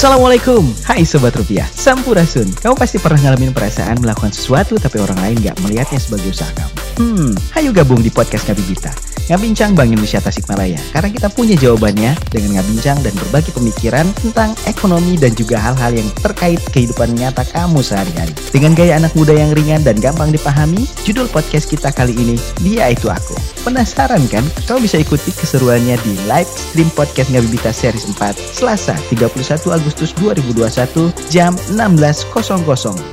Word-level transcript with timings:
Assalamualaikum, 0.00 0.64
hai 0.88 1.04
Sobat 1.04 1.36
Rupiah, 1.36 1.68
Sampurasun. 1.68 2.48
Kamu 2.64 2.72
pasti 2.72 2.96
pernah 2.96 3.20
ngalamin 3.20 3.52
perasaan 3.52 4.00
melakukan 4.00 4.32
sesuatu 4.32 4.80
tapi 4.80 4.96
orang 4.96 5.20
lain 5.20 5.36
gak 5.44 5.60
melihatnya 5.60 6.00
sebagai 6.00 6.32
usaha 6.32 6.48
kamu 6.56 6.89
Hmm, 7.00 7.32
hayu 7.56 7.72
gabung 7.72 8.04
di 8.04 8.12
podcast 8.12 8.44
Ngabi 8.44 8.76
Bita 8.76 8.92
Ngabincang 9.30 9.78
Bank 9.78 9.94
Indonesia 9.94 10.18
Tasikmalaya. 10.18 10.82
Karena 10.90 11.06
kita 11.06 11.30
punya 11.30 11.54
jawabannya 11.54 12.18
dengan 12.34 12.58
ngabincang 12.58 12.98
dan 12.98 13.14
berbagi 13.14 13.54
pemikiran 13.54 14.10
tentang 14.18 14.58
ekonomi 14.66 15.14
dan 15.14 15.30
juga 15.38 15.54
hal-hal 15.62 15.94
yang 15.94 16.10
terkait 16.18 16.58
kehidupan 16.74 17.14
nyata 17.14 17.46
kamu 17.46 17.78
sehari-hari. 17.78 18.34
Dengan 18.50 18.74
gaya 18.74 18.98
anak 18.98 19.14
muda 19.14 19.30
yang 19.30 19.54
ringan 19.54 19.86
dan 19.86 20.02
gampang 20.02 20.34
dipahami 20.34 20.82
Judul 21.06 21.30
podcast 21.30 21.70
kita 21.70 21.94
kali 21.94 22.10
ini, 22.18 22.34
Dia 22.58 22.90
Itu 22.90 23.06
Aku. 23.06 23.38
Penasaran 23.62 24.26
kan? 24.26 24.42
Kamu 24.66 24.82
bisa 24.82 24.98
ikuti 24.98 25.30
keseruannya 25.30 25.94
di 26.02 26.18
live 26.26 26.50
stream 26.50 26.90
podcast 26.98 27.30
Ngabi 27.30 27.54
Bita 27.54 27.70
series 27.70 28.10
4 28.10 28.34
Selasa 28.34 28.98
31 29.14 29.46
Agustus 29.70 30.10
2021 30.18 31.14
jam 31.30 31.54
16.00 31.78 32.34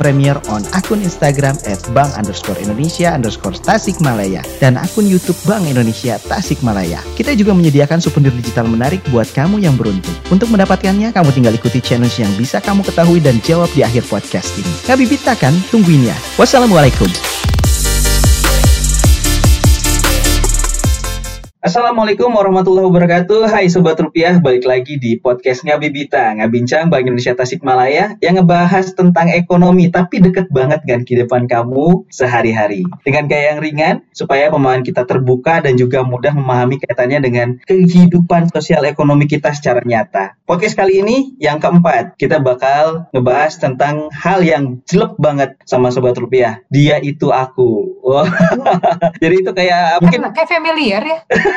Premier 0.01 0.41
on 0.49 0.65
akun 0.73 1.05
Instagram 1.05 1.53
at 1.69 1.77
bank 1.93 2.09
underscore 2.17 2.57
Indonesia 2.57 3.13
underscore 3.13 3.53
Tasikmalaya 3.77 4.41
dan 4.57 4.73
akun 4.81 5.05
Youtube 5.05 5.37
Bank 5.45 5.69
Indonesia 5.69 6.17
Tasikmalaya. 6.25 6.97
Kita 7.13 7.37
juga 7.37 7.53
menyediakan 7.53 8.01
souvenir 8.01 8.33
digital 8.33 8.65
menarik 8.65 9.05
buat 9.13 9.29
kamu 9.29 9.61
yang 9.61 9.77
beruntung. 9.77 10.17
Untuk 10.33 10.49
mendapatkannya, 10.49 11.13
kamu 11.13 11.29
tinggal 11.29 11.53
ikuti 11.53 11.77
challenge 11.77 12.17
yang 12.17 12.33
bisa 12.33 12.57
kamu 12.57 12.81
ketahui 12.81 13.21
dan 13.21 13.37
jawab 13.45 13.69
di 13.77 13.85
akhir 13.85 14.09
podcast 14.09 14.57
ini. 14.57 14.73
Ngabi 14.89 15.05
Bita 15.05 15.37
kan? 15.37 15.53
Tungguin 15.69 16.09
ya. 16.09 16.17
Wassalamualaikum. 16.41 17.05
Assalamualaikum 21.67 22.31
warahmatullahi 22.31 22.87
wabarakatuh. 22.87 23.51
Hai 23.51 23.67
Sobat 23.67 23.99
Rupiah, 23.99 24.39
balik 24.39 24.63
lagi 24.63 24.95
di 24.95 25.19
podcast 25.19 25.67
Ngabibita 25.67 26.39
Ngabincang 26.39 26.87
Bank 26.87 27.03
Indonesia 27.03 27.35
Tasikmalaya 27.35 28.15
Yang 28.23 28.39
ngebahas 28.39 28.95
tentang 28.95 29.27
ekonomi 29.35 29.91
Tapi 29.91 30.23
deket 30.23 30.47
banget 30.47 30.87
dengan 30.87 31.03
kehidupan 31.03 31.51
kamu 31.51 32.07
sehari-hari. 32.07 32.87
Dengan 33.03 33.27
gaya 33.27 33.51
yang 33.51 33.59
ringan 33.59 33.95
Supaya 34.15 34.47
pemahaman 34.47 34.87
kita 34.87 35.03
terbuka 35.03 35.59
dan 35.59 35.75
juga 35.75 36.07
mudah 36.07 36.31
memahami 36.31 36.79
kaitannya 36.79 37.19
dengan 37.19 37.47
kehidupan 37.67 38.47
sosial 38.47 38.87
ekonomi 38.87 39.27
kita 39.27 39.51
secara 39.51 39.83
nyata. 39.83 40.39
Podcast 40.47 40.79
kali 40.79 41.03
ini 41.03 41.35
yang 41.35 41.59
keempat 41.59 42.15
Kita 42.15 42.39
bakal 42.39 43.11
ngebahas 43.11 43.59
tentang 43.59 44.07
hal 44.15 44.39
yang 44.39 44.79
jelek 44.87 45.19
banget 45.19 45.59
sama 45.67 45.91
Sobat 45.91 46.15
Rupiah. 46.15 46.63
Dia 46.71 47.03
itu 47.03 47.27
aku. 47.35 47.99
Wow. 48.07 48.23
Jadi 49.23 49.35
itu 49.43 49.51
kayak 49.51 49.99
mungkin 49.99 50.31
Kayak 50.31 50.47
familiar 50.47 51.03
ya 51.03 51.19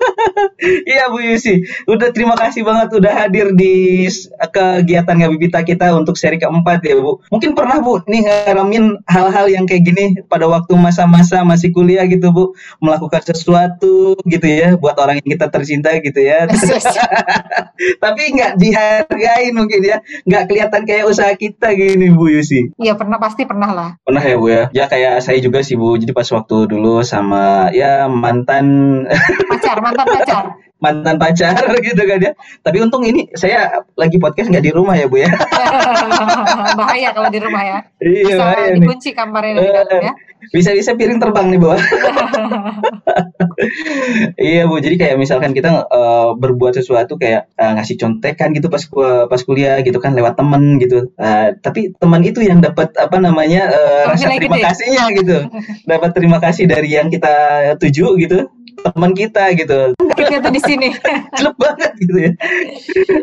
Iya 0.61 1.09
Bu 1.09 1.21
Yusi, 1.21 1.65
udah 1.89 2.13
terima 2.13 2.37
kasih 2.37 2.61
banget 2.61 2.93
udah 2.93 3.13
hadir 3.25 3.53
di 3.57 4.05
kegiatan 4.53 5.15
Ngabibita 5.17 5.65
kita 5.65 5.93
untuk 5.97 6.17
seri 6.17 6.37
keempat 6.37 6.85
ya 6.85 7.01
Bu. 7.01 7.21
Mungkin 7.33 7.57
pernah 7.57 7.81
Bu 7.81 8.01
nih 8.05 8.25
ngalamin 8.25 9.01
hal-hal 9.09 9.49
yang 9.49 9.65
kayak 9.65 9.83
gini 9.85 10.05
pada 10.29 10.45
waktu 10.45 10.77
masa-masa 10.77 11.41
masih 11.41 11.73
kuliah 11.73 12.05
gitu 12.05 12.29
Bu, 12.29 12.53
melakukan 12.77 13.25
sesuatu 13.25 14.17
gitu 14.25 14.47
ya 14.47 14.77
buat 14.77 14.97
orang 15.01 15.21
yang 15.21 15.29
kita 15.37 15.49
tercinta 15.49 15.89
gitu 15.97 16.19
ya. 16.21 16.45
Tapi 18.03 18.21
nggak 18.37 18.61
dihargain 18.61 19.53
mungkin 19.57 19.81
ya, 19.81 19.97
nggak 20.25 20.43
kelihatan 20.45 20.81
kayak 20.85 21.09
usaha 21.09 21.33
kita 21.33 21.73
gini 21.73 22.13
Bu 22.13 22.29
Yusi. 22.29 22.73
Iya 22.77 22.93
pernah 22.93 23.17
pasti 23.17 23.49
pernah 23.49 23.69
lah. 23.73 23.89
Pernah 24.05 24.23
ya 24.23 24.35
Bu 24.37 24.47
ya. 24.49 24.63
Ya 24.73 24.85
kayak 24.85 25.25
saya 25.25 25.41
juga 25.41 25.65
sih 25.65 25.73
Bu. 25.73 25.97
Jadi 25.97 26.13
pas 26.13 26.29
waktu 26.29 26.69
dulu 26.69 27.01
sama 27.01 27.73
ya 27.73 28.05
mantan 28.05 28.65
pacar 29.49 29.81
mantan 29.91 30.07
pacar. 30.07 30.45
Mantan 30.81 31.21
pacar 31.21 31.61
gitu 31.85 32.01
kan 32.09 32.17
ya. 32.17 32.33
Tapi 32.65 32.77
untung 32.81 33.05
ini 33.05 33.29
saya 33.37 33.85
lagi 33.93 34.17
podcast 34.17 34.49
nggak 34.49 34.65
di 34.65 34.73
rumah 34.73 34.97
ya 34.97 35.05
bu 35.05 35.21
ya. 35.21 35.29
Bahaya 36.79 37.13
kalau 37.13 37.29
di 37.29 37.37
rumah 37.37 37.61
ya. 37.61 37.79
Iya 38.01 38.25
Bisa 38.25 38.41
bahaya 38.41 38.67
dikunci 38.73 39.13
nih. 39.13 39.15
kamarnya 39.21 39.53
di 39.61 39.69
dalam 39.69 40.01
ya. 40.01 40.13
Bisa 40.49 40.73
bisa 40.73 40.97
piring 40.97 41.21
terbang 41.21 41.53
nih 41.53 41.59
bu. 41.61 41.69
Iya 44.41 44.65
bu. 44.65 44.81
Jadi 44.81 44.95
kayak 44.97 45.21
misalkan 45.21 45.53
kita 45.53 45.85
uh, 45.85 46.33
berbuat 46.33 46.73
sesuatu 46.73 47.13
kayak 47.21 47.53
uh, 47.61 47.77
ngasih 47.77 48.01
contekan 48.01 48.49
gitu 48.57 48.73
pas 48.73 48.81
pas 49.29 49.41
kuliah 49.45 49.77
gitu 49.85 50.01
kan 50.01 50.17
lewat 50.17 50.33
temen 50.33 50.81
gitu. 50.81 51.13
Uh, 51.13 51.53
tapi 51.61 51.93
teman 52.01 52.25
itu 52.25 52.41
yang 52.41 52.57
dapat 52.57 52.89
apa 52.97 53.21
namanya 53.21 53.69
uh, 53.69 54.03
rasa 54.09 54.33
terima 54.33 54.57
gede. 54.57 54.65
kasihnya 54.65 55.03
gitu. 55.13 55.37
Dapat 55.85 56.09
terima 56.17 56.41
kasih 56.41 56.65
dari 56.65 56.89
yang 56.89 57.13
kita 57.13 57.77
tuju 57.77 58.17
gitu 58.17 58.49
teman 58.81 59.13
kita 59.13 59.53
gitu. 59.53 59.93
Kita 59.97 60.41
tuh 60.41 60.51
di 60.53 60.61
sini. 60.61 60.89
Jelek 61.37 61.55
banget 61.55 61.91
gitu 62.01 62.17
ya. 62.17 62.31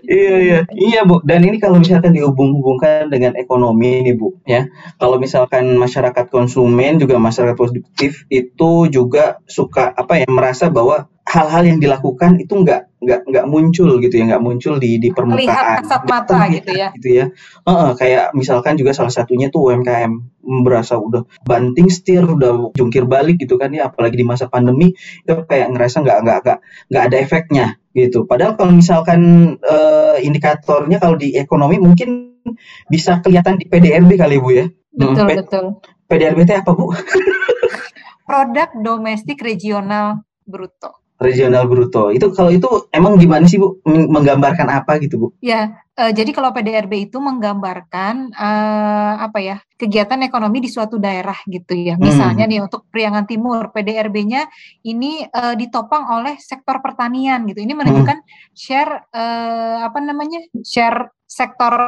iya 0.06 0.34
iya. 0.38 0.60
Iya 0.70 1.00
Bu. 1.04 1.20
Dan 1.26 1.44
ini 1.44 1.58
kalau 1.58 1.82
misalkan 1.82 2.14
dihubung-hubungkan 2.14 3.10
dengan 3.10 3.34
ekonomi 3.34 4.06
nih 4.06 4.14
Bu 4.14 4.38
ya. 4.46 4.70
Kalau 4.96 5.18
misalkan 5.18 5.74
masyarakat 5.76 6.30
konsumen 6.30 7.02
juga 7.02 7.18
masyarakat 7.18 7.58
produktif 7.58 8.24
itu 8.30 8.88
juga 8.88 9.42
suka 9.50 9.90
apa 9.92 10.22
ya 10.22 10.28
merasa 10.30 10.70
bahwa 10.70 11.10
hal-hal 11.28 11.62
yang 11.68 11.78
dilakukan 11.78 12.40
itu 12.40 12.64
nggak 12.64 12.88
nggak 13.04 13.20
nggak 13.28 13.46
muncul 13.46 14.00
gitu 14.00 14.14
ya 14.16 14.24
nggak 14.32 14.42
muncul 14.42 14.80
di 14.80 14.96
di 14.96 15.12
permukaan. 15.12 15.44
Lihat 15.44 15.64
kasat 15.84 16.02
mata 16.08 16.38
gitu 16.48 16.72
ya. 16.72 16.88
gitu 16.96 17.08
ya. 17.20 17.26
Uh, 17.68 17.92
kayak 17.94 18.32
misalkan 18.32 18.80
juga 18.80 18.96
salah 18.96 19.12
satunya 19.12 19.52
tuh 19.52 19.68
UMKM 19.68 20.40
berasa 20.64 20.96
udah 20.96 21.28
banting 21.44 21.92
setir 21.92 22.24
udah 22.24 22.72
jungkir 22.72 23.04
balik 23.04 23.36
gitu 23.44 23.60
kan 23.60 23.68
ya 23.76 23.92
apalagi 23.92 24.16
di 24.16 24.24
masa 24.24 24.48
pandemi 24.48 24.96
itu 24.96 25.34
kayak 25.44 25.68
ngerasa 25.76 26.00
nggak 26.00 26.18
nggak 26.24 26.38
nggak 26.42 26.58
nggak 26.88 27.04
ada 27.12 27.16
efeknya 27.20 27.66
gitu. 27.92 28.24
Padahal 28.24 28.56
kalau 28.56 28.72
misalkan 28.72 29.20
uh, 29.60 30.16
indikatornya 30.16 30.96
kalau 30.96 31.20
di 31.20 31.36
ekonomi 31.36 31.76
mungkin 31.76 32.40
bisa 32.88 33.20
kelihatan 33.20 33.60
di 33.60 33.68
PDRB 33.68 34.16
kali 34.16 34.40
bu 34.40 34.50
ya. 34.64 34.66
Betul 34.96 35.28
hmm, 35.28 35.38
betul. 35.44 35.64
PDRB 36.08 36.38
itu 36.48 36.54
apa 36.56 36.70
bu? 36.72 36.88
Produk 38.28 38.68
domestik 38.80 39.40
regional 39.44 40.24
bruto 40.48 41.07
regional 41.18 41.66
bruto. 41.66 42.14
Itu 42.14 42.30
kalau 42.30 42.54
itu 42.54 42.88
emang 42.94 43.18
gimana 43.18 43.44
sih 43.50 43.58
Bu? 43.58 43.82
Menggambarkan 43.84 44.70
apa 44.70 45.02
gitu 45.02 45.18
Bu? 45.18 45.28
Ya, 45.42 45.82
uh, 45.98 46.14
jadi 46.14 46.30
kalau 46.30 46.54
PDRB 46.54 47.10
itu 47.10 47.18
menggambarkan 47.18 48.32
uh, 48.32 49.14
apa 49.22 49.38
ya? 49.42 49.58
kegiatan 49.78 50.18
ekonomi 50.26 50.58
di 50.58 50.66
suatu 50.66 50.98
daerah 50.98 51.38
gitu 51.46 51.70
ya. 51.70 51.94
Hmm. 51.94 52.02
Misalnya 52.02 52.44
hmm. 52.46 52.50
nih 52.50 52.60
untuk 52.66 52.90
Priangan 52.90 53.30
Timur, 53.30 53.70
PDRB-nya 53.70 54.50
ini 54.82 55.22
uh, 55.22 55.54
ditopang 55.54 56.02
oleh 56.18 56.34
sektor 56.42 56.82
pertanian 56.82 57.46
gitu. 57.46 57.62
Ini 57.62 57.78
menunjukkan 57.78 58.18
hmm. 58.18 58.54
share 58.58 59.06
uh, 59.14 59.86
apa 59.86 59.98
namanya? 60.02 60.42
share 60.66 61.14
sektor 61.30 61.78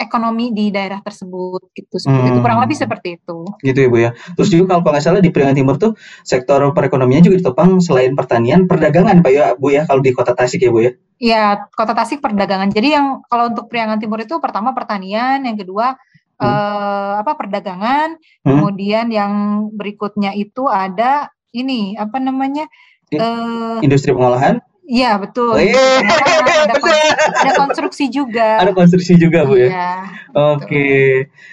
ekonomi 0.00 0.56
di 0.56 0.72
daerah 0.72 1.04
tersebut 1.04 1.68
gitu. 1.76 2.00
Seperti 2.00 2.24
hmm. 2.24 2.32
itu. 2.32 2.40
Kurang 2.40 2.60
lebih 2.64 2.76
seperti 2.80 3.08
itu. 3.20 3.38
Gitu 3.60 3.78
ya 3.78 3.88
bu 3.92 3.98
ya. 4.00 4.10
Terus 4.34 4.48
juga 4.48 4.64
kalau 4.72 4.80
nggak 4.88 5.04
salah 5.04 5.20
di 5.20 5.28
Priangan 5.28 5.56
Timur 5.56 5.76
tuh 5.76 5.92
sektor 6.24 6.64
perekonomian 6.72 7.20
juga 7.20 7.36
ditopang 7.44 7.84
selain 7.84 8.16
pertanian 8.16 8.64
perdagangan 8.64 9.20
pak 9.20 9.32
ya 9.36 9.46
bu 9.54 9.68
ya 9.76 9.84
kalau 9.84 10.00
di 10.00 10.10
kota 10.16 10.32
Tasik 10.32 10.64
ya 10.64 10.72
bu 10.72 10.80
ya? 10.80 10.92
Iya 11.20 11.44
kota 11.76 11.92
Tasik 11.92 12.24
perdagangan. 12.24 12.72
Jadi 12.72 12.88
yang 12.96 13.20
kalau 13.28 13.52
untuk 13.52 13.68
Priangan 13.68 14.00
Timur 14.00 14.24
itu 14.24 14.40
pertama 14.40 14.72
pertanian 14.72 15.44
yang 15.44 15.60
kedua 15.60 16.00
hmm. 16.40 16.48
eh, 16.48 17.14
apa 17.20 17.32
perdagangan. 17.36 18.16
Hmm. 18.40 18.48
kemudian 18.56 19.12
yang 19.12 19.32
berikutnya 19.76 20.32
itu 20.32 20.64
ada 20.64 21.28
ini 21.52 21.98
apa 22.00 22.16
namanya 22.16 22.64
eh, 23.12 23.76
industri 23.84 24.16
pengolahan 24.16 24.64
Iya 24.90 25.22
betul. 25.22 25.54
Oh, 25.54 25.62
iya. 25.62 26.02
Ada, 26.02 26.74
ada 27.46 27.52
konstruksi 27.54 28.10
juga. 28.10 28.58
Ada 28.58 28.74
konstruksi 28.74 29.14
juga 29.14 29.46
bu 29.46 29.54
ya. 29.54 29.68
Iya, 29.70 29.90
Oke, 30.34 30.66
okay. 30.66 31.04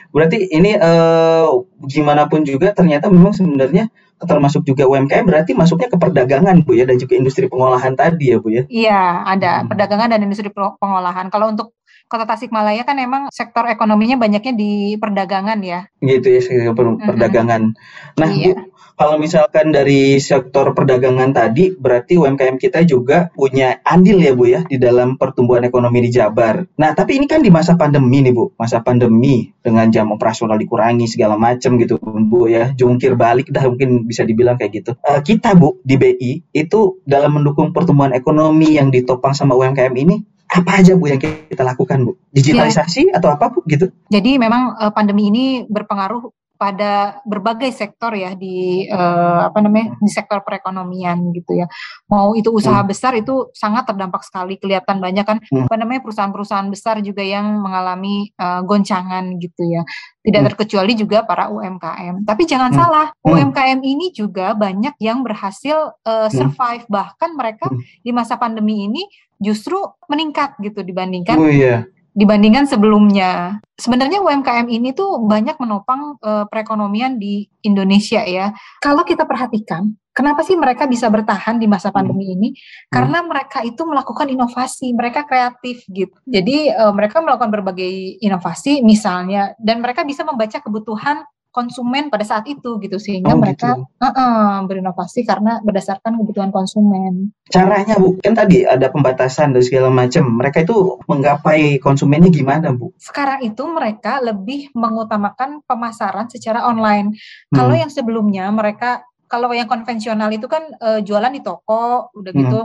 berarti 0.10 0.50
ini 0.50 0.74
uh, 0.74 1.62
gimana 1.86 2.26
pun 2.26 2.42
juga 2.42 2.74
ternyata 2.74 3.14
memang 3.14 3.38
sebenarnya 3.38 3.94
termasuk 4.18 4.66
juga 4.66 4.90
UMKM 4.90 5.30
berarti 5.30 5.54
masuknya 5.54 5.94
ke 5.94 5.98
perdagangan 6.02 6.66
bu 6.66 6.74
ya 6.74 6.90
dan 6.90 6.98
juga 6.98 7.14
industri 7.14 7.46
pengolahan 7.46 7.94
tadi 7.94 8.34
ya 8.34 8.42
bu 8.42 8.50
ya. 8.50 8.64
Iya 8.66 9.02
ada 9.30 9.62
hmm. 9.62 9.70
perdagangan 9.70 10.10
dan 10.18 10.20
industri 10.26 10.50
pengolahan. 10.50 11.30
Kalau 11.30 11.54
untuk 11.54 11.77
Kota 12.08 12.24
Tasikmalaya 12.24 12.88
kan 12.88 12.96
emang 13.00 13.28
sektor 13.36 13.68
ekonominya 13.68 14.16
banyaknya 14.16 14.54
di 14.56 14.96
perdagangan 14.96 15.60
ya. 15.60 15.92
Gitu 16.00 16.28
ya, 16.28 16.40
sektor 16.40 16.96
perdagangan. 17.00 17.76
Nah, 18.16 18.30
iya. 18.32 18.56
Bu, 18.56 18.72
kalau 18.98 19.22
misalkan 19.22 19.70
dari 19.70 20.18
sektor 20.18 20.74
perdagangan 20.74 21.30
tadi, 21.30 21.70
berarti 21.70 22.18
UMKM 22.18 22.58
kita 22.58 22.82
juga 22.82 23.30
punya 23.30 23.78
andil 23.86 24.18
ya 24.18 24.34
Bu 24.34 24.50
ya 24.50 24.66
di 24.66 24.82
dalam 24.82 25.22
pertumbuhan 25.22 25.62
ekonomi 25.70 26.02
di 26.02 26.10
Jabar. 26.10 26.66
Nah, 26.82 26.98
tapi 26.98 27.22
ini 27.22 27.30
kan 27.30 27.46
di 27.46 27.54
masa 27.54 27.78
pandemi 27.78 28.26
nih 28.26 28.34
Bu, 28.34 28.58
masa 28.58 28.82
pandemi 28.82 29.54
dengan 29.62 29.94
jam 29.94 30.10
operasional 30.10 30.58
dikurangi 30.58 31.06
segala 31.06 31.38
macam 31.38 31.78
gitu 31.78 32.02
Bu 32.02 32.50
ya, 32.50 32.74
jungkir 32.74 33.14
balik 33.14 33.54
dah 33.54 33.70
mungkin 33.70 34.10
bisa 34.10 34.26
dibilang 34.26 34.58
kayak 34.58 34.82
gitu. 34.82 34.92
Uh, 35.06 35.22
kita 35.22 35.54
Bu 35.54 35.78
di 35.86 35.94
BI 36.02 36.50
itu 36.58 36.98
dalam 37.06 37.38
mendukung 37.38 37.78
pertumbuhan 37.78 38.18
ekonomi 38.18 38.82
yang 38.82 38.90
ditopang 38.90 39.38
sama 39.38 39.54
UMKM 39.54 39.94
ini 39.94 40.26
apa 40.48 40.72
aja 40.80 40.96
Bu 40.96 41.12
yang 41.12 41.20
kita 41.20 41.64
lakukan 41.64 42.08
Bu? 42.08 42.16
Digitalisasi 42.32 43.12
ya. 43.12 43.20
atau 43.20 43.36
apa 43.36 43.52
Bu 43.52 43.64
gitu? 43.68 43.92
Jadi 44.08 44.40
memang 44.40 44.80
uh, 44.80 44.92
pandemi 44.96 45.28
ini 45.28 45.68
berpengaruh 45.68 46.32
pada 46.58 47.22
berbagai 47.24 47.70
sektor 47.70 48.18
ya 48.18 48.34
di 48.34 48.90
uh, 48.90 49.46
apa 49.48 49.62
namanya 49.62 49.94
di 50.02 50.10
sektor 50.10 50.42
perekonomian 50.42 51.30
gitu 51.32 51.54
ya. 51.54 51.70
Mau 52.10 52.34
itu 52.34 52.50
usaha 52.50 52.82
hmm. 52.82 52.90
besar 52.90 53.14
itu 53.14 53.54
sangat 53.54 53.86
terdampak 53.86 54.26
sekali 54.26 54.58
kelihatan 54.58 54.98
banyak 54.98 55.24
kan 55.24 55.38
hmm. 55.40 55.70
apa 55.70 55.76
namanya 55.78 56.02
perusahaan-perusahaan 56.02 56.68
besar 56.74 57.00
juga 57.06 57.22
yang 57.22 57.62
mengalami 57.62 58.34
uh, 58.42 58.66
goncangan 58.66 59.38
gitu 59.38 59.70
ya. 59.70 59.86
Tidak 60.26 60.42
hmm. 60.44 60.50
terkecuali 60.52 60.94
juga 60.98 61.24
para 61.24 61.48
UMKM. 61.54 62.26
Tapi 62.26 62.44
jangan 62.50 62.74
hmm. 62.74 62.80
salah, 62.82 63.08
hmm. 63.22 63.32
UMKM 63.32 63.80
ini 63.86 64.12
juga 64.12 64.58
banyak 64.58 64.98
yang 65.00 65.22
berhasil 65.22 65.94
uh, 66.04 66.28
survive 66.34 66.84
hmm. 66.90 66.92
bahkan 66.92 67.32
mereka 67.38 67.70
hmm. 67.70 68.02
di 68.02 68.12
masa 68.12 68.36
pandemi 68.36 68.90
ini 68.90 69.06
justru 69.38 69.78
meningkat 70.10 70.58
gitu 70.62 70.82
dibandingkan 70.82 71.38
oh, 71.38 71.50
iya 71.50 71.86
dibandingkan 72.18 72.66
sebelumnya. 72.66 73.62
Sebenarnya 73.78 74.26
UMKM 74.26 74.66
ini 74.74 74.90
tuh 74.98 75.22
banyak 75.22 75.62
menopang 75.62 76.18
uh, 76.18 76.50
perekonomian 76.50 77.22
di 77.22 77.46
Indonesia 77.62 78.26
ya. 78.26 78.50
Kalau 78.82 79.06
kita 79.06 79.30
perhatikan, 79.30 79.94
kenapa 80.18 80.42
sih 80.42 80.58
mereka 80.58 80.90
bisa 80.90 81.14
bertahan 81.14 81.62
di 81.62 81.70
masa 81.70 81.94
pandemi 81.94 82.26
hmm. 82.26 82.36
ini? 82.42 82.50
Karena 82.90 83.22
hmm. 83.22 83.28
mereka 83.30 83.62
itu 83.62 83.86
melakukan 83.86 84.34
inovasi, 84.34 84.98
mereka 84.98 85.30
kreatif 85.30 85.86
gitu. 85.94 86.18
Jadi 86.26 86.74
uh, 86.74 86.90
mereka 86.90 87.22
melakukan 87.22 87.54
berbagai 87.54 88.18
inovasi 88.18 88.82
misalnya 88.82 89.54
dan 89.62 89.86
mereka 89.86 90.02
bisa 90.02 90.26
membaca 90.26 90.58
kebutuhan 90.58 91.22
konsumen 91.58 92.14
pada 92.14 92.22
saat 92.22 92.46
itu 92.46 92.78
gitu 92.78 93.02
sehingga 93.02 93.34
oh, 93.34 93.42
mereka 93.42 93.74
gitu. 93.74 93.90
uh 93.98 94.06
-uh, 94.14 94.52
berinovasi 94.70 95.26
karena 95.26 95.58
berdasarkan 95.66 96.22
kebutuhan 96.22 96.54
konsumen. 96.54 97.34
Caranya 97.50 97.98
Bu, 97.98 98.14
kan 98.22 98.38
tadi 98.38 98.62
ada 98.62 98.94
pembatasan 98.94 99.58
dan 99.58 99.66
segala 99.66 99.90
macam. 99.90 100.38
Mereka 100.38 100.62
itu 100.62 101.02
menggapai 101.10 101.82
konsumennya 101.82 102.30
gimana 102.30 102.70
Bu? 102.78 102.94
Sekarang 103.02 103.42
itu 103.42 103.66
mereka 103.66 104.22
lebih 104.22 104.70
mengutamakan 104.78 105.66
pemasaran 105.66 106.30
secara 106.30 106.70
online. 106.70 107.18
Hmm. 107.50 107.58
Kalau 107.58 107.74
yang 107.74 107.90
sebelumnya 107.90 108.46
mereka 108.54 109.02
kalau 109.28 109.52
yang 109.52 109.68
konvensional 109.68 110.32
itu 110.32 110.48
kan 110.48 110.64
uh, 110.80 111.00
jualan 111.04 111.30
di 111.30 111.44
toko, 111.44 112.10
udah 112.16 112.32
hmm. 112.32 112.40
gitu 112.42 112.58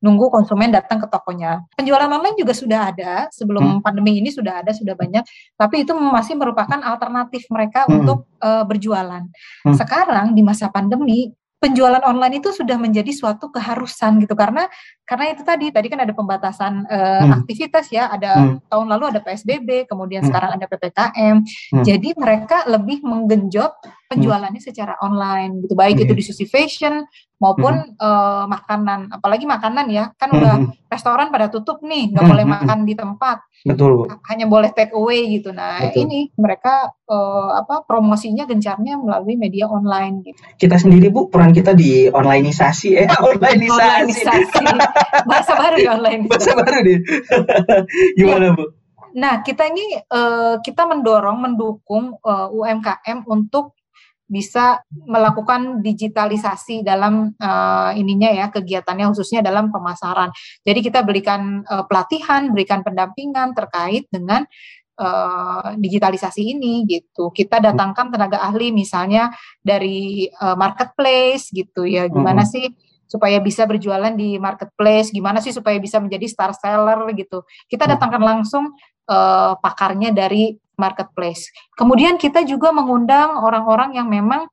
nunggu 0.00 0.30
konsumen 0.30 0.70
datang 0.70 1.02
ke 1.02 1.06
tokonya. 1.10 1.66
Penjualan 1.74 2.08
online 2.08 2.38
juga 2.38 2.54
sudah 2.54 2.94
ada 2.94 3.26
sebelum 3.34 3.78
hmm. 3.78 3.80
pandemi 3.82 4.22
ini 4.22 4.30
sudah 4.30 4.62
ada 4.62 4.70
sudah 4.70 4.94
banyak, 4.94 5.26
tapi 5.58 5.82
itu 5.82 5.92
masih 5.92 6.38
merupakan 6.38 6.78
alternatif 6.80 7.50
mereka 7.50 7.84
hmm. 7.84 7.94
untuk 8.00 8.30
uh, 8.40 8.62
berjualan. 8.64 9.26
Hmm. 9.66 9.74
Sekarang 9.74 10.32
di 10.32 10.42
masa 10.46 10.70
pandemi 10.70 11.34
penjualan 11.64 12.04
online 12.04 12.44
itu 12.44 12.52
sudah 12.52 12.76
menjadi 12.76 13.08
suatu 13.08 13.48
keharusan 13.48 14.20
gitu 14.20 14.36
karena 14.36 14.68
karena 15.08 15.32
itu 15.32 15.40
tadi 15.40 15.72
tadi 15.72 15.88
kan 15.88 16.04
ada 16.04 16.12
pembatasan 16.12 16.84
uh, 16.84 17.24
hmm. 17.24 17.32
aktivitas 17.40 17.88
ya 17.88 18.12
ada 18.12 18.36
hmm. 18.36 18.68
tahun 18.68 18.86
lalu 18.92 19.16
ada 19.16 19.20
PSBB 19.24 19.88
kemudian 19.88 20.20
hmm. 20.20 20.28
sekarang 20.28 20.50
ada 20.60 20.68
PPKM 20.68 21.36
hmm. 21.40 21.84
jadi 21.88 22.08
mereka 22.20 22.68
lebih 22.68 23.00
menggenjot 23.00 23.72
hmm. 24.22 24.60
secara 24.60 24.94
online 25.02 25.64
gitu 25.66 25.74
baik 25.74 25.98
hmm. 25.98 26.04
itu 26.06 26.12
di 26.14 26.24
sisi 26.24 26.44
fashion 26.46 27.02
maupun 27.42 27.74
hmm. 27.76 27.98
uh, 28.00 28.46
makanan 28.46 29.10
apalagi 29.10 29.44
makanan 29.44 29.90
ya 29.90 30.14
kan 30.14 30.30
hmm. 30.30 30.38
udah 30.38 30.54
restoran 30.88 31.28
pada 31.34 31.50
tutup 31.50 31.82
nih 31.82 32.14
nggak 32.14 32.24
hmm. 32.24 32.32
boleh 32.32 32.44
hmm. 32.46 32.54
makan 32.56 32.78
di 32.86 32.94
tempat 32.94 33.38
betul 33.64 34.06
hanya 34.30 34.46
boleh 34.46 34.70
take 34.72 34.94
away 34.94 35.26
gitu 35.28 35.50
nah 35.50 35.82
betul. 35.82 36.06
ini 36.06 36.32
mereka 36.38 36.94
uh, 37.10 37.58
apa 37.58 37.82
promosinya 37.84 38.46
gencarnya 38.46 38.96
melalui 38.96 39.34
media 39.34 39.66
online 39.66 40.22
gitu 40.24 40.40
kita 40.56 40.76
sendiri 40.78 41.10
bu 41.10 41.28
peran 41.28 41.52
kita 41.52 41.74
di 41.74 42.08
onlineisasi 42.08 42.96
eh 42.96 43.08
onlineisasi, 43.28 44.24
bahasa 45.26 45.52
baru 45.58 45.76
ya 45.80 45.90
online 45.98 46.30
bahasa 46.30 46.54
baru 46.54 46.78
nih 46.80 46.98
gimana 48.20 48.52
ya. 48.52 48.56
bu 48.56 48.84
Nah, 49.14 49.46
kita 49.46 49.70
ini 49.70 49.94
uh, 50.10 50.58
kita 50.58 50.90
mendorong, 50.90 51.38
mendukung 51.38 52.18
uh, 52.18 52.50
UMKM 52.50 53.22
untuk 53.30 53.78
bisa 54.24 54.80
melakukan 55.04 55.84
digitalisasi 55.84 56.80
dalam 56.80 57.36
uh, 57.36 57.92
ininya 57.92 58.32
ya 58.32 58.46
kegiatannya 58.48 59.12
khususnya 59.12 59.44
dalam 59.44 59.68
pemasaran. 59.68 60.32
Jadi 60.64 60.80
kita 60.80 61.04
berikan 61.04 61.60
uh, 61.68 61.84
pelatihan, 61.84 62.48
berikan 62.50 62.80
pendampingan 62.80 63.52
terkait 63.52 64.08
dengan 64.08 64.48
uh, 64.96 65.76
digitalisasi 65.76 66.56
ini 66.56 66.88
gitu. 66.88 67.30
Kita 67.36 67.60
datangkan 67.60 68.08
tenaga 68.08 68.40
ahli 68.40 68.72
misalnya 68.72 69.28
dari 69.60 70.28
uh, 70.40 70.56
marketplace 70.56 71.52
gitu 71.52 71.84
ya. 71.84 72.08
Gimana 72.08 72.48
hmm. 72.48 72.50
sih 72.50 72.66
supaya 73.04 73.38
bisa 73.38 73.68
berjualan 73.68 74.10
di 74.16 74.40
marketplace, 74.40 75.12
gimana 75.12 75.38
sih 75.38 75.52
supaya 75.52 75.76
bisa 75.78 76.00
menjadi 76.00 76.26
star 76.26 76.52
seller 76.56 77.12
gitu. 77.14 77.44
Kita 77.68 77.84
datangkan 77.84 78.22
langsung 78.24 78.72
uh, 79.06 79.52
pakarnya 79.60 80.10
dari 80.10 80.56
marketplace. 80.74 81.50
Kemudian 81.78 82.18
kita 82.18 82.42
juga 82.42 82.70
mengundang 82.70 83.38
orang-orang 83.40 83.96
yang 83.98 84.08
memang 84.10 84.46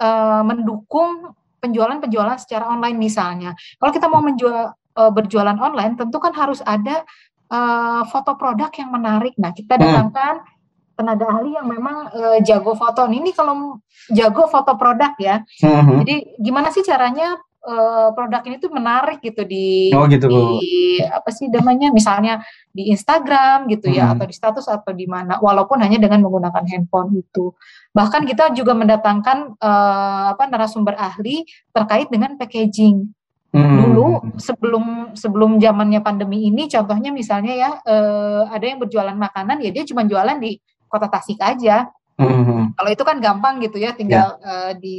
uh, 0.00 0.42
mendukung 0.44 1.34
penjualan-penjualan 1.58 2.38
secara 2.38 2.70
online 2.70 2.96
misalnya. 2.96 3.50
Kalau 3.78 3.92
kita 3.92 4.06
mau 4.06 4.22
menjual 4.22 4.72
uh, 4.74 5.10
berjualan 5.12 5.58
online, 5.58 5.98
tentu 5.98 6.18
kan 6.22 6.32
harus 6.34 6.62
ada 6.62 7.02
uh, 7.50 8.02
foto 8.08 8.38
produk 8.38 8.70
yang 8.78 8.90
menarik. 8.94 9.34
Nah, 9.36 9.50
kita 9.50 9.74
hmm. 9.76 9.82
datangkan 9.82 10.34
hmm. 10.42 10.96
tenaga 10.98 11.26
ahli 11.30 11.50
yang 11.58 11.66
memang 11.66 11.96
uh, 12.14 12.38
jago 12.42 12.78
foto. 12.78 13.06
Ini 13.10 13.30
kalau 13.34 13.82
jago 14.10 14.46
foto 14.46 14.78
produk 14.78 15.12
ya. 15.18 15.42
Hmm. 15.62 16.02
Jadi 16.02 16.38
gimana 16.38 16.70
sih 16.70 16.86
caranya 16.86 17.36
uh, 17.68 18.08
produk 18.16 18.40
ini 18.48 18.56
tuh 18.56 18.72
menarik 18.72 19.20
gitu 19.20 19.44
di 19.44 19.92
oh, 19.92 20.08
gitu, 20.08 20.26
di 20.26 21.04
apa 21.04 21.28
sih 21.28 21.52
namanya 21.52 21.92
misalnya 21.92 22.40
di 22.72 22.88
Instagram 22.88 23.68
gitu 23.68 23.92
ya 23.92 24.08
hmm. 24.08 24.12
atau 24.16 24.24
di 24.24 24.34
status 24.34 24.66
atau 24.66 24.92
di 24.96 25.04
mana 25.04 25.36
walaupun 25.38 25.76
hanya 25.84 26.00
dengan 26.00 26.24
menggunakan 26.24 26.64
handphone 26.64 27.20
itu 27.20 27.52
bahkan 27.92 28.24
kita 28.24 28.56
juga 28.56 28.72
mendatangkan 28.72 29.60
uh, 29.60 30.24
apa 30.32 30.48
narasumber 30.48 30.96
ahli 30.96 31.44
terkait 31.76 32.08
dengan 32.08 32.40
packaging 32.40 33.12
hmm. 33.52 33.76
dulu 33.76 34.06
sebelum 34.40 35.12
sebelum 35.12 35.60
zamannya 35.60 36.00
pandemi 36.00 36.48
ini 36.48 36.66
contohnya 36.72 37.12
misalnya 37.12 37.52
ya 37.52 37.70
uh, 37.84 38.48
ada 38.48 38.64
yang 38.64 38.80
berjualan 38.80 39.14
makanan 39.14 39.60
ya 39.60 39.70
dia 39.70 39.84
cuma 39.84 40.08
jualan 40.08 40.40
di 40.40 40.56
kota 40.88 41.06
Tasik 41.12 41.36
aja 41.44 41.92
Hmm. 42.18 42.74
Kalau 42.74 42.90
itu 42.90 43.04
kan 43.06 43.22
gampang 43.22 43.62
gitu 43.62 43.78
ya, 43.78 43.94
tinggal 43.94 44.42
ya. 44.42 44.42
Uh, 44.42 44.72
di 44.82 44.98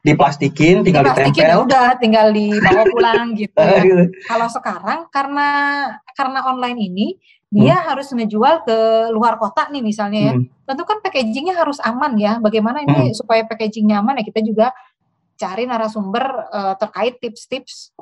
diplastikin, 0.00 0.80
tinggal 0.80 1.04
diplastikin 1.04 1.52
ditempel. 1.52 1.68
Udah, 1.68 1.88
tinggal 2.00 2.26
dibawa 2.32 2.82
pulang 2.96 3.36
gitu. 3.36 3.60
Ya. 3.60 3.84
gitu. 3.84 4.04
Kalau 4.24 4.48
sekarang 4.48 4.98
karena 5.12 5.48
karena 6.16 6.40
online 6.48 6.80
ini 6.80 7.06
dia 7.52 7.76
hmm. 7.76 7.86
harus 7.92 8.08
ngejual 8.08 8.64
ke 8.64 8.76
luar 9.12 9.36
kota 9.36 9.68
nih 9.68 9.84
misalnya 9.84 10.32
ya. 10.32 10.34
Hmm. 10.34 10.48
Tentu 10.64 10.82
kan 10.88 10.98
packagingnya 11.04 11.54
harus 11.60 11.76
aman 11.84 12.16
ya. 12.16 12.40
Bagaimana 12.40 12.80
ini 12.82 13.12
hmm. 13.12 13.16
supaya 13.20 13.44
packagingnya 13.44 14.00
aman 14.00 14.18
ya 14.18 14.24
kita 14.24 14.40
juga 14.40 14.72
cari 15.36 15.68
narasumber 15.68 16.24
uh, 16.48 16.74
terkait 16.80 17.20
tips-tips 17.20 17.92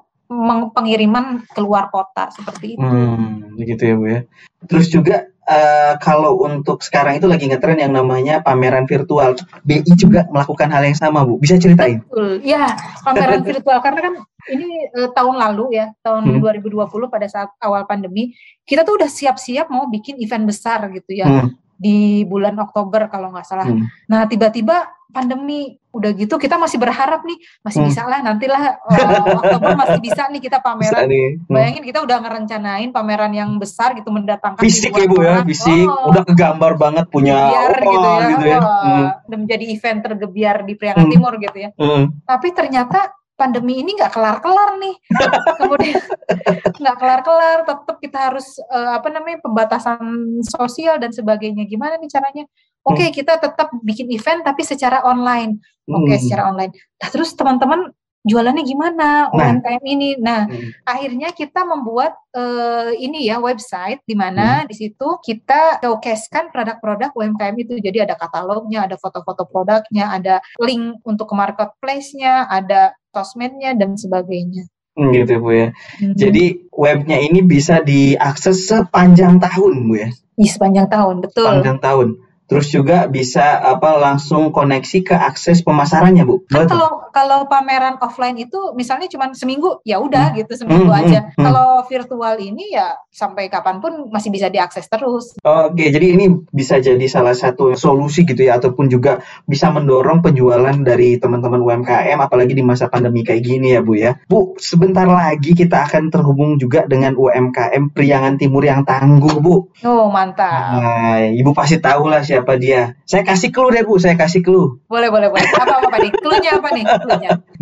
pengiriman 0.72 1.44
keluar 1.52 1.90
kota 1.92 2.32
seperti 2.32 2.78
itu. 2.78 2.86
Hmm, 2.86 3.58
begitu 3.58 3.82
ya 3.82 3.94
bu 3.98 4.06
ya. 4.08 4.20
Terus 4.64 4.86
juga 4.88 5.28
uh, 5.44 5.94
kalau 6.00 6.40
untuk 6.42 6.80
sekarang 6.80 7.20
itu 7.20 7.28
lagi 7.28 7.48
ngetren 7.48 7.80
yang 7.80 7.92
namanya 7.92 8.40
pameran 8.40 8.88
virtual. 8.88 9.36
BI 9.64 9.84
juga 9.96 10.26
melakukan 10.32 10.68
hal 10.72 10.82
yang 10.84 10.98
sama, 10.98 11.24
Bu. 11.24 11.40
Bisa 11.40 11.60
ceritain? 11.60 12.00
Betul. 12.08 12.40
Ya, 12.44 12.74
pameran 13.04 13.44
virtual 13.48 13.78
karena 13.80 14.00
kan 14.10 14.14
ini 14.52 14.68
uh, 14.96 15.08
tahun 15.12 15.36
lalu 15.40 15.80
ya, 15.80 15.86
tahun 16.04 16.40
hmm. 16.40 16.60
2020 16.64 17.12
pada 17.12 17.26
saat 17.28 17.50
awal 17.60 17.88
pandemi, 17.88 18.36
kita 18.64 18.84
tuh 18.84 19.00
udah 19.00 19.08
siap-siap 19.08 19.68
mau 19.72 19.88
bikin 19.88 20.20
event 20.20 20.44
besar 20.44 20.88
gitu 20.92 21.16
ya. 21.16 21.28
Hmm. 21.28 21.56
Di 21.74 22.24
bulan 22.24 22.56
Oktober 22.60 23.08
kalau 23.12 23.32
nggak 23.32 23.46
salah. 23.46 23.68
Hmm. 23.68 23.84
Nah, 24.08 24.24
tiba-tiba 24.28 24.88
pandemi 25.14 25.78
udah 25.94 26.10
gitu 26.18 26.34
kita 26.42 26.58
masih 26.58 26.82
berharap 26.82 27.22
nih 27.22 27.38
masih 27.62 27.86
hmm. 27.86 27.88
bisa 27.94 28.02
lah 28.02 28.18
nantilah 28.18 28.62
uh, 28.82 29.38
Oktober 29.38 29.70
masih 29.78 30.00
bisa 30.02 30.26
nih 30.26 30.42
kita 30.42 30.58
pameran 30.58 31.06
hmm. 31.06 31.46
bayangin 31.46 31.86
kita 31.86 32.02
udah 32.02 32.18
ngerencanain 32.18 32.90
pameran 32.90 33.30
yang 33.30 33.54
besar 33.62 33.94
gitu 33.94 34.10
mendatangkan 34.10 34.58
fisik 34.58 34.90
ya 34.90 35.06
bu 35.06 35.22
ya 35.22 35.46
fisik 35.46 35.86
oh, 35.86 36.10
udah 36.10 36.26
kegambar 36.26 36.74
banget 36.74 37.06
punya 37.14 37.38
gebiar, 37.38 37.72
oh, 37.78 37.92
gitu 37.94 38.08
ya, 38.10 38.26
gitu 38.26 38.44
ya. 38.50 38.58
Oh, 38.58 38.66
hmm. 38.66 39.08
menjadi 39.30 39.64
event 39.70 40.00
tergebiar 40.02 40.56
di 40.66 40.74
Priangan 40.74 41.06
hmm. 41.06 41.14
Timur 41.14 41.32
gitu 41.38 41.58
ya 41.62 41.70
hmm. 41.78 42.26
tapi 42.26 42.48
ternyata 42.50 43.14
pandemi 43.34 43.82
ini 43.82 43.98
nggak 43.98 44.14
kelar-kelar 44.14 44.78
nih. 44.78 44.94
Kemudian 45.58 45.98
nggak 46.80 46.96
kelar-kelar, 47.02 47.58
tetap 47.66 47.96
kita 47.98 48.18
harus 48.30 48.46
uh, 48.70 48.94
apa 48.98 49.10
namanya 49.10 49.42
pembatasan 49.42 50.00
sosial 50.46 51.02
dan 51.02 51.10
sebagainya. 51.10 51.66
Gimana 51.66 51.98
nih 51.98 52.10
caranya? 52.10 52.44
Oke, 52.84 53.00
okay, 53.00 53.08
hmm. 53.08 53.16
kita 53.16 53.34
tetap 53.40 53.68
bikin 53.80 54.12
event 54.12 54.44
tapi 54.44 54.60
secara 54.60 55.00
online. 55.08 55.56
Oke, 55.88 56.04
okay, 56.04 56.16
hmm. 56.20 56.24
secara 56.28 56.42
online. 56.52 56.72
Nah, 57.00 57.08
terus 57.08 57.32
teman-teman 57.32 57.96
jualannya 58.24 58.64
gimana 58.64 59.28
nah. 59.28 59.32
UMKM 59.32 59.84
ini? 59.84 60.16
Nah, 60.20 60.48
hmm. 60.48 60.84
akhirnya 60.84 61.28
kita 61.36 61.64
membuat 61.68 62.16
uh, 62.32 62.92
ini 62.96 63.28
ya 63.28 63.40
website 63.40 64.00
di 64.08 64.16
mana 64.16 64.64
hmm. 64.64 64.68
di 64.68 64.74
situ 64.76 65.08
kita 65.20 65.80
showcase-kan 65.84 66.48
produk-produk 66.52 67.12
UMKM 67.12 67.56
itu. 67.60 67.80
Jadi 67.80 68.04
ada 68.04 68.16
katalognya, 68.16 68.88
ada 68.88 68.96
foto-foto 68.96 69.44
produknya, 69.48 70.12
ada 70.12 70.40
link 70.60 71.04
untuk 71.04 71.32
ke 71.32 71.34
marketplace-nya, 71.36 72.48
ada 72.48 72.96
sosmednya 73.12 73.76
dan 73.76 73.96
sebagainya. 73.96 74.68
Hmm, 74.94 75.10
gitu 75.10 75.42
Bu 75.42 75.50
ya. 75.52 75.68
Hmm. 76.00 76.14
Jadi 76.14 76.70
webnya 76.70 77.18
ini 77.18 77.42
bisa 77.44 77.82
diakses 77.84 78.70
sepanjang 78.70 79.40
tahun 79.40 79.88
Bu 79.90 79.94
ya. 80.00 80.08
Iya 80.34 80.50
sepanjang 80.50 80.88
tahun, 80.90 81.14
betul. 81.22 81.46
Sepanjang 81.46 81.78
tahun. 81.78 82.08
Terus 82.44 82.68
juga 82.68 83.08
bisa 83.08 83.56
apa 83.56 83.96
langsung 83.96 84.52
koneksi 84.52 84.98
ke 85.04 85.16
akses 85.16 85.64
pemasarannya 85.64 86.24
bu. 86.28 86.44
Kan 86.48 86.68
kalau 86.68 87.03
kalau 87.14 87.46
pameran 87.46 87.94
offline 88.02 88.34
itu 88.34 88.74
misalnya 88.74 89.06
cuma 89.06 89.30
seminggu 89.30 89.78
ya 89.86 90.02
udah 90.02 90.34
hmm. 90.34 90.36
gitu 90.42 90.66
seminggu 90.66 90.90
hmm, 90.90 91.00
aja. 91.06 91.20
Hmm, 91.22 91.30
hmm. 91.38 91.44
Kalau 91.46 91.68
virtual 91.86 92.34
ini 92.42 92.74
ya 92.74 92.98
sampai 93.14 93.46
kapan 93.46 93.78
pun 93.78 94.10
masih 94.10 94.34
bisa 94.34 94.50
diakses 94.50 94.90
terus. 94.90 95.38
Oke, 95.46 95.94
jadi 95.94 96.18
ini 96.18 96.34
bisa 96.50 96.82
jadi 96.82 97.06
salah 97.06 97.38
satu 97.38 97.78
solusi 97.78 98.26
gitu 98.26 98.42
ya 98.42 98.58
ataupun 98.58 98.90
juga 98.90 99.22
bisa 99.46 99.70
mendorong 99.70 100.26
penjualan 100.26 100.74
dari 100.82 101.22
teman-teman 101.22 101.62
UMKM 101.62 102.18
apalagi 102.18 102.58
di 102.58 102.66
masa 102.66 102.90
pandemi 102.90 103.22
kayak 103.22 103.46
gini 103.46 103.78
ya 103.78 103.80
bu 103.86 103.94
ya. 103.94 104.18
Bu, 104.26 104.58
sebentar 104.58 105.06
lagi 105.06 105.54
kita 105.54 105.86
akan 105.86 106.10
terhubung 106.10 106.58
juga 106.58 106.82
dengan 106.90 107.14
UMKM 107.14 107.94
Priangan 107.94 108.34
Timur 108.42 108.66
yang 108.66 108.82
tangguh 108.82 109.38
bu. 109.38 109.70
Oh 109.86 110.10
mantap. 110.10 110.82
Nah, 110.82 111.22
ibu 111.30 111.54
pasti 111.54 111.78
tahu 111.78 112.10
lah 112.10 112.26
siapa 112.26 112.58
dia. 112.58 112.98
Saya 113.06 113.22
kasih 113.22 113.54
clue 113.54 113.70
deh 113.70 113.84
Bu, 113.86 114.00
saya 114.02 114.18
kasih 114.18 114.42
clue. 114.42 114.80
Boleh, 114.90 115.12
boleh, 115.12 115.30
boleh. 115.30 115.44
Apa 115.44 115.86
apa 115.86 115.96
nih? 116.00 116.10
Clue-nya 116.18 116.58
apa 116.58 116.68
nih? 116.74 116.84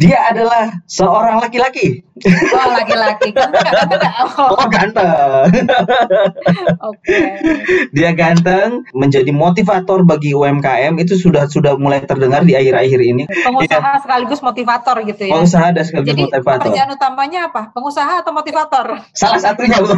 Dia 0.00 0.18
adalah 0.32 0.82
seorang 0.88 1.38
laki-laki. 1.42 2.02
Oh, 2.22 2.70
laki-laki. 2.72 3.34
Ganteng 3.34 4.12
Oh, 4.22 4.54
oh 4.54 4.66
ganteng. 4.70 5.08
Oke. 6.78 7.02
Okay. 7.02 7.24
Dia 7.90 8.10
ganteng, 8.14 8.86
menjadi 8.94 9.30
motivator 9.34 10.04
bagi 10.06 10.36
UMKM 10.36 10.94
itu 11.02 11.18
sudah 11.18 11.48
sudah 11.50 11.74
mulai 11.76 12.04
terdengar 12.04 12.46
di 12.46 12.54
akhir-akhir 12.54 13.00
ini. 13.00 13.24
Pengusaha 13.26 13.90
ya. 13.96 14.00
sekaligus 14.02 14.40
motivator 14.44 14.96
gitu 15.06 15.22
ya. 15.26 15.32
Pengusaha 15.34 15.66
dan 15.74 15.82
sekaligus 15.84 16.10
Jadi, 16.14 16.22
motivator. 16.28 16.62
Pekerjaan 16.68 16.90
utamanya 16.92 17.40
apa? 17.48 17.62
Pengusaha 17.72 18.12
atau 18.22 18.32
motivator? 18.36 18.86
Salah 19.16 19.40
satunya, 19.40 19.80
Bu. 19.80 19.94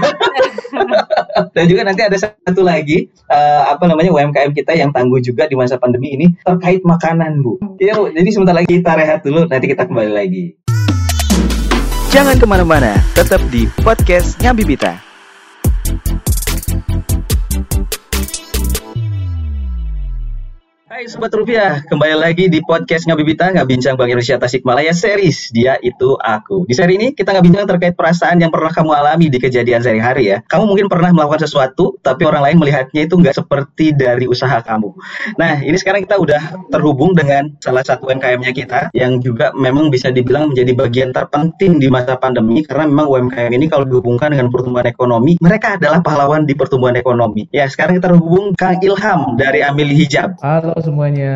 dan 1.55 1.65
juga 1.67 1.83
nanti 1.83 2.03
ada 2.07 2.17
satu 2.19 2.63
lagi 2.63 3.11
uh, 3.27 3.75
apa 3.75 3.85
namanya 3.91 4.15
UMKM 4.15 4.55
kita 4.55 4.73
yang 4.79 4.95
tangguh 4.95 5.19
juga 5.19 5.51
di 5.51 5.59
masa 5.59 5.77
pandemi 5.77 6.15
ini 6.15 6.27
terkait 6.47 6.87
makanan, 6.87 7.43
Bu. 7.43 7.59
Ya, 7.83 7.99
jadi 7.99 8.29
sebentar 8.31 8.55
lagi 8.55 8.71
kita 8.71 8.95
rehat 8.95 9.27
dulu, 9.27 9.34
nanti 9.43 9.67
kita 9.67 9.91
kembali 9.91 10.13
lagi. 10.15 10.45
Jangan 12.15 12.39
ke 12.39 12.47
mana-mana, 12.47 12.95
tetap 13.19 13.43
di 13.51 13.67
podcast 13.83 14.39
Nyambibita. 14.39 15.14
Hai 20.95 21.11
Sobat 21.11 21.35
Rupiah, 21.35 21.83
kembali 21.91 22.15
lagi 22.23 22.47
di 22.47 22.63
podcast 22.63 23.11
Ngabibita, 23.11 23.51
Ngabincang 23.51 23.99
Bank 23.99 24.15
Indonesia 24.15 24.39
Tasikmalaya 24.39 24.95
series 24.95 25.51
Dia 25.51 25.75
Itu 25.83 26.15
Aku. 26.15 26.71
Di 26.71 26.75
seri 26.79 26.95
ini 26.95 27.11
kita 27.11 27.35
ngabincang 27.35 27.67
terkait 27.67 27.99
perasaan 27.99 28.39
yang 28.39 28.55
pernah 28.55 28.71
kamu 28.71 28.95
alami 28.95 29.27
di 29.27 29.43
kejadian 29.43 29.83
sehari-hari 29.83 30.31
ya. 30.31 30.47
Kamu 30.47 30.71
mungkin 30.71 30.87
pernah 30.87 31.11
melakukan 31.11 31.51
sesuatu, 31.51 31.99
tapi 31.99 32.23
orang 32.31 32.47
lain 32.47 32.63
melihatnya 32.63 33.11
itu 33.11 33.19
nggak 33.19 33.35
seperti 33.35 33.91
dari 33.91 34.31
usaha 34.31 34.55
kamu. 34.63 34.95
Nah, 35.35 35.67
ini 35.67 35.75
sekarang 35.75 36.07
kita 36.07 36.15
udah 36.15 36.71
terhubung 36.71 37.11
dengan 37.19 37.51
salah 37.59 37.83
satu 37.83 38.07
UMKM-nya 38.15 38.55
kita, 38.55 38.95
yang 38.95 39.19
juga 39.19 39.51
memang 39.51 39.91
bisa 39.91 40.15
dibilang 40.15 40.55
menjadi 40.55 40.79
bagian 40.79 41.11
terpenting 41.11 41.83
di 41.83 41.91
masa 41.91 42.23
pandemi, 42.23 42.63
karena 42.63 42.87
memang 42.87 43.11
UMKM 43.11 43.51
ini 43.51 43.67
kalau 43.67 43.83
dihubungkan 43.83 44.31
dengan 44.31 44.47
pertumbuhan 44.47 44.87
ekonomi, 44.87 45.43
mereka 45.43 45.75
adalah 45.75 46.07
pahlawan 46.07 46.47
di 46.47 46.55
pertumbuhan 46.55 46.95
ekonomi. 46.95 47.51
Ya, 47.51 47.67
sekarang 47.67 47.99
kita 47.99 48.15
terhubung 48.15 48.55
Kang 48.55 48.79
Ilham 48.79 49.35
dari 49.35 49.59
Amili 49.59 49.99
Hijab. 49.99 50.39
Halo 50.39 50.84
semuanya. 50.85 51.35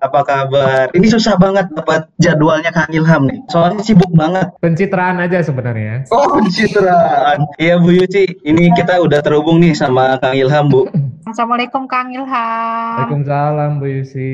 Apa 0.00 0.24
kabar? 0.24 0.88
Ini 0.96 1.06
susah 1.12 1.36
banget 1.36 1.68
dapat 1.76 2.08
jadwalnya 2.16 2.72
Kang 2.72 2.88
Ilham 2.88 3.28
nih. 3.28 3.44
Soalnya 3.52 3.84
sibuk 3.84 4.08
banget. 4.16 4.48
Pencitraan 4.58 5.20
aja 5.20 5.44
sebenarnya. 5.44 6.08
Oh, 6.08 6.40
pencitraan. 6.40 7.44
Iya 7.60 7.76
Bu 7.76 7.92
Yuci, 7.92 8.40
ini 8.48 8.72
kita 8.72 8.98
udah 9.04 9.20
terhubung 9.20 9.60
nih 9.60 9.76
sama 9.76 10.16
Kang 10.18 10.34
Ilham, 10.34 10.72
Bu. 10.72 10.88
Assalamualaikum 11.28 11.84
Kang 11.84 12.08
Ilham. 12.10 13.04
Waalaikumsalam 13.04 13.78
Bu 13.78 13.86
Yuci. 13.86 14.32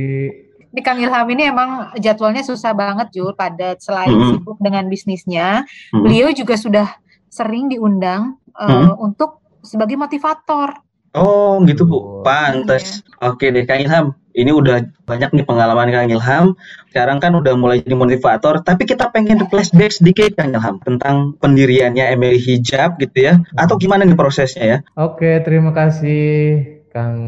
Di 0.75 0.80
Kang 0.82 1.02
Ilham 1.02 1.26
ini 1.30 1.50
emang 1.50 1.94
jadwalnya 1.99 2.46
susah 2.46 2.75
banget 2.75 3.11
Jul, 3.14 3.34
padat 3.34 3.82
selain 3.82 4.11
mm 4.11 4.18
-hmm. 4.18 4.30
sibuk 4.38 4.58
dengan 4.62 4.84
bisnisnya. 4.87 5.62
Mm 5.62 5.66
-hmm. 5.66 6.02
Beliau 6.02 6.28
juga 6.34 6.54
sudah 6.54 6.88
sering 7.30 7.70
diundang 7.70 8.38
uh, 8.54 8.66
mm 8.66 8.78
-hmm. 8.78 8.94
untuk 9.02 9.42
sebagai 9.62 9.94
motivator. 9.99 10.82
Oh 11.14 11.62
gitu 11.62 11.87
Bu, 11.87 12.26
pantas. 12.26 13.06
Iya. 13.06 13.30
Oke 13.30 13.54
deh 13.54 13.62
Kang 13.62 13.87
Ilham, 13.87 14.18
ini 14.34 14.50
udah 14.50 14.82
banyak 15.06 15.30
nih 15.30 15.46
pengalaman 15.46 15.94
Kang 15.94 16.10
Ilham. 16.10 16.58
Sekarang 16.90 17.22
kan 17.22 17.32
udah 17.38 17.54
mulai 17.54 17.80
jadi 17.80 17.94
motivator, 17.94 18.60
tapi 18.66 18.84
kita 18.84 19.08
pengen 19.14 19.46
flashback 19.46 19.94
sedikit 19.94 20.34
Kang 20.34 20.50
Ilham 20.50 20.82
tentang 20.82 21.38
pendiriannya 21.38 22.10
Emily 22.10 22.42
Hijab 22.42 22.98
gitu 22.98 23.30
ya, 23.30 23.40
atau 23.54 23.78
gimana 23.78 24.02
nih 24.02 24.18
prosesnya 24.18 24.64
ya? 24.66 24.78
Oke, 24.98 25.38
terima 25.46 25.70
kasih 25.70 26.58
Kang 26.90 27.18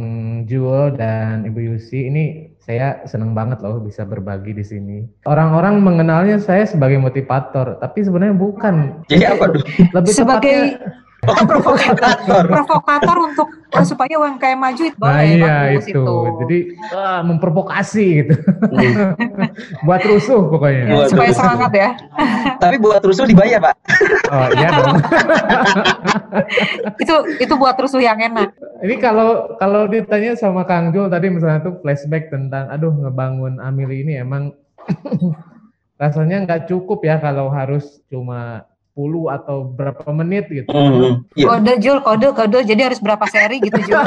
Jul 0.47 0.95
dan 0.95 1.47
Ibu 1.47 1.59
Yusi. 1.75 2.07
Ini 2.07 2.55
saya 2.63 3.03
senang 3.07 3.35
banget 3.35 3.63
loh 3.63 3.79
bisa 3.79 4.03
berbagi 4.03 4.55
di 4.55 4.63
sini. 4.67 4.99
Orang-orang 5.27 5.79
mengenalnya 5.83 6.43
saya 6.43 6.67
sebagai 6.67 6.99
motivator, 6.99 7.79
tapi 7.79 8.03
sebenarnya 8.03 8.35
bukan. 8.35 8.75
Jadi 9.07 9.25
apa 9.27 9.45
tuh? 9.55 9.63
Lebih 9.95 10.13
sebagai 10.15 10.57
tepatnya 10.75 11.06
Oh, 11.27 11.45
provokator. 11.47 12.45
provokator 12.55 13.17
untuk 13.19 13.49
uh, 13.75 13.85
supaya 13.85 14.15
UMKM 14.17 14.59
maju 14.59 14.83
itu 14.83 14.97
boleh. 14.97 15.13
Nah, 15.13 15.23
iya 15.23 15.57
itu. 15.75 15.91
itu. 15.91 16.17
Jadi 16.47 16.59
uh, 16.95 17.21
memprovokasi 17.27 18.07
gitu. 18.23 18.35
Hmm. 18.71 19.15
buat 19.87 20.03
rusuh 20.07 20.47
pokoknya. 20.47 20.83
Ya, 20.87 20.95
buat 20.95 21.09
supaya 21.11 21.31
rusuh. 21.31 21.43
semangat 21.43 21.73
ya. 21.75 21.89
Tapi 22.63 22.77
buat 22.79 23.03
rusuh 23.03 23.27
dibayar, 23.27 23.59
Pak. 23.59 23.75
Oh, 24.31 24.49
iya 24.55 24.69
dong. 24.73 24.97
itu 27.03 27.15
itu 27.43 27.55
buat 27.59 27.77
rusuh 27.77 28.01
yang 28.03 28.19
enak. 28.23 28.55
Ini 28.83 28.95
kalau 29.03 29.59
kalau 29.59 29.91
ditanya 29.91 30.39
sama 30.39 30.63
Kang 30.65 30.95
Jul 30.95 31.11
tadi 31.11 31.33
misalnya 31.33 31.67
tuh 31.67 31.79
flashback 31.83 32.31
tentang 32.31 32.71
aduh 32.71 32.93
ngebangun 32.95 33.59
Amili 33.59 34.07
ini 34.07 34.21
emang 34.21 34.55
rasanya 36.03 36.45
nggak 36.45 36.69
cukup 36.69 37.01
ya 37.03 37.17
kalau 37.17 37.49
harus 37.49 38.05
cuma 38.13 38.69
10 38.97 39.29
atau 39.29 39.69
berapa 39.77 40.09
menit 40.17 40.49
gitu. 40.49 40.73
Mm, 40.73 41.29
iya. 41.37 41.47
Kode 41.53 41.75
Jul, 41.85 41.99
kode 42.01 42.33
kode 42.33 42.65
jadi 42.65 42.89
harus 42.89 42.97
berapa 43.05 43.29
seri 43.29 43.61
gitu 43.61 43.77
Jul. 43.85 44.01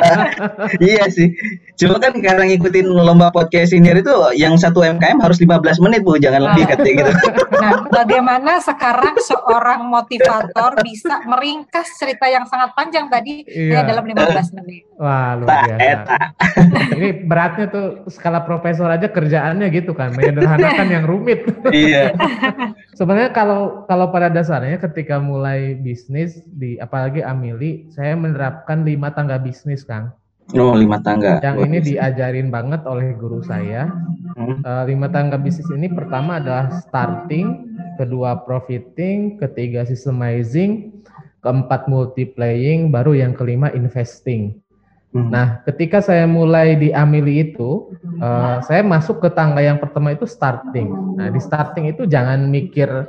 iya 0.92 1.08
sih. 1.08 1.32
Cuma 1.76 2.00
kan 2.00 2.16
karena 2.16 2.48
ngikutin 2.48 2.88
lomba 2.88 3.28
podcast 3.28 3.76
ini 3.76 3.92
itu 3.92 4.12
yang 4.32 4.56
satu 4.56 4.80
MKM 4.80 5.20
harus 5.20 5.36
15 5.36 5.84
menit 5.84 6.00
Bu, 6.08 6.16
jangan 6.16 6.40
nah. 6.40 6.46
lebih 6.56 6.64
katanya 6.72 6.92
gitu. 7.04 7.12
nah, 7.62 7.72
bagaimana 7.92 8.52
sekarang 8.64 9.14
seorang 9.20 9.84
motivator 9.84 10.72
bisa 10.80 11.20
meringkas 11.28 12.00
cerita 12.00 12.32
yang 12.32 12.48
sangat 12.48 12.72
panjang 12.72 13.12
tadi 13.12 13.44
iya. 13.44 13.84
dalam 13.84 14.08
15 14.08 14.56
menit. 14.56 14.88
Wah, 14.96 15.36
luar 15.36 15.68
biasa. 15.68 16.16
ini 16.96 17.08
beratnya 17.28 17.66
tuh 17.68 17.86
skala 18.08 18.40
profesor 18.48 18.88
aja 18.88 19.12
kerjaannya 19.12 19.68
gitu 19.68 19.92
kan, 19.92 20.16
menyederhanakan 20.16 20.88
yang 20.88 21.04
rumit. 21.04 21.44
iya. 21.76 22.16
Sebenarnya 22.98 23.36
kalau 23.36 23.84
kalau 23.84 24.08
pada 24.08 24.32
dasarnya 24.32 24.80
ketika 24.80 25.20
mulai 25.20 25.76
bisnis 25.76 26.40
di 26.48 26.80
apalagi 26.80 27.20
Amili, 27.20 27.92
saya 27.92 28.16
menerapkan 28.16 28.80
lima 28.80 29.12
tangga 29.12 29.36
bisnis, 29.36 29.84
Kang. 29.84 30.16
Oh, 30.54 30.78
lima 30.78 31.02
tangga. 31.02 31.42
Yang 31.42 31.56
ini 31.66 31.78
diajarin 31.82 32.54
banget 32.54 32.86
oleh 32.86 33.18
guru 33.18 33.42
saya. 33.42 33.90
Hmm. 34.38 34.62
Uh, 34.62 34.84
lima 34.86 35.10
tangga 35.10 35.34
bisnis 35.40 35.66
ini 35.74 35.90
pertama 35.90 36.38
adalah 36.38 36.70
starting, 36.86 37.74
kedua 37.98 38.46
profiting, 38.46 39.42
ketiga 39.42 39.82
systemizing, 39.82 41.02
keempat 41.42 41.90
multiplying, 41.90 42.94
baru 42.94 43.18
yang 43.18 43.34
kelima 43.34 43.74
investing. 43.74 44.62
Hmm. 45.10 45.34
Nah, 45.34 45.46
ketika 45.66 45.98
saya 45.98 46.30
mulai 46.30 46.78
di 46.78 46.94
Amili 46.94 47.50
itu, 47.50 47.90
uh, 48.22 48.62
saya 48.62 48.86
masuk 48.86 49.18
ke 49.24 49.32
tangga 49.34 49.64
yang 49.64 49.82
pertama 49.82 50.14
itu 50.14 50.28
starting. 50.30 51.18
Nah, 51.18 51.26
di 51.32 51.40
starting 51.42 51.90
itu 51.90 52.06
jangan 52.06 52.46
mikir 52.46 53.08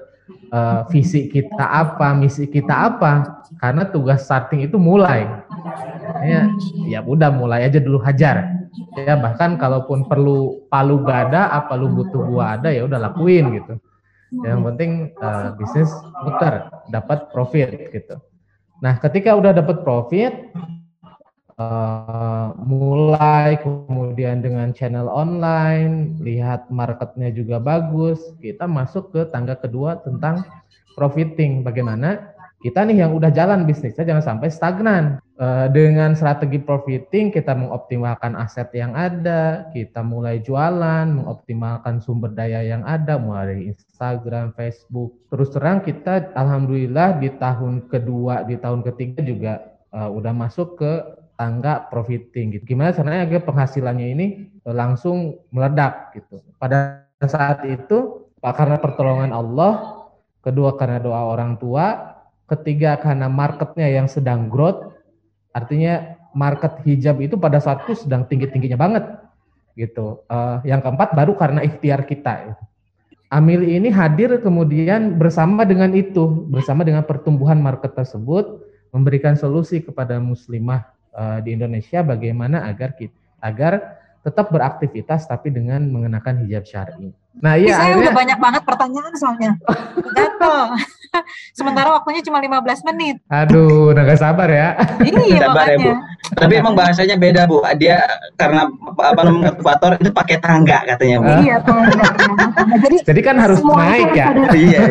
uh, 0.52 0.88
visi 0.92 1.28
kita 1.32 1.64
apa, 1.64 2.16
misi 2.16 2.48
kita 2.48 2.74
apa, 2.94 3.44
karena 3.60 3.88
tugas 3.88 4.24
starting 4.24 4.68
itu 4.68 4.80
mulai. 4.80 5.28
Ya, 6.24 6.50
ya 6.88 7.00
udah 7.04 7.30
mulai 7.30 7.68
aja 7.68 7.78
dulu 7.78 8.00
hajar. 8.02 8.68
Ya 8.98 9.18
bahkan 9.18 9.58
kalaupun 9.58 10.10
perlu 10.10 10.66
palu 10.72 11.04
gada, 11.06 11.50
apa 11.52 11.78
lu 11.78 11.92
butuh 11.94 12.24
gua 12.26 12.58
ada 12.58 12.74
ya 12.74 12.86
udah 12.86 12.98
lakuin 12.98 13.54
gitu. 13.58 13.74
Yang 14.44 14.60
penting 14.74 14.92
uh, 15.24 15.56
bisnis 15.56 15.92
muter, 16.24 16.68
dapat 16.92 17.32
profit 17.32 17.72
gitu. 17.96 18.20
Nah, 18.84 19.00
ketika 19.02 19.34
udah 19.34 19.56
dapat 19.56 19.82
profit, 19.82 20.54
uh, 21.58 22.54
mulai 22.64 23.58
kemudian 23.60 24.40
dengan 24.46 24.72
channel 24.72 25.10
online, 25.10 26.18
lihat 26.22 26.70
marketnya 26.70 27.34
juga 27.34 27.58
bagus, 27.58 28.22
kita 28.40 28.70
masuk 28.70 29.12
ke 29.14 29.22
tangga 29.34 29.58
kedua 29.58 30.00
tentang 30.06 30.46
profiting. 30.94 31.66
Bagaimana 31.66 32.34
kita 32.58 32.82
nih 32.90 33.06
yang 33.06 33.14
udah 33.14 33.30
jalan 33.30 33.70
bisnisnya 33.70 34.02
jangan 34.06 34.26
sampai 34.26 34.50
stagnan. 34.50 35.22
Uh, 35.38 35.70
dengan 35.70 36.18
strategi 36.18 36.58
profiting 36.58 37.30
kita 37.30 37.54
mengoptimalkan 37.54 38.34
aset 38.34 38.74
yang 38.74 38.98
ada, 38.98 39.70
kita 39.70 40.02
mulai 40.02 40.42
jualan, 40.42 41.06
mengoptimalkan 41.06 42.02
sumber 42.02 42.34
daya 42.34 42.66
yang 42.66 42.82
ada, 42.82 43.22
mulai 43.22 43.54
dari 43.54 43.64
Instagram, 43.70 44.58
Facebook. 44.58 45.14
Terus 45.30 45.54
terang 45.54 45.86
kita 45.86 46.34
alhamdulillah 46.34 47.22
di 47.22 47.30
tahun 47.38 47.86
kedua, 47.86 48.50
di 48.50 48.58
tahun 48.58 48.82
ketiga 48.82 49.22
juga 49.22 49.54
uh, 49.94 50.10
udah 50.10 50.34
masuk 50.34 50.82
ke 50.82 51.17
tangga 51.38 51.86
profiting 51.88 52.58
gitu. 52.58 52.74
Gimana 52.74 52.91
caranya 52.91 53.29
agar 53.29 53.46
penghasilannya 53.46 54.08
ini 54.17 54.25
langsung 54.65 55.38
meledak 55.53 56.17
gitu. 56.17 56.41
Pada 56.58 57.06
saat 57.24 57.63
itu 57.70 58.27
karena 58.41 58.82
pertolongan 58.82 59.32
Allah, 59.32 60.01
kedua 60.41 60.75
karena 60.75 60.98
doa 60.98 61.29
orang 61.29 61.56
tua, 61.62 62.17
ketiga 62.50 62.98
karena 62.98 63.29
marketnya 63.29 63.88
yang 63.88 64.10
sedang 64.10 64.50
growth, 64.50 64.98
artinya 65.53 66.17
market 66.34 66.82
hijab 66.84 67.22
itu 67.22 67.38
pada 67.38 67.62
saat 67.62 67.86
itu 67.86 68.06
sedang 68.06 68.25
tinggi-tingginya 68.25 68.77
banget 68.77 69.06
gitu. 69.77 70.25
Uh, 70.25 70.58
yang 70.65 70.82
keempat 70.82 71.13
baru 71.13 71.38
karena 71.38 71.62
ikhtiar 71.62 72.01
kita. 72.10 72.50
Gitu. 72.50 72.63
Amil 73.29 73.62
ini 73.67 73.91
hadir 73.94 74.41
kemudian 74.41 75.22
bersama 75.22 75.67
dengan 75.67 75.94
itu, 75.94 76.48
bersama 76.50 76.82
dengan 76.82 77.03
pertumbuhan 77.06 77.60
market 77.60 77.94
tersebut, 77.94 78.63
memberikan 78.89 79.36
solusi 79.36 79.84
kepada 79.84 80.17
muslimah 80.17 80.97
uh, 81.18 81.42
di 81.42 81.58
Indonesia 81.58 82.06
bagaimana 82.06 82.70
agar 82.70 82.94
kita, 82.94 83.18
agar 83.42 83.98
tetap 84.28 84.52
beraktivitas 84.52 85.24
tapi 85.24 85.56
dengan 85.56 85.80
mengenakan 85.88 86.44
hijab 86.44 86.68
syar'i. 86.68 87.16
Nah, 87.38 87.54
iya 87.56 87.78
saya 87.78 87.96
akhirnya... 87.96 88.02
udah 88.02 88.14
banyak 88.18 88.40
banget 88.42 88.64
pertanyaan 88.66 89.14
soalnya. 89.16 89.52
Sementara 91.58 91.96
waktunya 91.96 92.22
cuma 92.26 92.42
15 92.42 92.90
menit. 92.92 93.16
Aduh, 93.30 93.96
udah 93.96 94.04
gak 94.04 94.20
sabar 94.20 94.50
ya. 94.50 94.74
Iya, 95.00 95.48
sabar 95.48 95.66
ya, 95.70 95.78
Bu. 95.80 95.92
Tapi 96.34 96.54
emang 96.60 96.76
bahasanya 96.76 97.16
beda, 97.16 97.46
Bu. 97.46 97.62
Dia 97.78 98.04
karena 98.36 98.68
apa 99.00 99.22
namanya 99.22 99.54
motivator 99.54 99.92
itu 100.02 100.12
pakai 100.12 100.38
tangga 100.42 100.82
katanya, 100.84 101.18
Bu. 101.24 101.32
Iya, 101.46 101.56
tangga. 101.64 102.06
Jadi, 102.84 102.98
Jadi 103.06 103.22
kan 103.22 103.36
harus 103.38 103.62
naik 103.64 104.12
ya. 104.18 104.28
Iya, 104.34 104.50
iya. 104.58 104.82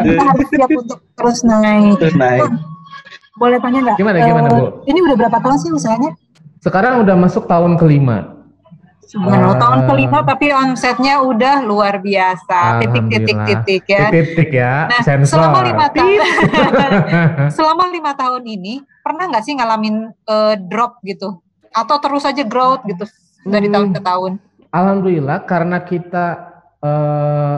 Kita 0.00 0.22
harus 0.22 0.46
siap 0.48 0.70
untuk 0.70 0.98
terus 1.18 1.38
naik. 1.42 1.98
Terus 1.98 2.16
naik. 2.16 2.50
Boleh 3.36 3.58
tanya 3.60 3.78
nggak? 3.84 3.96
Gimana, 4.00 4.18
gimana, 4.24 4.48
Bu? 4.48 4.66
Ini 4.88 4.98
udah 5.04 5.16
berapa 5.16 5.38
tahun 5.40 5.58
sih 5.60 5.70
usahanya? 5.72 6.10
Sekarang 6.64 7.04
udah 7.04 7.14
masuk 7.14 7.44
tahun 7.46 7.76
kelima. 7.76 8.36
Wow. 9.14 9.54
tahun 9.54 9.86
kelima 9.86 10.18
tapi 10.26 10.50
omsetnya 10.50 11.22
udah 11.22 11.62
luar 11.62 12.02
biasa. 12.02 12.82
Titik-titik-titik 12.82 13.86
ya. 13.86 14.10
Titik-titik 14.10 14.50
ya. 14.50 14.90
Nah, 14.90 15.22
selama 15.22 15.62
lima 15.62 15.86
tahun, 15.94 16.20
selama 17.56 17.84
lima 17.94 18.12
tahun 18.18 18.42
ini 18.42 18.82
pernah 19.06 19.30
nggak 19.30 19.44
sih 19.46 19.54
ngalamin 19.54 20.10
uh, 20.26 20.58
drop 20.58 20.98
gitu? 21.06 21.38
Atau 21.70 22.02
terus 22.02 22.26
aja 22.26 22.42
growth 22.42 22.82
gitu 22.82 23.06
dari 23.46 23.70
hmm. 23.70 23.74
tahun 23.78 23.88
ke 23.94 24.00
tahun? 24.02 24.32
Alhamdulillah 24.74 25.38
karena 25.46 25.78
kita 25.86 26.26
uh, 26.82 27.56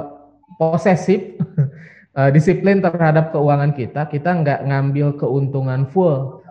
posesif, 0.60 1.40
uh, 2.18 2.30
disiplin 2.34 2.82
terhadap 2.82 3.30
keuangan 3.30 3.70
kita, 3.70 4.10
kita 4.10 4.30
nggak 4.42 4.60
ngambil 4.66 5.14
keuntungan 5.14 5.86
full. 5.86 6.42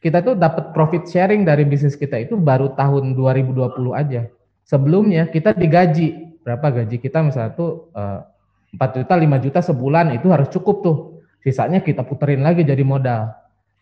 Kita 0.00 0.24
tuh 0.24 0.32
dapat 0.32 0.72
profit 0.72 1.04
sharing 1.04 1.44
dari 1.44 1.68
bisnis 1.68 1.92
kita 1.92 2.16
itu 2.16 2.32
baru 2.40 2.72
tahun 2.72 3.12
2020 3.12 3.92
aja. 3.92 4.32
Sebelumnya 4.64 5.28
kita 5.28 5.52
digaji. 5.52 6.40
Berapa 6.40 6.72
gaji 6.72 6.96
kita? 6.96 7.20
Misalnya 7.20 7.52
tuh 7.52 7.92
eh, 7.92 8.24
empat 8.72 8.96
juta 8.96 9.14
lima 9.20 9.36
juta 9.36 9.60
sebulan 9.60 10.16
itu 10.16 10.32
harus 10.32 10.48
cukup 10.48 10.76
tuh. 10.80 10.96
Sisanya 11.44 11.84
kita 11.84 12.00
puterin 12.00 12.40
lagi 12.40 12.64
jadi 12.64 12.80
modal. 12.80 13.28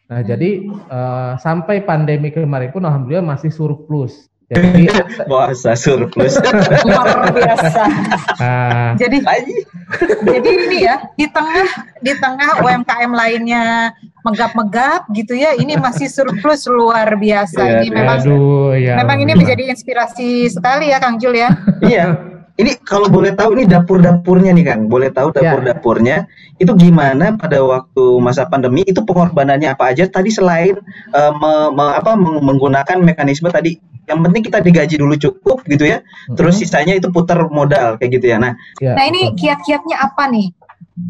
Nah 0.09 0.25
jadi 0.25 0.65
uh, 0.89 1.37
sampai 1.37 1.85
pandemi 1.85 2.33
kemarin 2.33 2.73
pun 2.73 2.81
alhamdulillah 2.81 3.37
masih 3.37 3.53
surplus 3.53 4.33
jadi 4.49 4.89
bahasa 5.31 5.77
surplus 5.77 6.41
luar 6.89 7.29
biasa. 7.37 7.83
Uh, 8.41 8.91
jadi 8.97 9.17
jadi 10.25 10.51
ini 10.69 10.79
ya 10.89 10.97
di 11.21 11.29
tengah 11.29 11.69
di 12.01 12.13
tengah 12.17 12.65
UMKM 12.65 13.13
lainnya 13.13 13.93
megap-megap 14.25 15.09
gitu 15.13 15.37
ya, 15.37 15.53
ini 15.57 15.77
masih 15.77 16.09
surplus 16.09 16.65
luar 16.69 17.13
biasa. 17.21 17.61
Ya, 17.61 17.73
ini 17.85 17.89
memang 17.93 18.19
aduh, 18.25 18.73
ya, 18.77 18.97
memang 19.01 19.21
ini 19.21 19.33
menjadi 19.37 19.69
inspirasi 19.69 20.49
sekali 20.49 20.91
ya 20.93 20.99
Kang 20.99 21.21
Jul 21.21 21.37
ya. 21.37 21.53
iya. 21.85 22.07
Ini 22.59 22.75
kalau 22.83 23.07
boleh 23.07 23.39
tahu 23.39 23.55
ini 23.55 23.71
dapur-dapurnya 23.71 24.51
nih 24.51 24.67
Kang, 24.67 24.91
boleh 24.91 25.15
tahu 25.15 25.31
ya. 25.31 25.55
dapur-dapurnya 25.55 26.27
ya. 26.27 26.59
itu 26.59 26.75
gimana 26.75 27.39
pada 27.39 27.63
waktu 27.63 28.19
masa 28.19 28.51
pandemi 28.51 28.83
itu 28.83 28.99
pengorbanannya 29.07 29.79
apa 29.79 29.95
aja 29.95 30.11
tadi 30.11 30.35
selain 30.35 30.75
uh, 31.15 31.31
me, 31.39 31.71
me, 31.71 31.85
apa 31.95 32.19
menggunakan 32.19 32.99
mekanisme 32.99 33.47
tadi 33.55 33.79
yang 34.09 34.25
penting 34.25 34.43
kita 34.49 34.59
digaji 34.65 34.97
dulu 34.97 35.15
cukup 35.15 35.63
gitu 35.69 35.85
ya. 35.85 36.01
Terus 36.33 36.59
sisanya 36.59 36.97
itu 36.97 37.13
putar 37.13 37.39
modal 37.53 38.01
kayak 38.01 38.19
gitu 38.19 38.33
ya. 38.33 38.41
Nah, 38.41 38.57
ya, 38.81 38.97
nah 38.97 39.05
ini 39.05 39.37
kiat-kiatnya 39.37 39.97
apa 40.01 40.33
nih? 40.33 40.51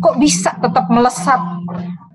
Kok 0.03 0.21
bisa 0.21 0.53
tetap 0.61 0.91
melesat? 0.93 1.41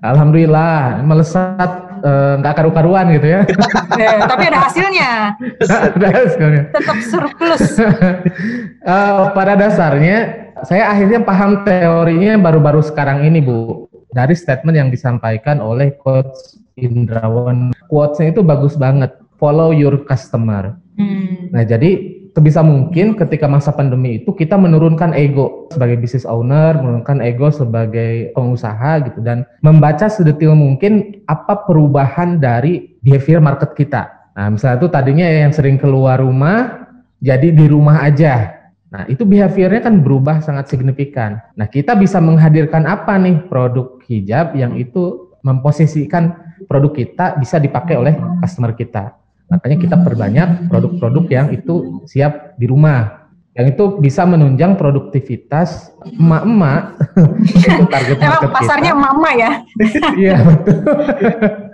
Alhamdulillah, 0.04 1.00
melesat 1.08 1.72
eh, 2.04 2.34
nggak 2.44 2.54
uh, 2.54 2.58
karu-karuan 2.60 3.16
gitu 3.16 3.28
ya. 3.34 3.40
eh, 4.04 4.20
tapi 4.28 4.44
ada 4.52 4.60
hasilnya. 4.68 5.12
ada 5.96 6.08
hasilnya. 6.12 6.64
Tetap 6.76 6.98
surplus. 7.08 7.80
uh, 7.80 9.32
pada 9.38 9.56
dasarnya 9.56 10.52
saya 10.68 10.92
akhirnya 10.92 11.24
paham 11.24 11.64
teorinya 11.64 12.36
baru-baru 12.36 12.84
sekarang 12.84 13.24
ini, 13.24 13.40
Bu. 13.40 13.88
Dari 14.14 14.38
statement 14.38 14.78
yang 14.78 14.90
disampaikan 14.94 15.58
oleh 15.58 15.96
Coach 15.98 16.62
Indrawan. 16.78 17.74
Quotes-nya 17.90 18.36
itu 18.36 18.46
bagus 18.46 18.78
banget 18.78 19.23
follow 19.44 19.76
your 19.76 20.08
customer. 20.08 20.80
Hmm. 20.96 21.52
Nah, 21.52 21.68
jadi 21.68 22.00
sebisa 22.32 22.64
mungkin 22.64 23.20
ketika 23.20 23.52
masa 23.52 23.76
pandemi 23.76 24.24
itu 24.24 24.32
kita 24.32 24.56
menurunkan 24.56 25.12
ego 25.12 25.68
sebagai 25.68 26.00
business 26.00 26.24
owner, 26.24 26.80
menurunkan 26.80 27.20
ego 27.20 27.52
sebagai 27.52 28.32
pengusaha 28.32 29.04
gitu 29.12 29.20
dan 29.20 29.44
membaca 29.60 30.08
sedetil 30.08 30.56
mungkin 30.56 31.20
apa 31.28 31.68
perubahan 31.68 32.40
dari 32.40 32.96
behavior 33.04 33.44
market 33.44 33.76
kita. 33.76 34.32
Nah, 34.34 34.48
misalnya 34.56 34.80
itu 34.80 34.88
tadinya 34.90 35.28
yang 35.28 35.52
sering 35.52 35.76
keluar 35.76 36.24
rumah 36.24 36.88
jadi 37.20 37.52
di 37.52 37.66
rumah 37.68 38.00
aja. 38.02 38.64
Nah, 38.90 39.10
itu 39.10 39.26
behaviornya 39.26 39.82
kan 39.84 40.00
berubah 40.02 40.40
sangat 40.40 40.70
signifikan. 40.70 41.42
Nah, 41.58 41.66
kita 41.70 41.98
bisa 41.98 42.22
menghadirkan 42.22 42.86
apa 42.86 43.18
nih 43.20 43.46
produk 43.50 44.00
hijab 44.06 44.54
yang 44.56 44.78
itu 44.78 45.34
memposisikan 45.44 46.34
produk 46.66 46.94
kita 46.94 47.26
bisa 47.38 47.58
dipakai 47.58 47.98
oleh 47.98 48.14
customer 48.42 48.74
kita. 48.74 49.23
Makanya 49.54 49.78
kita 49.78 49.96
perbanyak 50.02 50.66
produk-produk 50.66 51.26
yang 51.30 51.48
itu 51.54 52.02
siap 52.10 52.58
di 52.58 52.66
rumah. 52.66 53.30
Yang 53.54 53.78
itu 53.78 53.84
bisa 54.02 54.26
menunjang 54.26 54.82
produktivitas 54.82 55.94
emak-emak. 56.18 56.98
itu 57.70 57.86
target 57.86 58.18
market 58.18 58.50
Emang 58.50 58.50
pasarnya 58.50 58.92
emak-emak 58.98 59.34
ya? 59.38 59.52
Iya, 60.26 60.38
betul. 60.42 60.78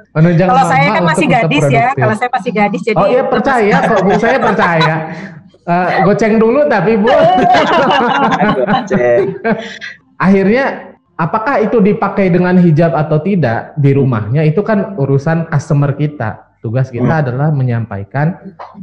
menunjang 0.10 0.50
kalau 0.50 0.66
saya 0.66 0.88
kan 0.90 1.04
masih 1.06 1.28
gadis 1.30 1.66
ya, 1.70 1.88
kalau 1.94 2.16
saya 2.18 2.30
masih 2.34 2.52
gadis 2.52 2.82
jadi 2.82 2.98
Oh 2.98 3.06
iya 3.06 3.24
percaya 3.30 3.76
kok 3.86 4.00
Bu, 4.02 4.12
saya 4.18 4.38
percaya. 4.52 4.96
Uh, 5.70 5.88
goceng 6.02 6.42
dulu 6.42 6.66
tapi 6.66 6.98
Bu. 6.98 7.14
Akhirnya 10.18 10.98
apakah 11.14 11.62
itu 11.62 11.78
dipakai 11.78 12.34
dengan 12.34 12.58
hijab 12.58 12.92
atau 12.98 13.22
tidak 13.22 13.78
di 13.78 13.94
rumahnya 13.94 14.44
itu 14.50 14.66
kan 14.66 14.98
urusan 14.98 15.46
customer 15.48 15.94
kita 15.94 16.49
Tugas 16.60 16.92
kita 16.92 17.24
adalah 17.24 17.56
menyampaikan 17.56 18.36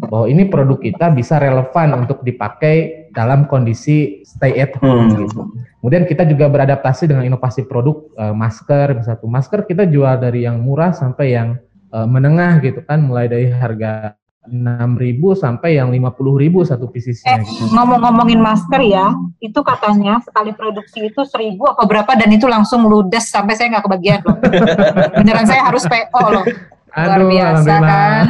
bahwa 0.08 0.24
ini 0.32 0.48
produk 0.48 0.80
kita 0.80 1.12
bisa 1.12 1.36
relevan 1.36 1.92
untuk 1.92 2.24
dipakai 2.24 3.08
dalam 3.12 3.44
kondisi 3.44 4.24
stay 4.24 4.56
at 4.56 4.72
home 4.80 5.12
hmm. 5.12 5.20
gitu. 5.28 5.40
Kemudian 5.84 6.08
kita 6.08 6.24
juga 6.24 6.48
beradaptasi 6.48 7.04
dengan 7.04 7.28
inovasi 7.28 7.68
produk 7.68 8.08
uh, 8.16 8.32
masker, 8.32 9.04
satu 9.04 9.28
masker 9.28 9.68
kita 9.68 9.84
jual 9.84 10.16
dari 10.16 10.48
yang 10.48 10.64
murah 10.64 10.96
sampai 10.96 11.36
yang 11.36 11.60
uh, 11.92 12.08
menengah 12.08 12.64
gitu 12.64 12.80
kan, 12.80 13.04
mulai 13.04 13.28
dari 13.28 13.52
harga 13.52 14.16
6.000 14.48 15.20
sampai 15.36 15.76
yang 15.76 15.90
50.000 15.90 16.70
satu 16.70 16.86
piecesnya. 16.88 17.38
Eh, 17.38 17.44
gitu. 17.44 17.74
ngomong-ngomongin 17.74 18.38
masker 18.38 18.80
ya, 18.82 19.12
itu 19.42 19.60
katanya 19.60 20.22
sekali 20.22 20.54
produksi 20.54 21.10
itu 21.10 21.20
1.000 21.26 21.58
apa 21.60 21.82
berapa 21.84 22.12
dan 22.14 22.30
itu 22.30 22.46
langsung 22.46 22.86
ludes 22.86 23.26
sampai 23.26 23.58
saya 23.58 23.76
nggak 23.76 23.84
kebagian 23.84 24.20
loh. 24.22 24.38
Beneran 25.18 25.44
saya 25.44 25.66
harus 25.66 25.84
PO 25.84 26.24
loh. 26.30 26.46
Luar 26.94 27.18
Aduh, 27.18 27.28
biasa 27.28 27.72
kan. 27.82 28.24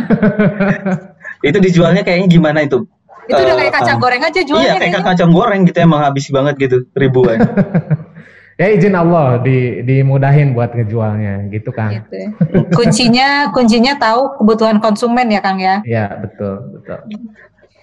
itu 1.49 1.59
dijualnya 1.63 2.03
kayaknya 2.03 2.29
gimana 2.31 2.59
itu? 2.65 2.89
Itu 3.27 3.41
udah 3.43 3.57
kayak 3.59 3.75
kacang 3.75 3.99
uh, 3.99 4.03
goreng 4.03 4.23
aja 4.23 4.41
jualnya. 4.43 4.63
Iya, 4.63 4.73
kayak 4.79 4.93
kayaknya. 4.95 5.11
kacang 5.13 5.31
goreng 5.35 5.61
gitu 5.67 5.79
emang 5.83 6.01
habis 6.03 6.25
banget 6.31 6.55
gitu, 6.63 6.77
ribuan. 6.95 7.39
ya 8.61 8.73
izin 8.73 8.97
Allah 8.97 9.37
di 9.45 9.85
dimudahin 9.85 10.57
buat 10.57 10.73
ngejualnya 10.73 11.53
gitu 11.53 11.71
kan. 11.75 12.01
Gitu. 12.01 12.15
Ya. 12.17 12.29
Kuncinya 12.73 13.29
kuncinya 13.53 13.93
tahu 14.01 14.41
kebutuhan 14.41 14.79
konsumen 14.81 15.29
ya 15.29 15.41
Kang 15.43 15.61
ya. 15.61 15.83
Iya, 15.85 16.07
betul, 16.23 16.81
betul. 16.81 16.99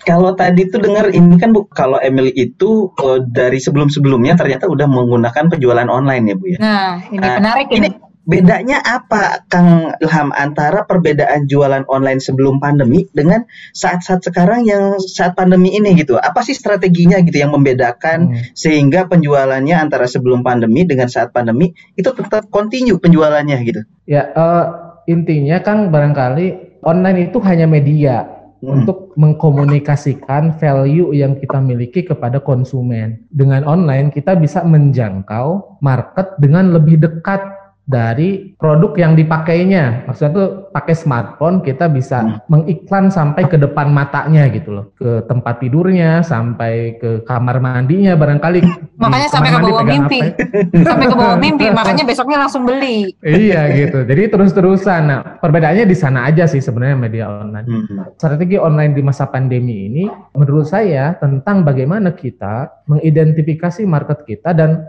Kalau 0.03 0.35
tadi 0.35 0.67
tuh 0.67 0.83
dengar 0.83 1.15
ini 1.15 1.39
kan 1.39 1.55
Bu, 1.55 1.63
kalau 1.71 1.95
Emily 1.95 2.35
itu 2.35 2.91
uh, 2.99 3.23
dari 3.23 3.55
sebelum-sebelumnya 3.55 4.35
ternyata 4.35 4.67
udah 4.67 4.83
menggunakan 4.83 5.47
penjualan 5.47 5.87
online 5.87 6.23
ya 6.27 6.35
Bu 6.35 6.45
ya. 6.51 6.57
Nah, 6.59 6.91
ini 7.07 7.23
nah, 7.23 7.35
menarik 7.39 7.67
ini. 7.71 7.87
ini 7.87 7.89
Bedanya 8.23 8.79
apa 8.79 9.43
Kang 9.51 9.99
Ilham 9.99 10.31
antara 10.31 10.87
perbedaan 10.87 11.43
jualan 11.43 11.83
online 11.91 12.23
sebelum 12.23 12.63
pandemi 12.63 13.03
dengan 13.11 13.43
saat-saat 13.75 14.23
sekarang 14.23 14.63
yang 14.63 14.95
saat 14.95 15.35
pandemi 15.35 15.75
ini 15.75 15.91
gitu? 15.99 16.15
Apa 16.15 16.39
sih 16.39 16.55
strateginya 16.55 17.19
gitu 17.19 17.43
yang 17.43 17.51
membedakan 17.51 18.31
hmm. 18.31 18.55
sehingga 18.55 19.11
penjualannya 19.11 19.75
antara 19.75 20.07
sebelum 20.07 20.39
pandemi 20.39 20.87
dengan 20.87 21.11
saat 21.11 21.35
pandemi 21.35 21.75
itu 21.99 22.07
tetap 22.15 22.47
continue 22.47 22.95
penjualannya 22.95 23.57
gitu? 23.67 23.81
Ya 24.07 24.31
uh, 24.31 24.65
intinya 25.03 25.59
Kang 25.59 25.91
barangkali 25.91 26.79
online 26.87 27.27
itu 27.27 27.43
hanya 27.43 27.67
media 27.67 28.23
hmm. 28.63 28.71
untuk 28.71 29.11
mengkomunikasikan 29.19 30.55
value 30.63 31.11
yang 31.11 31.35
kita 31.35 31.59
miliki 31.59 32.07
kepada 32.07 32.39
konsumen. 32.39 33.27
Dengan 33.27 33.67
online 33.67 34.15
kita 34.15 34.39
bisa 34.39 34.63
menjangkau 34.63 35.79
market 35.83 36.39
dengan 36.39 36.71
lebih 36.71 37.03
dekat 37.03 37.62
dari 37.83 38.55
produk 38.55 38.95
yang 38.95 39.13
dipakainya. 39.19 40.07
Maksudnya 40.07 40.31
tuh 40.31 40.47
pakai 40.71 40.95
smartphone 40.95 41.59
kita 41.59 41.91
bisa 41.91 42.23
hmm. 42.23 42.47
mengiklan 42.47 43.11
sampai 43.11 43.43
ke 43.51 43.59
depan 43.59 43.91
matanya 43.91 44.47
gitu 44.47 44.69
loh, 44.71 44.85
ke 44.95 45.27
tempat 45.27 45.59
tidurnya, 45.59 46.23
sampai 46.23 46.95
ke 46.95 47.27
kamar 47.27 47.59
mandinya 47.59 48.15
barangkali. 48.15 48.63
Makanya 49.03 49.27
sampai 49.35 49.51
ke 49.51 49.59
bawah 49.59 49.83
mimpi, 49.83 50.19
ya? 50.23 50.31
sampai 50.87 51.05
ke 51.11 51.15
bawah 51.17 51.35
mimpi, 51.35 51.65
makanya 51.75 52.03
besoknya 52.07 52.37
langsung 52.45 52.63
beli. 52.63 53.11
iya 53.25 53.67
gitu. 53.75 54.07
Jadi 54.07 54.31
terus-terusan. 54.31 55.01
Nah 55.03 55.19
perbedaannya 55.43 55.83
di 55.83 55.97
sana 55.97 56.29
aja 56.29 56.47
sih 56.47 56.63
sebenarnya 56.63 56.95
media 56.95 57.25
online. 57.27 57.67
Hmm. 57.67 58.07
Strategi 58.15 58.55
online 58.55 58.95
di 58.95 59.03
masa 59.03 59.27
pandemi 59.27 59.91
ini, 59.91 60.07
menurut 60.37 60.71
saya 60.71 61.19
tentang 61.19 61.67
bagaimana 61.67 62.15
kita 62.15 62.85
mengidentifikasi 62.87 63.83
market 63.83 64.23
kita 64.23 64.55
dan 64.55 64.87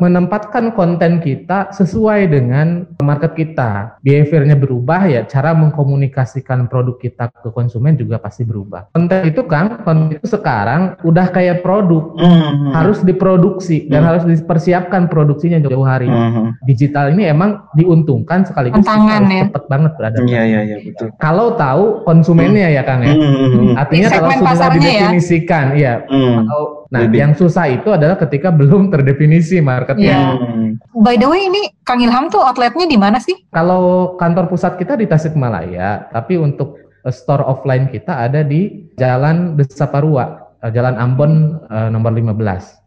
menempatkan 0.00 0.72
konten 0.72 1.20
kita 1.20 1.68
sesuai 1.76 2.21
dengan 2.26 2.86
market 3.02 3.32
kita. 3.34 3.98
Behaviornya 4.02 4.56
berubah 4.58 5.06
ya, 5.08 5.22
cara 5.26 5.54
mengkomunikasikan 5.56 6.66
produk 6.66 6.96
kita 6.98 7.30
ke 7.30 7.48
konsumen 7.50 7.94
juga 7.98 8.18
pasti 8.18 8.42
berubah. 8.42 8.90
Konten 8.94 9.28
itu 9.28 9.42
kan, 9.46 9.82
konten 9.86 10.18
itu 10.18 10.26
sekarang 10.26 10.98
udah 11.02 11.26
kayak 11.30 11.64
produk, 11.64 12.14
mm-hmm. 12.18 12.72
harus 12.74 12.98
diproduksi 13.02 13.86
mm-hmm. 13.86 13.92
dan 13.92 14.02
harus 14.04 14.22
dipersiapkan 14.26 15.08
produksinya 15.08 15.58
jauh 15.62 15.86
hari. 15.86 16.06
Mm-hmm. 16.10 16.46
Digital 16.66 17.14
ini 17.14 17.30
emang 17.30 17.66
diuntungkan 17.74 18.46
sekaligus 18.46 18.82
Tantangan, 18.82 19.22
ya. 19.30 19.42
cepat 19.48 19.64
banget 19.70 19.92
berada. 19.98 20.16
Iya 20.22 20.42
iya 20.46 20.60
iya 20.66 20.76
betul. 20.82 21.08
Kalau 21.18 21.54
tahu 21.54 22.04
konsumennya 22.04 22.68
mm-hmm. 22.68 22.78
ya 22.78 22.82
Kang 22.86 23.00
ya. 23.02 23.14
Mm-hmm. 23.14 23.74
Artinya 23.80 24.08
kalau 24.12 24.28
sudah 24.30 24.68
ya? 24.68 24.74
didefinisikan, 24.76 25.64
ya. 25.74 25.78
ya 25.78 25.94
mm-hmm. 26.10 26.82
Nah, 26.92 27.08
Lebih. 27.08 27.18
yang 27.24 27.32
susah 27.32 27.72
itu 27.72 27.88
adalah 27.88 28.20
ketika 28.20 28.52
belum 28.52 28.92
terdefinisi 28.92 29.64
marketnya. 29.64 30.36
Yeah. 30.36 30.76
By 30.92 31.16
the 31.16 31.24
way, 31.24 31.48
ini 31.48 31.72
Kang 31.88 32.04
Ilham 32.04 32.11
tuh 32.28 32.44
outletnya 32.44 32.84
di 32.84 33.00
mana 33.00 33.16
sih? 33.16 33.34
Kalau 33.48 34.14
kantor 34.20 34.52
pusat 34.52 34.76
kita 34.76 35.00
di 35.00 35.08
Tasikmalaya, 35.08 36.12
tapi 36.12 36.36
untuk 36.36 36.76
eh, 37.04 37.14
store 37.14 37.44
offline 37.48 37.88
kita 37.88 38.28
ada 38.28 38.44
di 38.44 38.92
Jalan 39.00 39.56
Desa 39.56 39.88
Parua, 39.88 40.52
eh, 40.60 40.70
Jalan 40.70 41.00
Ambon 41.00 41.64
uh, 41.72 41.88
nomor 41.88 42.12
15. 42.12 42.36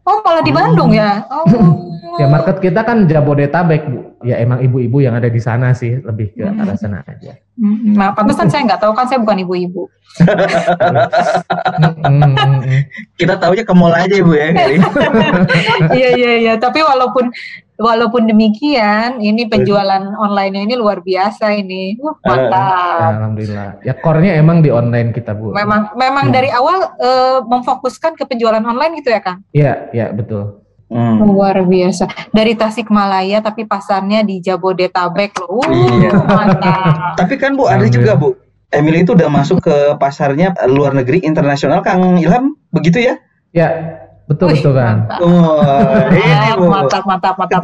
Oh, 0.06 0.22
malah 0.22 0.42
di 0.46 0.54
Bandung 0.54 0.94
ya? 0.94 1.26
Oh. 1.26 1.42
ya, 2.22 2.30
market 2.30 2.62
kita 2.62 2.86
kan 2.86 3.10
Jabodetabek, 3.10 3.82
Bu. 3.90 3.98
Ya 4.22 4.38
emang 4.38 4.62
ibu-ibu 4.62 5.02
yang 5.02 5.18
ada 5.18 5.26
di 5.26 5.42
sana 5.42 5.74
sih, 5.74 5.98
lebih 5.98 6.30
ke 6.34 6.46
hmm. 6.46 6.62
arah 6.62 6.76
sana 6.78 7.02
aja. 7.04 7.34
Hmm, 7.58 7.98
nah, 7.98 8.14
pantesan 8.14 8.46
saya 8.46 8.62
nggak 8.70 8.80
tahu 8.86 8.92
kan 8.94 9.10
saya 9.10 9.18
bukan 9.18 9.42
ibu-ibu. 9.42 9.90
Kita 13.20 13.34
tahunya 13.36 13.64
ke 13.68 13.74
mall 13.76 13.92
aja 13.92 14.16
bu 14.24 14.32
ya. 14.32 14.48
Iya 15.96 16.08
iya 16.16 16.32
iya. 16.40 16.54
Tapi 16.56 16.80
walaupun 16.80 17.28
walaupun 17.76 18.28
demikian, 18.28 19.20
ini 19.20 19.48
penjualan 19.48 20.02
online 20.16 20.66
ini 20.68 20.74
luar 20.74 21.04
biasa 21.04 21.52
ini. 21.56 21.96
Uh, 22.00 22.16
mantap. 22.24 23.20
Alhamdulillah. 23.20 23.68
Ya 23.84 23.94
core-nya 23.96 24.36
emang 24.40 24.64
di 24.64 24.72
online 24.72 25.12
kita 25.12 25.36
bu. 25.36 25.52
Memang 25.52 25.92
memang 25.94 26.28
hmm. 26.28 26.34
dari 26.34 26.50
awal 26.52 26.96
uh, 26.98 27.38
memfokuskan 27.44 28.16
ke 28.16 28.24
penjualan 28.24 28.62
online 28.64 29.00
gitu 29.00 29.12
ya 29.12 29.20
kang? 29.20 29.44
Iya 29.52 29.72
iya 29.92 30.06
betul. 30.10 30.64
Hmm. 30.86 31.18
Luar 31.18 31.66
biasa. 31.66 32.06
Dari 32.30 32.54
Tasikmalaya 32.54 33.42
tapi 33.42 33.66
pasarnya 33.66 34.22
di 34.22 34.38
Jabodetabek 34.40 35.36
loh. 35.44 35.64
Uh, 35.64 35.70
iya. 36.00 36.10
mantap. 36.14 37.18
tapi 37.20 37.34
kan 37.36 37.54
Bu 37.58 37.68
ada 37.68 37.86
juga 37.90 38.16
Bu 38.16 38.38
Emily 38.72 39.06
itu 39.06 39.14
udah 39.14 39.30
masuk 39.30 39.62
ke 39.62 39.76
pasarnya 39.96 40.52
luar 40.66 40.90
negeri 40.90 41.22
internasional 41.22 41.86
Kang 41.86 42.18
Ilham 42.18 42.58
begitu 42.74 42.98
ya? 42.98 43.14
Ya, 43.54 43.68
betul 44.26 44.50
Wih, 44.50 44.58
betul 44.58 44.74
kan. 44.74 44.96
Oh, 45.22 45.62
ini 46.10 46.50
bu. 46.58 46.66
Mantap 46.66 47.06
mantap 47.06 47.34
mantap. 47.38 47.62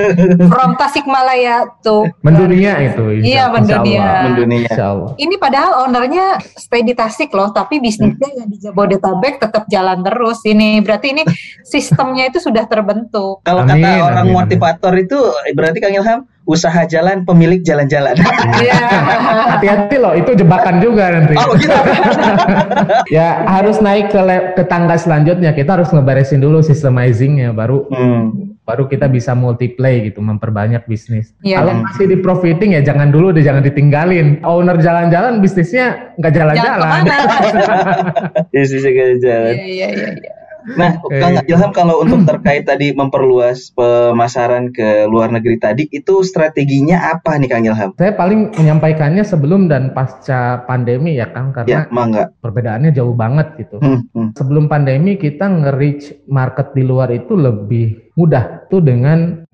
From 0.50 0.78
Tasikmalaya 0.78 1.66
tuh. 1.82 2.06
Mendunia 2.22 2.78
itu. 2.80 3.22
Iya 3.22 3.50
mendunia. 3.50 4.30
Mendunia. 4.30 4.70
Ini 5.18 5.34
padahal 5.36 5.86
ownernya 5.86 6.38
stay 6.56 6.86
di 6.86 6.94
Tasik 6.94 7.34
loh, 7.34 7.50
tapi 7.50 7.82
bisnisnya 7.82 8.28
hmm. 8.30 8.38
yang 8.38 8.48
di 8.48 8.58
Jabodetabek 8.62 9.42
tetap 9.42 9.66
jalan 9.68 10.00
terus. 10.06 10.40
Ini 10.46 10.80
berarti 10.80 11.12
ini 11.12 11.22
sistemnya 11.66 12.30
itu 12.30 12.38
sudah 12.38 12.64
terbentuk. 12.70 13.42
Kalau 13.42 13.66
kata 13.66 13.88
orang 14.02 14.26
amin, 14.30 14.34
motivator 14.38 14.94
amin. 14.94 15.04
itu 15.04 15.18
berarti 15.54 15.78
Kang 15.82 15.94
Ilham 15.94 16.20
usaha 16.42 16.82
jalan 16.90 17.22
pemilik 17.22 17.62
jalan-jalan. 17.62 18.18
Iya. 18.58 18.78
Hati-hati 19.56 19.96
loh, 19.98 20.14
itu 20.18 20.34
jebakan 20.34 20.82
juga 20.82 21.14
nanti. 21.14 21.34
Oh 21.38 21.54
gitu. 21.54 21.70
ya 23.16 23.46
harus 23.46 23.78
naik 23.78 24.10
ke 24.10 24.20
ke 24.58 24.64
tangga 24.66 24.98
selanjutnya. 24.98 25.54
Kita 25.54 25.78
harus 25.78 25.90
ngeberesin 25.94 26.42
dulu 26.42 26.60
systemizingnya, 26.60 27.54
baru 27.54 27.86
hmm. 27.86 28.58
baru 28.62 28.86
kita 28.86 29.06
bisa 29.10 29.34
multiplay 29.38 30.10
gitu, 30.10 30.22
memperbanyak 30.22 30.86
bisnis. 30.86 31.34
Ya, 31.42 31.62
Kalau 31.62 31.82
masih 31.82 32.06
di 32.10 32.18
profiting 32.18 32.74
ya 32.78 32.82
jangan 32.82 33.14
dulu 33.14 33.30
deh, 33.34 33.42
jangan 33.42 33.62
ditinggalin. 33.62 34.42
Owner 34.42 34.78
jalan-jalan 34.82 35.38
bisnisnya 35.38 36.14
nggak 36.18 36.32
jalan-jalan. 36.34 37.00
Bisnisnya 38.54 38.90
nggak 38.90 39.10
jalan. 39.22 39.54
Iya 39.54 39.88
iya 39.88 40.08
iya. 40.18 40.41
Nah, 40.78 40.98
Kang 41.22 41.42
Ilham 41.44 41.72
kalau 41.74 42.02
untuk 42.02 42.24
terkait 42.26 42.64
tadi 42.64 42.94
memperluas 42.94 43.74
pemasaran 43.74 44.70
ke 44.70 45.06
luar 45.10 45.30
negeri 45.34 45.56
tadi 45.58 45.84
itu 45.90 46.22
strateginya 46.22 47.12
apa 47.14 47.36
nih 47.38 47.48
Kang 47.50 47.66
Ilham? 47.66 47.90
Saya 47.98 48.12
paling 48.14 48.54
menyampaikannya 48.54 49.24
sebelum 49.26 49.66
dan 49.66 49.90
pasca 49.92 50.62
pandemi 50.66 51.18
ya 51.18 51.30
Kang 51.30 51.50
karena 51.54 51.86
ya, 51.90 52.30
perbedaannya 52.40 52.90
jauh 52.94 53.14
banget 53.14 53.58
gitu. 53.58 53.82
Hmm, 53.82 54.06
hmm. 54.14 54.38
Sebelum 54.38 54.70
pandemi 54.70 55.18
kita 55.18 55.48
nge-reach 55.50 56.26
market 56.30 56.72
di 56.72 56.82
luar 56.86 57.10
itu 57.10 57.34
lebih 57.34 58.14
mudah 58.16 58.68
tuh 58.68 58.84
dengan 58.84 59.48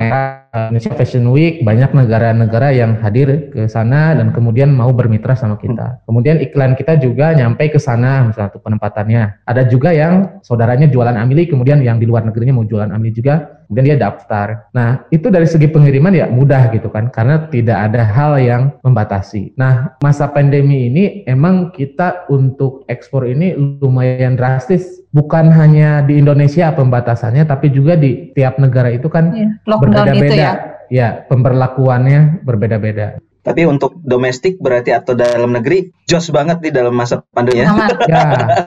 Indonesia 0.49 0.97
Fashion 0.97 1.29
Week 1.29 1.61
banyak 1.61 1.93
negara-negara 1.93 2.73
yang 2.73 2.97
hadir 3.05 3.53
ke 3.53 3.69
sana 3.69 4.17
dan 4.17 4.33
kemudian 4.33 4.73
mau 4.73 4.89
bermitra 4.97 5.37
sama 5.37 5.61
kita. 5.61 6.01
Kemudian 6.09 6.41
iklan 6.41 6.73
kita 6.73 6.97
juga 6.97 7.37
nyampe 7.37 7.69
ke 7.69 7.77
sana 7.77 8.25
misalnya 8.25 8.57
tuh 8.57 8.65
penempatannya. 8.65 9.45
Ada 9.45 9.69
juga 9.69 9.93
yang 9.93 10.41
saudaranya 10.41 10.89
jualan 10.89 11.17
amili 11.21 11.45
kemudian 11.45 11.85
yang 11.85 12.01
di 12.01 12.09
luar 12.09 12.25
negerinya 12.25 12.57
mau 12.57 12.65
jualan 12.65 12.89
amili 12.89 13.13
juga 13.13 13.58
kemudian 13.69 13.95
dia 13.95 13.99
daftar. 14.01 14.73
Nah, 14.73 15.05
itu 15.13 15.29
dari 15.29 15.45
segi 15.45 15.69
pengiriman 15.69 16.17
ya 16.17 16.27
mudah 16.27 16.73
gitu 16.73 16.89
kan, 16.89 17.13
karena 17.13 17.47
tidak 17.53 17.93
ada 17.93 18.03
hal 18.03 18.41
yang 18.41 18.73
membatasi. 18.81 19.53
Nah, 19.61 19.95
masa 20.01 20.27
pandemi 20.33 20.89
ini 20.89 21.23
emang 21.29 21.71
kita 21.77 22.27
untuk 22.33 22.89
ekspor 22.89 23.29
ini 23.29 23.53
lumayan 23.79 24.41
drastis, 24.41 25.05
bukan 25.13 25.53
hanya 25.53 26.01
di 26.01 26.17
Indonesia 26.17 26.73
pembatasannya, 26.73 27.45
tapi 27.45 27.69
juga 27.69 27.95
di 27.95 28.33
tiap 28.33 28.57
negara 28.57 28.89
itu 28.89 29.13
kan 29.13 29.37
ya, 29.37 29.49
berbeda-beda. 29.69 30.35
Ya. 30.35 30.53
ya, 30.89 31.09
pemberlakuannya 31.29 32.41
berbeda-beda. 32.49 33.21
Tapi 33.43 33.65
untuk 33.65 33.97
domestik 34.05 34.61
berarti 34.61 34.93
atau 34.93 35.17
dalam 35.17 35.55
negeri 35.55 35.89
jos 36.05 36.29
banget 36.29 36.59
di 36.61 36.71
dalam 36.75 36.93
masa 36.93 37.25
pandemi 37.33 37.65
ya. 37.65 37.73
ya, 38.05 38.23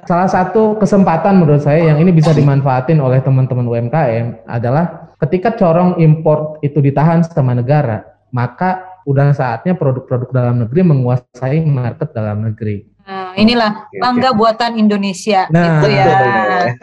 salah 0.09 0.29
satu 0.31 0.79
kesempatan 0.79 1.37
menurut 1.37 1.61
saya 1.61 1.91
yang 1.93 2.01
ini 2.01 2.09
bisa 2.09 2.33
dimanfaatin 2.33 2.97
oleh 2.97 3.21
teman-teman 3.21 3.67
UMKM 3.67 4.47
adalah 4.49 5.13
ketika 5.21 5.53
corong 5.53 6.01
impor 6.01 6.57
itu 6.65 6.81
ditahan 6.81 7.21
sama 7.21 7.53
negara, 7.53 8.01
maka 8.33 8.91
udah 9.05 9.33
saatnya 9.33 9.73
produk-produk 9.77 10.29
dalam 10.29 10.65
negeri 10.65 10.81
menguasai 10.85 11.61
market 11.65 12.13
dalam 12.13 12.45
negeri. 12.45 12.90
Nah, 13.31 13.39
inilah 13.39 13.71
bangga 13.95 14.35
buatan 14.35 14.75
Indonesia 14.75 15.47
nah, 15.47 15.79
gitu 15.79 15.87
ya. 15.95 16.05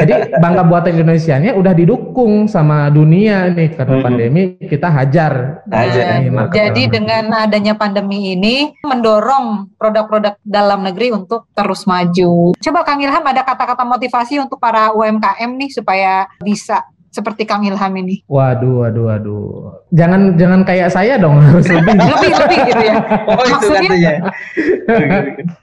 Jadi 0.01 0.13
bangga 0.41 0.65
buatan 0.65 0.93
Indonesia-nya 0.97 1.53
udah 1.53 1.73
didukung 1.77 2.49
sama 2.49 2.89
dunia 2.89 3.53
nih 3.53 3.77
karena 3.77 3.97
hmm. 4.01 4.05
pandemi 4.05 4.43
kita 4.65 4.89
hajar. 4.89 5.63
Nah, 5.69 5.79
hajar. 5.85 6.09
jadi 6.49 6.83
dengan 6.89 7.25
adanya 7.37 7.77
pandemi 7.77 8.33
ini 8.33 8.73
mendorong 8.81 9.77
produk-produk 9.77 10.41
dalam 10.41 10.89
negeri 10.89 11.13
untuk 11.13 11.53
terus 11.53 11.85
maju. 11.85 12.57
Coba 12.57 12.81
Kang 12.89 13.05
Ilham 13.05 13.25
ada 13.29 13.45
kata-kata 13.45 13.85
motivasi 13.85 14.41
untuk 14.41 14.57
para 14.57 14.97
UMKM 14.97 15.51
nih 15.53 15.71
supaya 15.71 16.25
bisa 16.41 16.81
seperti 17.09 17.49
Kang 17.49 17.65
Ilham 17.65 17.93
ini? 18.01 18.25
Waduh, 18.29 18.85
waduh, 18.87 19.05
waduh. 19.13 19.45
Jangan 19.93 20.37
jangan 20.37 20.61
kayak 20.65 20.91
saya 20.93 21.17
dong 21.21 21.41
harus 21.45 21.69
lebih. 21.69 21.95
lebih 21.97 22.33
lebih 22.33 22.59
gitu 22.73 22.85
ya. 22.85 22.97
Oh 23.29 23.45
itu 23.45 23.67
Maksudnya, 23.69 24.15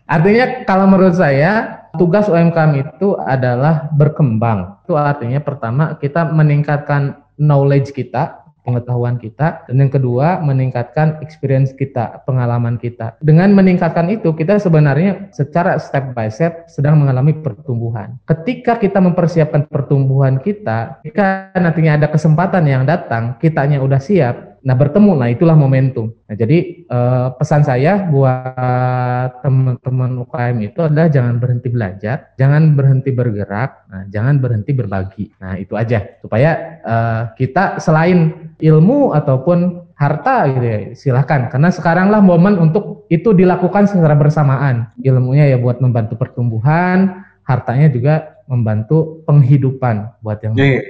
artinya 0.06 0.46
kalau 0.64 0.86
menurut 0.86 1.16
saya 1.18 1.82
tugas 1.98 2.30
UMKM 2.30 2.72
itu 2.78 3.18
adalah 3.20 3.90
berkembang. 3.96 4.80
Itu 4.86 4.96
artinya 4.96 5.42
pertama 5.42 5.98
kita 5.98 6.30
meningkatkan 6.30 7.20
knowledge 7.36 7.92
kita 7.92 8.45
pengetahuan 8.66 9.22
kita 9.22 9.70
dan 9.70 9.76
yang 9.78 9.94
kedua 9.94 10.42
meningkatkan 10.42 11.22
experience 11.22 11.72
kita, 11.78 12.26
pengalaman 12.26 12.82
kita. 12.82 13.16
Dengan 13.22 13.54
meningkatkan 13.54 14.10
itu 14.10 14.34
kita 14.34 14.58
sebenarnya 14.58 15.30
secara 15.32 15.78
step 15.78 16.18
by 16.18 16.28
step 16.28 16.66
sedang 16.66 16.98
mengalami 16.98 17.38
pertumbuhan. 17.38 18.18
Ketika 18.26 18.82
kita 18.82 18.98
mempersiapkan 18.98 19.70
pertumbuhan 19.70 20.42
kita, 20.42 21.00
jika 21.06 21.54
nantinya 21.54 22.02
ada 22.02 22.08
kesempatan 22.10 22.66
yang 22.66 22.84
datang, 22.84 23.38
kitanya 23.38 23.78
udah 23.80 24.02
siap, 24.02 24.55
Nah 24.66 24.74
bertemu, 24.74 25.14
nah 25.14 25.30
itulah 25.30 25.54
momentum. 25.54 26.10
Nah 26.26 26.34
jadi 26.34 26.90
uh, 26.90 27.38
pesan 27.38 27.62
saya 27.62 28.10
buat 28.10 29.46
teman-teman 29.46 30.26
UKM 30.26 30.58
itu 30.66 30.80
adalah 30.82 31.06
jangan 31.06 31.38
berhenti 31.38 31.70
belajar, 31.70 32.34
jangan 32.34 32.74
berhenti 32.74 33.14
bergerak, 33.14 33.86
nah, 33.86 34.10
jangan 34.10 34.42
berhenti 34.42 34.74
berbagi. 34.74 35.30
Nah 35.38 35.62
itu 35.62 35.78
aja 35.78 36.18
supaya 36.18 36.82
uh, 36.82 37.22
kita 37.38 37.78
selain 37.78 38.50
ilmu 38.58 39.14
ataupun 39.14 39.86
harta 39.96 40.52
gitu 40.52 40.66
ya 40.68 40.80
silahkan 40.92 41.48
karena 41.48 41.72
sekaranglah 41.72 42.20
momen 42.20 42.60
untuk 42.60 43.08
itu 43.08 43.32
dilakukan 43.32 43.88
secara 43.88 44.12
bersamaan 44.12 44.92
ilmunya 45.00 45.56
ya 45.56 45.58
buat 45.62 45.80
membantu 45.80 46.20
pertumbuhan 46.20 47.24
hartanya 47.48 47.88
juga 47.88 48.44
membantu 48.44 49.24
penghidupan 49.24 50.20
buat 50.20 50.44
yang 50.44 50.54
yeah. 50.60 50.84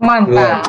Mantap. 0.00 0.64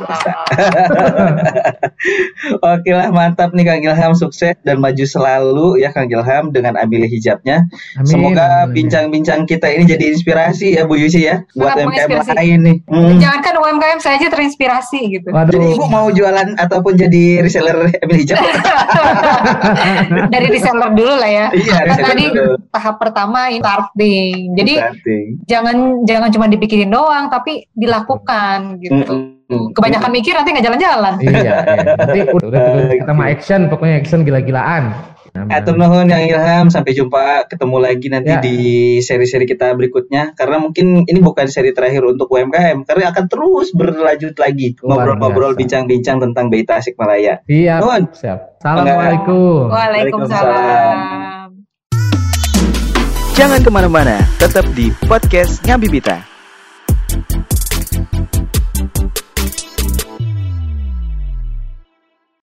Oke 2.76 2.92
lah 2.92 3.08
mantap 3.16 3.56
nih 3.56 3.64
Kang 3.64 3.80
Ilham 3.80 4.12
sukses 4.12 4.60
dan 4.68 4.84
maju 4.84 5.06
selalu 5.08 5.80
ya 5.80 5.96
Kang 5.96 6.12
Ilham 6.12 6.52
dengan 6.52 6.76
ambil 6.76 7.08
hijabnya. 7.08 7.64
Amin. 7.96 8.12
Semoga 8.12 8.68
bincang-bincang 8.68 9.48
kita 9.48 9.72
ini 9.72 9.88
jadi 9.88 10.12
inspirasi 10.12 10.76
ya 10.76 10.84
Bu 10.84 11.00
Yusi 11.00 11.32
ya 11.32 11.48
buat 11.56 11.80
UMKM 11.80 12.36
lain 12.36 12.60
nih. 12.60 12.78
Hmm. 12.92 13.24
Jangankan 13.24 13.56
UMKM 13.56 14.00
saja 14.04 14.28
terinspirasi 14.28 15.00
gitu. 15.16 15.32
Waduh. 15.32 15.56
Jadi 15.56 15.80
Ibu 15.80 15.86
mau 15.88 16.12
jualan 16.12 16.60
ataupun 16.60 16.94
jadi 17.00 17.40
reseller 17.40 17.88
ambil 18.04 18.18
hijab? 18.20 18.36
Dari 20.36 20.48
reseller 20.52 20.92
dulu 20.92 21.14
lah 21.16 21.32
ya. 21.32 21.46
Iya, 21.56 21.78
kan 21.88 21.98
tadi 22.04 22.26
dulu. 22.36 22.60
tahap 22.68 23.00
pertama 23.00 23.48
ini 23.48 23.64
starting. 23.64 24.36
Jadi 24.60 24.74
starting. 24.76 25.26
jangan 25.48 25.76
jangan 26.04 26.30
cuma 26.36 26.52
dipikirin 26.52 26.92
doang 26.92 27.32
tapi 27.32 27.72
dilakukan 27.72 28.76
gitu. 28.84 29.00
Mm 29.08 29.21
Kebanyakan 29.52 30.12
mikir 30.12 30.34
nanti 30.36 30.50
nggak 30.56 30.66
jalan-jalan. 30.66 31.14
iya, 31.20 31.32
iya. 31.44 31.58
Nanti 32.00 32.20
udah, 32.24 32.64
udah 32.72 32.96
kita 32.96 33.12
mah 33.12 33.28
action, 33.28 33.68
pokoknya 33.68 33.96
action 34.00 34.24
gila-gilaan. 34.24 35.12
Atur 35.32 35.80
nuhun 35.80 36.12
yang 36.12 36.28
Ilham, 36.28 36.68
sampai 36.68 36.92
jumpa, 36.92 37.48
ketemu 37.48 37.78
lagi 37.80 38.08
nanti 38.12 38.36
ya. 38.36 38.44
di 38.44 38.58
seri-seri 39.00 39.48
kita 39.48 39.72
berikutnya. 39.80 40.36
Karena 40.36 40.60
mungkin 40.60 41.08
ini 41.08 41.20
bukan 41.24 41.48
seri 41.48 41.72
terakhir 41.72 42.04
untuk 42.04 42.28
UMKM, 42.28 42.84
karena 42.84 43.16
akan 43.16 43.26
terus 43.32 43.72
berlanjut 43.72 44.36
lagi 44.36 44.76
ngobrol-ngobrol, 44.84 45.56
bincang-bincang 45.56 46.20
tentang 46.20 46.52
BI 46.52 46.68
Tasikmalaya. 46.68 47.40
Iya, 47.48 47.80
siap. 48.12 48.60
Assalamualaikum. 48.60 49.72
Waalaikumsalam. 49.72 50.96
Jangan 53.32 53.60
ke 53.64 53.72
mana-mana, 53.72 54.20
tetap 54.36 54.68
di 54.76 54.92
podcast 55.08 55.64
Ngabibita. 55.64 56.31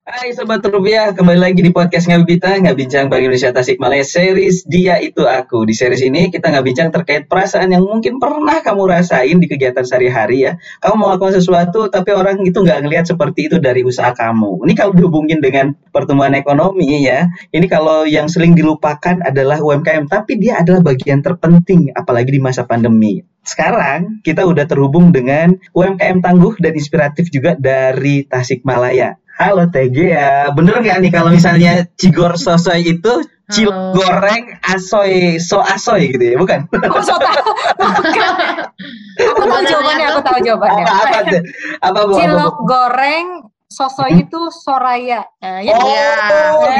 Hai 0.09 0.33
Sobat 0.33 0.65
Rupiah, 0.65 1.13
kembali 1.13 1.37
lagi 1.37 1.61
di 1.61 1.69
podcast 1.69 2.09
Ngabita, 2.09 2.65
Ngabincang 2.65 3.13
Bank 3.13 3.29
Indonesia 3.29 3.53
Tasikmalaya 3.53 4.01
series 4.01 4.65
Dia 4.65 4.97
Itu 5.05 5.29
Aku. 5.29 5.69
Di 5.69 5.77
series 5.77 6.01
ini 6.01 6.33
kita 6.33 6.49
ngabincang 6.49 6.89
terkait 6.89 7.29
perasaan 7.29 7.77
yang 7.77 7.85
mungkin 7.85 8.17
pernah 8.17 8.65
kamu 8.65 8.89
rasain 8.89 9.37
di 9.37 9.45
kegiatan 9.45 9.85
sehari-hari 9.85 10.49
ya. 10.49 10.57
Kamu 10.81 10.97
mau 10.97 11.13
melakukan 11.13 11.37
sesuatu 11.37 11.93
tapi 11.93 12.17
orang 12.17 12.41
itu 12.41 12.57
nggak 12.57 12.89
ngelihat 12.89 13.05
seperti 13.05 13.53
itu 13.53 13.61
dari 13.61 13.85
usaha 13.85 14.17
kamu. 14.17 14.65
Ini 14.65 14.73
kalau 14.81 14.97
dihubungin 14.97 15.45
dengan 15.45 15.77
pertumbuhan 15.93 16.33
ekonomi 16.41 17.05
ya, 17.05 17.29
ini 17.53 17.69
kalau 17.69 18.09
yang 18.09 18.33
sering 18.33 18.57
dilupakan 18.57 19.21
adalah 19.21 19.61
UMKM, 19.61 20.09
tapi 20.09 20.41
dia 20.41 20.65
adalah 20.65 20.81
bagian 20.89 21.21
terpenting 21.21 21.93
apalagi 21.93 22.33
di 22.33 22.41
masa 22.41 22.65
pandemi. 22.65 23.21
Sekarang 23.45 24.25
kita 24.25 24.49
udah 24.49 24.65
terhubung 24.65 25.13
dengan 25.13 25.53
UMKM 25.77 26.25
tangguh 26.25 26.57
dan 26.65 26.73
inspiratif 26.73 27.29
juga 27.29 27.53
dari 27.61 28.25
Tasikmalaya. 28.25 29.21
Halo 29.39 29.71
TG 29.71 29.97
ya, 30.19 30.51
bener 30.51 30.83
nggak 30.83 30.99
nih 30.99 31.13
kalau 31.15 31.31
misalnya 31.31 31.87
Cigor 31.95 32.35
Sosoy 32.35 32.99
itu 32.99 33.23
cil 33.55 33.71
goreng 33.95 34.59
asoy 34.67 35.39
so 35.39 35.63
asoy 35.63 36.11
gitu 36.11 36.35
ya, 36.35 36.37
bukan? 36.37 36.67
Oh, 36.91 36.99
so 36.99 37.15
tahu. 37.15 37.39
aku 39.31 39.43
tahu 39.47 39.63
jawabannya, 39.63 40.07
aku 40.11 40.21
tahu 40.27 40.39
jawabannya. 40.43 40.85
Apa, 40.85 41.01
apa, 41.23 41.39
apa, 41.87 41.99
apa, 42.03 42.13
Cilok 42.19 42.57
goreng 42.67 43.27
Sosoy 43.71 44.11
hmm? 44.19 44.23
itu 44.27 44.41
Soraya. 44.51 45.23
Nah, 45.39 45.63
ya, 45.63 45.77
oh, 45.77 45.87
ya. 45.87 46.11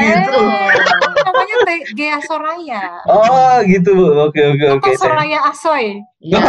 gitu. 0.03 0.41
Namanya 1.25 1.55
Gea 1.95 2.19
Soraya. 2.23 2.83
Oh, 3.09 3.59
gitu 3.65 3.89
Bu. 3.95 4.29
Oke, 4.29 4.41
oke, 4.43 4.65
oke. 4.79 4.89
Soraya 4.95 5.39
Asoy. 5.49 6.03
Ya. 6.19 6.35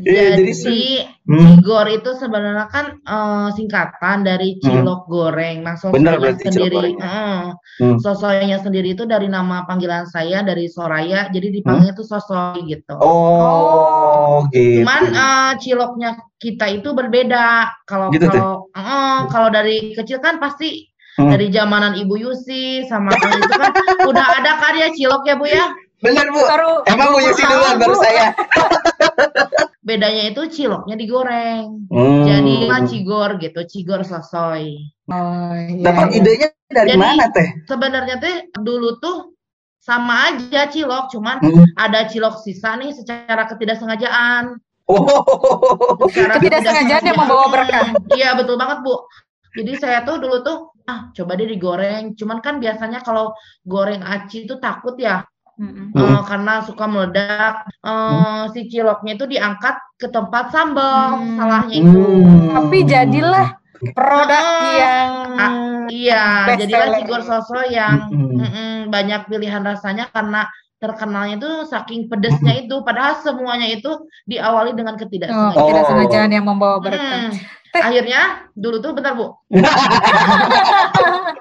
jadi, 0.00 0.48
jadi 0.48 0.82
hmm. 1.28 1.60
Cigor 1.60 1.86
itu 1.92 2.10
sebenarnya 2.16 2.72
kan 2.72 2.96
uh, 3.04 3.52
singkatan 3.52 4.24
dari 4.24 4.56
hmm. 4.56 4.60
cilok 4.64 5.04
hmm. 5.04 5.10
goreng. 5.12 5.56
Nah, 5.60 5.76
sosoynya 5.76 6.40
sendiri, 6.40 6.96
uh, 6.96 7.52
hmm. 7.84 8.00
sosoynya 8.00 8.58
sendiri 8.64 8.96
itu 8.96 9.04
dari 9.04 9.28
nama 9.28 9.68
panggilan 9.68 10.08
saya 10.08 10.40
dari 10.40 10.72
Soraya, 10.72 11.28
jadi 11.28 11.52
dipanggilnya 11.52 11.92
hmm. 11.92 12.00
tuh 12.00 12.08
sosoy 12.08 12.64
gitu. 12.64 12.96
Oh, 12.96 14.48
gitu. 14.48 14.80
Cuman 14.80 15.02
uh, 15.12 15.52
ciloknya 15.60 16.16
kita 16.40 16.80
itu 16.80 16.96
berbeda. 16.96 17.68
Kalau 17.84 18.08
gitu 18.08 18.24
kalau 18.32 18.72
uh, 18.72 19.28
kalau 19.28 19.52
dari 19.52 19.92
kecil 19.92 20.24
kan 20.24 20.40
pasti 20.40 20.89
hmm. 21.26 21.30
dari 21.36 21.46
zamanan 21.52 21.94
Ibu 22.00 22.14
Yusi 22.16 22.88
sama 22.88 23.12
itu 23.12 23.48
kan 23.52 23.72
udah 24.08 24.26
ada 24.40 24.52
karya 24.56 24.88
cilok 24.96 25.22
ya 25.28 25.34
Bu 25.36 25.46
ya. 25.46 25.66
Benar 26.00 26.32
Bu. 26.32 26.40
Baru, 26.40 26.72
Emang 26.88 27.12
Bu 27.12 27.20
Yusi 27.20 27.44
duluan 27.44 27.76
baru 27.76 27.94
saya. 28.00 28.32
Bedanya 29.86 30.32
itu 30.32 30.42
ciloknya 30.48 30.96
digoreng. 30.96 31.88
Hmm. 31.92 32.24
Jadi 32.24 32.68
cigor 32.88 33.36
gitu, 33.40 33.60
cigor 33.68 34.00
sosoy. 34.04 34.80
Oh, 35.10 35.52
iya. 35.56 35.84
Dapat 35.84 36.06
iya. 36.14 36.18
idenya 36.22 36.48
dari 36.70 36.94
Jadi, 36.94 37.00
mana 37.00 37.26
teh? 37.34 37.48
Sebenarnya 37.66 38.16
teh 38.22 38.36
dulu 38.56 38.96
tuh 39.02 39.36
sama 39.80 40.30
aja 40.30 40.68
cilok, 40.68 41.10
cuman 41.12 41.40
hmm. 41.40 41.76
ada 41.80 42.06
cilok 42.06 42.38
sisa 42.44 42.76
nih 42.76 42.92
secara 42.92 43.48
ketidaksengajaan. 43.48 44.56
Oh. 44.86 46.06
Ketidaksengajaan 46.10 47.04
yang 47.04 47.18
membawa 47.18 47.46
berkah. 47.50 47.94
Iya 48.14 48.36
betul 48.36 48.60
banget 48.60 48.84
bu. 48.84 48.94
Jadi 49.58 49.72
saya 49.82 50.06
tuh 50.06 50.22
dulu 50.22 50.46
tuh 50.46 50.70
ah 50.90 50.98
coba 51.14 51.38
deh 51.38 51.46
digoreng. 51.46 52.18
Cuman 52.18 52.42
kan 52.42 52.58
biasanya 52.58 53.06
kalau 53.06 53.30
goreng 53.62 54.02
aci 54.02 54.50
itu 54.50 54.58
takut 54.58 54.98
ya. 54.98 55.22
Mm-hmm. 55.60 55.92
Uh, 55.92 56.24
karena 56.24 56.64
suka 56.64 56.88
meledak, 56.88 57.68
uh, 57.84 58.48
mm. 58.48 58.56
si 58.56 58.64
ciloknya 58.72 59.12
itu 59.20 59.28
diangkat 59.28 59.76
ke 60.00 60.08
tempat 60.08 60.48
sambal, 60.48 61.20
mm. 61.20 61.36
salahnya 61.36 61.74
itu. 61.84 62.00
Mm. 62.00 62.48
Tapi 62.56 62.78
jadilah 62.88 63.46
produk 63.92 64.40
uh, 64.40 64.72
yang 64.80 65.10
uh, 65.36 65.84
iya, 65.92 66.48
jadilah 66.56 66.96
cigor 66.96 67.20
soso 67.20 67.60
yang 67.68 68.08
mm. 68.08 68.40
Mm, 68.40 68.78
banyak 68.88 69.28
pilihan 69.28 69.60
rasanya 69.60 70.08
karena 70.08 70.48
terkenalnya 70.80 71.36
itu 71.36 71.50
saking 71.68 72.08
pedesnya 72.08 72.64
itu 72.64 72.80
padahal 72.80 73.20
semuanya 73.20 73.68
itu 73.68 73.92
diawali 74.24 74.72
dengan 74.72 74.96
ketidaksengajaan. 74.96 75.60
Oh, 75.60 75.68
ketidaksengajaan 75.68 76.30
yang 76.32 76.48
membawa 76.48 76.80
berkah. 76.80 77.28
Hmm. 77.28 77.36
Akhirnya 77.78 78.50
dulu 78.58 78.82
tuh 78.82 78.90
bentar 78.96 79.14
Bu. 79.14 79.30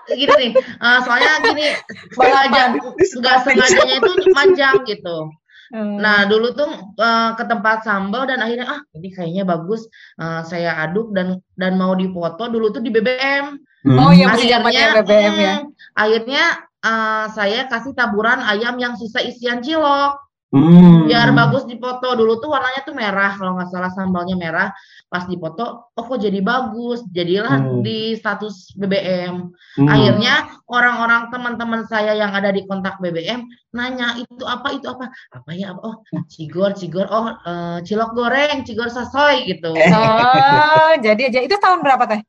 gini 0.10 0.34
nih, 0.34 0.52
uh, 0.82 1.00
soalnya 1.06 1.32
gini 1.42 1.68
sengaja 2.14 2.78
nggak 2.94 3.38
sengajanya 3.46 3.96
itu 3.98 4.12
manjang 4.34 4.76
gitu. 4.86 5.30
Hmm. 5.70 6.02
Nah 6.02 6.26
dulu 6.26 6.54
tuh 6.58 6.70
uh, 6.98 7.38
ke 7.38 7.44
tempat 7.46 7.86
sambal 7.86 8.26
dan 8.26 8.42
akhirnya 8.42 8.66
ah 8.66 8.82
ini 8.98 9.14
kayaknya 9.14 9.46
bagus 9.46 9.86
uh, 10.18 10.42
saya 10.42 10.74
aduk 10.82 11.14
dan 11.14 11.38
dan 11.62 11.78
mau 11.78 11.94
dipoto 11.94 12.50
dulu 12.50 12.74
tuh 12.74 12.82
di 12.82 12.90
BBM. 12.90 13.58
Hmm. 13.86 13.98
Oh 13.98 14.10
iya 14.10 14.34
akhirnya 14.34 15.02
BBM 15.02 15.36
ya. 15.38 15.56
Hmm, 15.62 15.70
akhirnya 15.94 16.44
uh, 16.82 17.26
saya 17.34 17.70
kasih 17.70 17.94
taburan 17.94 18.42
ayam 18.42 18.82
yang 18.82 18.98
sisa 18.98 19.22
isian 19.22 19.62
cilok. 19.62 20.29
Hmm. 20.50 21.06
Biar 21.06 21.30
bagus 21.38 21.70
dipoto 21.70 22.18
dulu 22.18 22.42
tuh 22.42 22.50
warnanya 22.50 22.82
tuh 22.82 22.98
merah 22.98 23.38
kalau 23.38 23.54
nggak 23.54 23.70
salah 23.70 23.94
sambalnya 23.94 24.34
merah. 24.34 24.74
Pas 25.06 25.30
dipoto, 25.30 25.94
oh 25.94 26.04
kok 26.10 26.18
jadi 26.18 26.42
bagus. 26.42 27.06
Jadilah 27.14 27.62
hmm. 27.62 27.86
di 27.86 28.18
status 28.18 28.74
BBM. 28.74 29.54
Hmm. 29.78 29.88
Akhirnya 29.88 30.50
orang-orang 30.66 31.30
teman-teman 31.30 31.86
saya 31.86 32.18
yang 32.18 32.34
ada 32.34 32.50
di 32.50 32.66
kontak 32.66 32.98
BBM 32.98 33.46
nanya 33.70 34.18
itu 34.18 34.42
apa 34.50 34.74
itu 34.74 34.90
apa 34.90 35.14
apa 35.30 35.50
ya 35.54 35.78
apa 35.78 35.82
oh 35.86 35.96
cigor 36.26 36.74
cigor 36.74 37.06
oh 37.14 37.38
uh, 37.46 37.78
cilok 37.86 38.18
goreng 38.18 38.66
cigor 38.66 38.90
sasoy 38.90 39.46
gitu. 39.46 39.70
Oh 39.70 40.92
jadi 41.06 41.30
aja 41.30 41.40
itu 41.46 41.54
tahun 41.62 41.86
berapa 41.86 42.10
teh? 42.10 42.22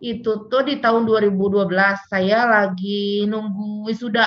itu 0.00 0.48
tuh 0.48 0.64
di 0.64 0.80
tahun 0.80 1.04
2012 1.04 1.68
saya 2.08 2.48
lagi 2.48 3.28
nunggu 3.28 3.84
wisuda 3.84 4.24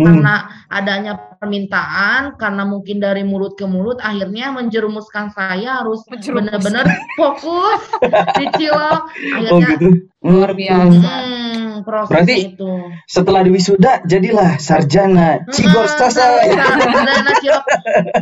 hmm. 0.00 0.06
karena 0.08 0.34
adanya 0.72 1.12
permintaan 1.36 2.40
karena 2.40 2.64
mungkin 2.64 2.98
dari 2.98 3.22
mulut 3.22 3.60
ke 3.60 3.68
mulut 3.68 4.00
akhirnya 4.00 4.50
menjerumuskan 4.56 5.28
saya 5.36 5.84
harus 5.84 6.00
benar-benar 6.08 6.88
fokus 7.20 7.84
di 8.40 8.46
cilok 8.56 9.02
akhirnya 9.36 9.68
oh, 9.68 9.76
gitu. 9.76 9.88
luar 10.24 10.52
biasa 10.56 11.12
hmm, 11.12 11.69
proses 11.82 12.12
Berarti 12.12 12.54
itu. 12.54 12.72
setelah 13.04 13.40
di 13.40 13.50
wisuda 13.50 14.04
jadilah 14.04 14.56
sarjana 14.56 15.42
Cigor 15.48 15.84
Heeh, 15.84 15.96
Sosoy. 15.96 16.48
sarjana 16.52 17.32
cilok. 17.38 17.64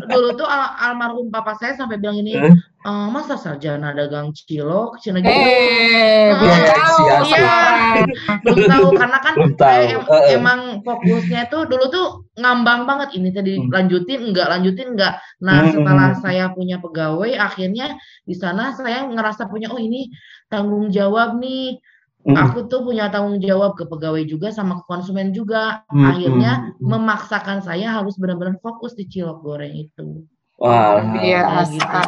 Dulu 0.07 0.29
tuh 0.35 0.45
al- 0.45 0.75
almarhum 0.81 1.29
papa 1.29 1.55
saya 1.55 1.75
sampai 1.75 1.97
bilang 1.97 2.17
ini, 2.17 2.35
Eh? 2.35 2.53
"Eh, 2.81 3.07
masa 3.09 3.35
sarjana 3.35 3.91
dagang 3.91 4.31
cilok, 4.31 4.97
cina 4.99 5.19
gitu. 5.19 5.29
Eh, 5.29 6.31
belum 6.33 6.49
Iya, 6.55 6.73
tahu 6.73 7.05
sekarang. 7.27 8.07
belum 8.41 8.59
tahu 8.65 8.87
karena 8.95 9.19
kan 9.19 9.35
Belum 9.35 9.53
tahu. 9.55 9.73
em- 9.85 10.07
Eh, 10.09 10.23
eh. 10.25 10.37
emang 10.37 10.61
fokusnya 10.81 11.41
tuh 11.47 11.67
dulu 11.67 11.85
tuh 11.89 12.07
ngambang 12.37 12.87
banget 12.87 13.09
ini 13.15 13.29
tadi 13.31 13.59
Hmm. 13.59 13.67
lanjutin 13.69 14.31
enggak 14.31 14.47
lanjutin 14.49 14.95
enggak 14.95 15.19
nah 15.39 15.67
Hmm. 15.67 15.75
setelah 15.75 16.09
saya 16.17 16.45
punya 16.51 16.79
pegawai 16.79 17.35
akhirnya 17.35 17.99
di 18.23 18.33
sana 18.33 18.71
saya 18.73 19.03
ngerasa 19.05 19.47
punya 19.47 19.69
oh 19.69 19.79
ini 19.79 20.07
tanggung 20.47 20.87
jawab 20.89 21.35
nih 21.37 21.83
Hmm. 22.27 22.35
aku 22.35 22.67
tuh 22.67 22.83
punya 22.83 23.09
tanggung 23.09 23.39
jawab 23.39 23.79
ke 23.79 23.87
pegawai 23.87 24.27
juga 24.27 24.51
sama 24.51 24.83
ke 24.83 24.85
konsumen 24.91 25.31
juga 25.31 25.87
Hmm, 25.87 26.03
akhirnya 26.03 26.75
memaksakan 26.83 27.63
saya 27.63 27.95
harus 27.95 28.19
benar-benar 28.19 28.59
fokus 28.59 28.93
di 28.99 29.07
cilok 29.07 29.39
goreng 29.41 29.73
itu 29.73 30.27
Wah. 30.59 30.99
Iya, 31.23 31.47
Kayak 31.47 31.71
gitu. 31.71 31.99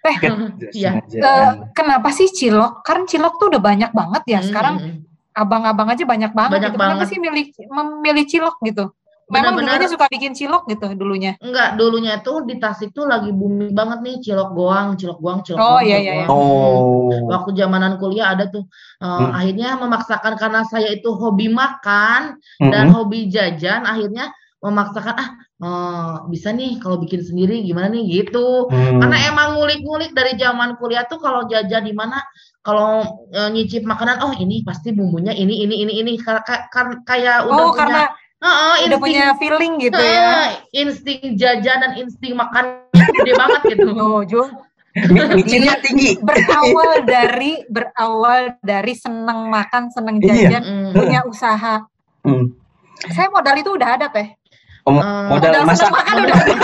Teh, 0.00 0.16
Iya. 0.80 0.90
eh, 1.04 1.50
kenapa 1.76 2.08
sih 2.16 2.32
cilok? 2.32 2.80
Kan 2.80 3.04
cilok 3.04 3.36
tuh 3.36 3.52
udah 3.52 3.60
banyak 3.60 3.92
banget 3.92 4.22
ya. 4.24 4.40
Sekarang 4.40 5.04
abang-abang 5.36 5.92
aja 5.92 6.02
banyak 6.08 6.32
banget 6.32 6.58
Banyak 6.58 6.72
gitu. 6.72 6.80
Kenapa 6.80 6.94
banget. 6.96 7.08
sih 7.12 7.18
milih 7.20 7.44
memilih 7.68 8.24
cilok 8.24 8.56
gitu? 8.64 8.84
Memang 9.28 9.60
Benar-benar- 9.60 9.76
dulunya 9.76 9.88
suka 9.92 10.06
bikin 10.08 10.32
cilok 10.32 10.62
gitu 10.66 10.86
dulunya. 10.96 11.32
Enggak, 11.44 11.76
dulunya 11.76 12.16
tuh 12.24 12.48
di 12.48 12.56
Tasik 12.56 12.96
tuh 12.96 13.04
lagi 13.04 13.28
booming 13.28 13.76
banget 13.76 14.00
nih 14.00 14.16
cilok 14.24 14.56
goang, 14.56 14.96
cilok 14.96 15.20
goang, 15.20 15.40
cilok 15.44 15.60
Oh, 15.60 15.76
goang, 15.76 15.84
iya, 15.84 15.96
cilok 16.00 16.04
iya, 16.08 16.12
iya. 16.16 16.26
goang. 16.26 16.32
Oh. 16.32 17.28
Waktu 17.28 17.50
zamanan 17.52 18.00
kuliah 18.00 18.32
ada 18.32 18.48
tuh 18.48 18.64
eh, 18.98 19.04
Hmm. 19.04 19.30
akhirnya 19.30 19.68
memaksakan 19.76 20.34
karena 20.34 20.64
saya 20.64 20.88
itu 20.90 21.12
hobi 21.12 21.52
makan 21.52 22.40
dan 22.58 22.88
Mm-mm. 22.88 22.96
hobi 22.96 23.28
jajan, 23.28 23.84
akhirnya 23.84 24.32
memaksakan 24.58 25.14
ah 25.14 25.28
eh, 25.60 26.14
bisa 26.32 26.48
nih 26.50 26.80
kalau 26.80 26.96
bikin 26.96 27.20
sendiri 27.20 27.60
gimana 27.60 27.92
nih 27.92 28.24
gitu. 28.24 28.66
Hmm. 28.72 28.96
Karena 28.96 29.28
emang 29.28 29.60
ngulik-ngulik 29.60 30.16
dari 30.16 30.34
zaman 30.34 30.80
kuliah 30.80 31.04
tuh 31.04 31.20
kalau 31.20 31.44
jajan 31.44 31.84
di 31.84 31.92
mana 31.92 32.16
kalau 32.64 33.04
eh, 33.28 33.52
nyicip 33.52 33.84
makanan 33.84 34.24
oh 34.24 34.32
ini 34.34 34.64
pasti 34.64 34.90
bumbunya 34.90 35.30
ini 35.30 35.62
ini 35.62 35.84
ini 35.84 35.92
ini 36.00 36.12
Ka- 36.16 36.40
ka- 36.40 36.72
kan 36.72 37.04
kayak 37.04 37.44
udah 37.44 37.54
Oh, 37.54 37.70
punya 37.70 37.78
karena 37.78 38.02
Heeh, 38.38 38.46
udah 38.46 38.74
insting- 38.78 39.02
punya 39.02 39.24
feeling 39.34 39.72
gitu 39.78 39.98
ya. 39.98 40.22
Heeh, 40.22 40.48
insting 40.76 41.20
jajan 41.34 41.78
dan 41.80 41.92
insting 41.96 42.32
makan 42.32 42.86
gede 43.16 43.32
banget 43.34 43.60
gitu. 43.68 43.88
Oh, 43.92 44.22
Jul. 44.22 44.46
Mi- 45.08 45.30
micinnya 45.32 45.78
tinggi. 45.78 46.18
berawal 46.18 47.02
dari 47.02 47.62
berawal 47.66 48.54
dari 48.60 48.94
seneng 48.94 49.46
makan, 49.46 49.88
seneng 49.88 50.18
Iya. 50.18 50.26
jajan, 50.50 50.62
Mm. 50.64 50.90
punya 50.92 51.20
usaha. 51.22 51.74
Hmm. 52.20 52.50
Saya 53.08 53.28
modal 53.28 53.54
itu 53.56 53.70
udah 53.70 53.94
ada 53.94 54.06
teh. 54.08 54.26
Eh, 54.26 54.90
modal 54.90 55.28
Modal 55.28 55.62
masak. 55.62 55.76
seneng 55.80 55.94
makan 55.94 56.14
udah 56.18 56.36
ada. 56.36 56.54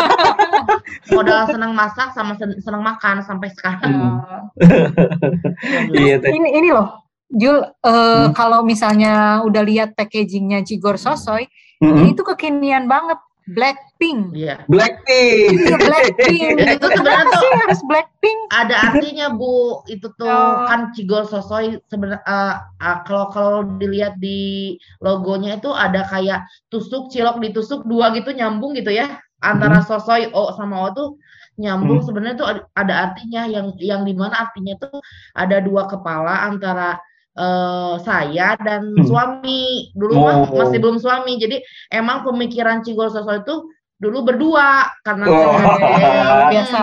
modal 1.14 1.38
senang 1.46 1.72
masak 1.74 2.08
sama 2.10 2.32
sen- 2.34 2.58
senang 2.58 2.82
makan 2.82 3.16
sampai 3.20 3.48
sekarang. 3.50 3.82
Hmm. 3.84 4.18
Iya, 5.92 6.14
teh. 6.18 6.30
ini 6.32 6.48
ini 6.54 6.68
loh, 6.70 6.88
Jul. 7.28 7.60
eh, 7.60 7.70
Hmm. 7.84 8.32
Kalau 8.32 8.62
misalnya 8.62 9.14
udah 9.42 9.62
lihat 9.62 9.92
packagingnya 9.92 10.62
Jigor 10.62 10.96
Sosoy, 10.96 11.46
Mm-mm. 11.80 11.98
ini 12.04 12.10
tuh 12.12 12.26
kekinian 12.28 12.86
banget. 12.86 13.18
Blackpink. 13.44 14.32
Iya. 14.32 14.64
Blackpink. 14.72 15.68
Iya 15.68 15.76
Blackpink. 15.76 16.64
Itu 16.64 16.86
sebenarnya 16.88 16.96
Kenapa 17.28 17.36
tuh 17.36 17.40
sih 17.44 17.50
harus 17.60 17.80
Blackpink? 17.84 18.38
ada 18.48 18.74
artinya 18.88 19.26
Bu. 19.28 19.84
Itu 19.84 20.08
tuh 20.16 20.24
Oh. 20.24 20.64
kan 20.64 20.96
Cigol 20.96 21.28
Sosoy 21.28 21.76
sebenarnya 21.92 22.24
eh, 22.24 22.54
eh, 22.80 22.96
kalau 23.04 23.28
kalau 23.28 23.60
dilihat 23.76 24.16
di 24.16 24.74
logonya 24.98 25.60
itu 25.60 25.68
ada 25.68 26.08
kayak 26.08 26.40
tusuk 26.68 27.12
cilok 27.12 27.36
ditusuk 27.36 27.84
dua 27.84 28.16
gitu 28.16 28.32
nyambung 28.32 28.72
gitu 28.72 28.88
ya 28.88 29.20
antara 29.44 29.84
Sosoy 29.84 30.32
O 30.32 30.56
sama 30.56 30.80
O 30.80 30.96
tuh 30.96 31.08
nyambung 31.54 32.00
Hmm. 32.00 32.06
sebenarnya 32.08 32.36
tuh 32.40 32.48
ada- 32.48 32.66
ada 32.74 32.94
artinya 33.06 33.44
yang 33.44 33.76
yang 33.76 34.02
di 34.02 34.16
mana 34.16 34.40
artinya 34.40 34.72
tuh 34.80 35.04
ada 35.36 35.60
dua 35.60 35.84
kepala 35.84 36.48
antara 36.48 36.96
eh, 37.34 37.94
saya 38.00 38.54
dan 38.56 38.94
Hmm. 38.94 39.04
suami 39.04 39.62
dulu 39.90 40.14
mah 40.16 40.34
Oh. 40.46 40.54
masih 40.54 40.78
belum 40.78 40.96
suami 40.96 41.34
jadi 41.34 41.58
emang 41.90 42.22
pemikiran 42.22 42.80
Cigol 42.80 43.08
Sosoy 43.08 43.42
itu 43.42 43.66
dulu 43.94 44.22
berdua 44.22 44.86
karena 45.00 45.24
Oh. 45.26 45.54
saya- 45.54 46.46
Biasa. 46.54 46.80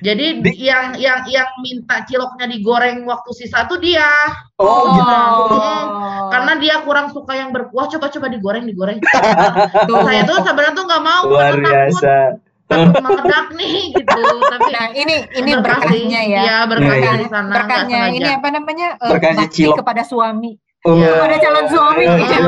jadi 0.00 0.38
Di- 0.38 0.54
yang 0.62 0.94
yang 0.96 1.26
yang 1.26 1.50
minta 1.58 2.00
ciloknya 2.04 2.46
digoreng 2.46 3.02
waktu 3.04 3.30
sisa 3.34 3.66
tuh 3.66 3.76
dia. 3.76 4.06
Oh, 4.56 4.96
gitu. 4.96 5.14
Hmm. 5.58 6.30
Karena 6.30 6.52
dia 6.56 6.78
kurang 6.80 7.10
suka 7.10 7.34
yang 7.34 7.50
berkuah, 7.50 7.90
coba-coba 7.90 8.30
digoreng, 8.30 8.64
digoreng. 8.64 9.02
Tuh. 9.02 9.98
Saya 10.06 10.22
tuh 10.22 10.40
sebenarnya 10.40 10.72
tuh 10.72 10.84
nggak 10.86 11.02
mau 11.02 11.22
Luar 11.26 11.52
karena 11.52 11.68
biasa. 11.68 11.98
takut 11.98 12.49
meledak 12.70 13.46
nih 13.58 13.90
gitu. 13.92 14.22
Tapi 14.22 14.68
Nah 14.70 14.86
ini 14.94 15.14
ini 15.34 15.50
berkahnya 15.58 16.20
ya. 16.24 16.40
Iya, 16.46 16.58
berkahnya 16.70 17.10
Iya, 17.10 17.20
di 17.20 17.26
sana 17.26 17.52
Berkahnya 17.52 18.00
ini 18.14 18.30
apa 18.30 18.48
namanya? 18.54 18.88
eh, 18.96 19.10
Berkahnya 19.10 19.44
bakti 19.46 19.56
cilok. 19.66 19.76
kepada 19.82 20.02
suami. 20.06 20.54
Oh. 20.86 20.94
Iya. 20.96 21.12
Kepada 21.12 21.36
calon 21.42 21.66
suami. 21.68 22.04
Iya. 22.06 22.38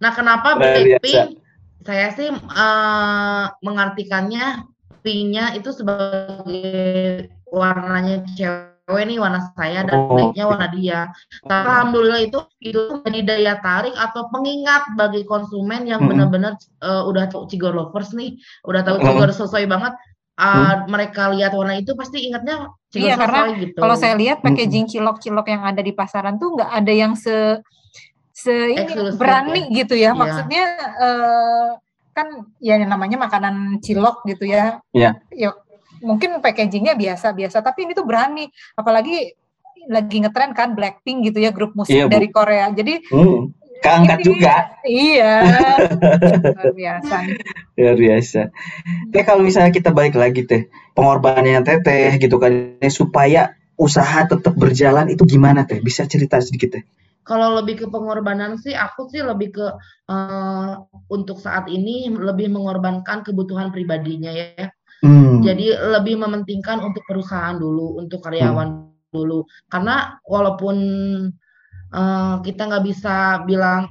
Nah, 0.00 0.12
kenapa. 0.14 0.48
Blackpink? 0.56 1.40
Saya 1.80 2.12
sih 2.12 2.28
eh, 2.30 3.44
mengartikannya 3.64 4.68
pinknya 5.00 5.56
itu 5.56 5.72
sebagai 5.72 7.28
warnanya 7.48 8.20
cewek 8.36 8.79
nih 8.96 9.18
warna 9.18 9.52
saya 9.54 9.86
dan 9.86 9.96
Oh. 10.00 10.10
blacknya 10.10 10.44
warna 10.46 10.68
dia. 10.68 11.00
Tapi 11.42 11.66
alhamdulillah 11.66 12.20
itu 12.24 12.38
itu 12.58 12.80
menjadi 13.00 13.22
daya 13.22 13.54
tarik 13.58 13.94
atau 13.94 14.26
pengingat 14.28 14.82
bagi 14.98 15.22
konsumen 15.22 15.86
yang 15.86 16.02
benar-benar 16.02 16.56
eh, 16.80 17.02
udah 17.04 17.28
tahu 17.28 17.46
Cigor 17.46 17.70
lovers 17.70 18.10
nih, 18.10 18.34
udah 18.64 18.82
tahu 18.82 18.96
Mm. 18.98 19.04
Cigor 19.06 19.30
sesuai 19.30 19.66
banget. 19.66 19.94
eh, 20.40 20.74
mereka 20.88 21.28
lihat 21.36 21.52
warna 21.52 21.76
itu 21.76 21.92
pasti 21.92 22.24
ingatnya 22.24 22.72
Cigor 22.88 23.12
Iya, 23.12 23.14
karena 23.20 23.40
sesuai 23.44 23.60
gitu. 23.60 23.78
Kalau 23.84 23.96
saya 24.00 24.14
lihat 24.16 24.40
packaging 24.40 24.88
cilok-cilok 24.88 25.46
yang 25.52 25.62
ada 25.62 25.84
di 25.84 25.92
pasaran 25.92 26.40
tuh 26.40 26.56
nggak 26.56 26.70
ada 26.80 26.92
yang 26.96 27.12
se 27.12 27.60
se 28.32 28.72
ini 28.72 28.88
Eksklusif, 28.88 29.20
berani 29.20 29.68
gitu 29.68 29.92
ya. 29.92 30.10
Iya. 30.10 30.16
Maksudnya 30.16 30.64
eh, 30.96 31.68
kan 32.10 32.26
ya 32.56 32.80
namanya 32.80 33.20
makanan 33.20 33.84
cilok 33.84 34.24
gitu 34.24 34.48
ya. 34.48 34.80
Iya. 34.96 35.20
Ya 35.28 35.52
mungkin 36.00 36.40
packagingnya 36.40 36.96
biasa-biasa, 36.96 37.60
tapi 37.60 37.86
ini 37.88 37.92
tuh 37.92 38.04
berani. 38.04 38.48
Apalagi 38.74 39.32
lagi 39.88 40.16
ngetren 40.20 40.52
kan 40.52 40.76
Blackpink 40.76 41.32
gitu 41.32 41.40
ya 41.40 41.50
grup 41.52 41.72
musik 41.72 41.96
Iya, 41.96 42.04
dari 42.08 42.28
Korea. 42.28 42.68
Jadi 42.72 43.00
Hmm. 43.08 43.52
Keangkat 43.80 44.20
Ini- 44.20 44.26
juga. 44.28 44.54
iya 44.84 45.32
luar 46.52 46.72
biasa. 46.76 47.16
Luar 47.80 47.96
biasa. 47.96 48.40
Teh 49.08 49.24
kalau 49.24 49.40
misalnya 49.40 49.72
kita 49.72 49.88
balik 49.88 50.20
lagi 50.20 50.44
teh, 50.44 50.68
pengorbanannya 50.92 51.64
teteh 51.64 52.20
gitu 52.20 52.36
kan 52.36 52.76
supaya 52.92 53.56
usaha 53.80 54.28
tetap 54.28 54.52
berjalan 54.52 55.08
itu 55.08 55.24
gimana 55.24 55.64
teh? 55.64 55.80
Bisa 55.80 56.04
cerita 56.04 56.44
sedikit 56.44 56.76
teh? 56.76 56.84
Kalau 57.24 57.56
lebih 57.56 57.80
ke 57.80 57.86
pengorbanan 57.88 58.60
sih, 58.60 58.76
aku 58.76 59.08
sih 59.08 59.24
lebih 59.24 59.48
ke 59.56 59.66
eh, 60.12 60.72
untuk 61.08 61.40
saat 61.40 61.64
ini 61.72 62.12
lebih 62.12 62.52
mengorbankan 62.52 63.24
kebutuhan 63.24 63.72
pribadinya 63.72 64.28
ya. 64.28 64.68
Hmm. 65.00 65.40
Jadi 65.40 65.72
lebih 65.72 66.20
mementingkan 66.20 66.84
untuk 66.84 67.00
perusahaan 67.08 67.56
dulu, 67.56 67.96
untuk 68.00 68.20
karyawan 68.20 68.92
dulu. 69.10 69.44
Karena 69.72 70.20
walaupun 70.28 70.76
eh, 71.90 72.34
kita 72.46 72.62
nggak 72.70 72.84
bisa 72.86 73.42
bilang 73.48 73.90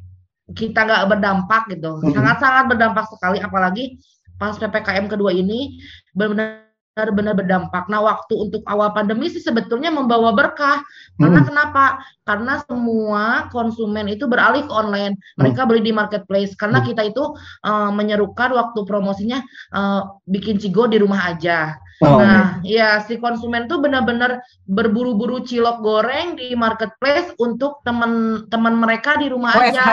kita 0.55 0.87
nggak 0.87 1.03
berdampak 1.11 1.67
gitu, 1.69 1.99
Mhm. 1.99 2.15
sangat-sangat 2.15 2.63
berdampak 2.71 3.05
sekali. 3.11 3.37
Apalagi 3.43 3.99
pas 4.39 4.55
ppkm 4.55 5.11
kedua 5.11 5.35
ini 5.35 5.77
benar-benar 6.15 6.68
benar 7.15 7.39
berdampak. 7.39 7.87
Nah, 7.87 8.03
waktu 8.03 8.35
untuk 8.35 8.61
awal 8.67 8.91
pandemi 8.91 9.31
sih 9.31 9.39
sebetulnya 9.39 9.87
membawa 9.87 10.35
berkah. 10.35 10.83
Karena 11.15 11.39
Hmm. 11.39 11.47
kenapa? 11.47 11.85
Karena 12.27 12.59
semua 12.67 13.47
konsumen 13.47 14.11
itu 14.11 14.27
beralih 14.27 14.67
ke 14.67 14.73
online. 14.75 15.15
Mereka 15.39 15.63
beli 15.63 15.79
di 15.87 15.95
marketplace. 15.95 16.51
Karena 16.59 16.83
Hmm. 16.83 16.87
kita 16.91 17.01
itu 17.07 17.23
eh, 17.63 17.91
menyerukan 17.95 18.51
waktu 18.51 18.79
promosinya 18.83 19.39
eh, 19.71 20.01
bikin 20.27 20.59
cigo 20.59 20.91
di 20.91 20.99
rumah 20.99 21.31
aja. 21.31 21.79
Oh, 21.99 22.15
Nah, 22.15 22.63
ya 22.63 23.03
si 23.03 23.19
konsumen 23.19 23.67
tuh 23.67 23.83
benar-benar 23.83 24.39
berburu-buru 24.63 25.43
cilok 25.43 25.83
goreng 25.83 26.39
di 26.39 26.55
marketplace 26.55 27.35
untuk 27.35 27.83
teman-teman 27.83 28.71
mereka 28.79 29.19
di 29.19 29.27
rumah 29.27 29.51
WFH. 29.51 29.75
aja. 29.75 29.87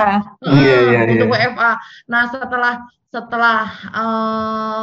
Iya, 0.47 0.77
iya, 0.87 1.01
Heeh, 1.03 1.13
untuk 1.19 1.29
iya. 1.35 1.51
WFA. 1.51 1.73
Nah, 2.07 2.23
setelah 2.31 2.75
setelah 3.11 3.61
eh, 3.91 4.83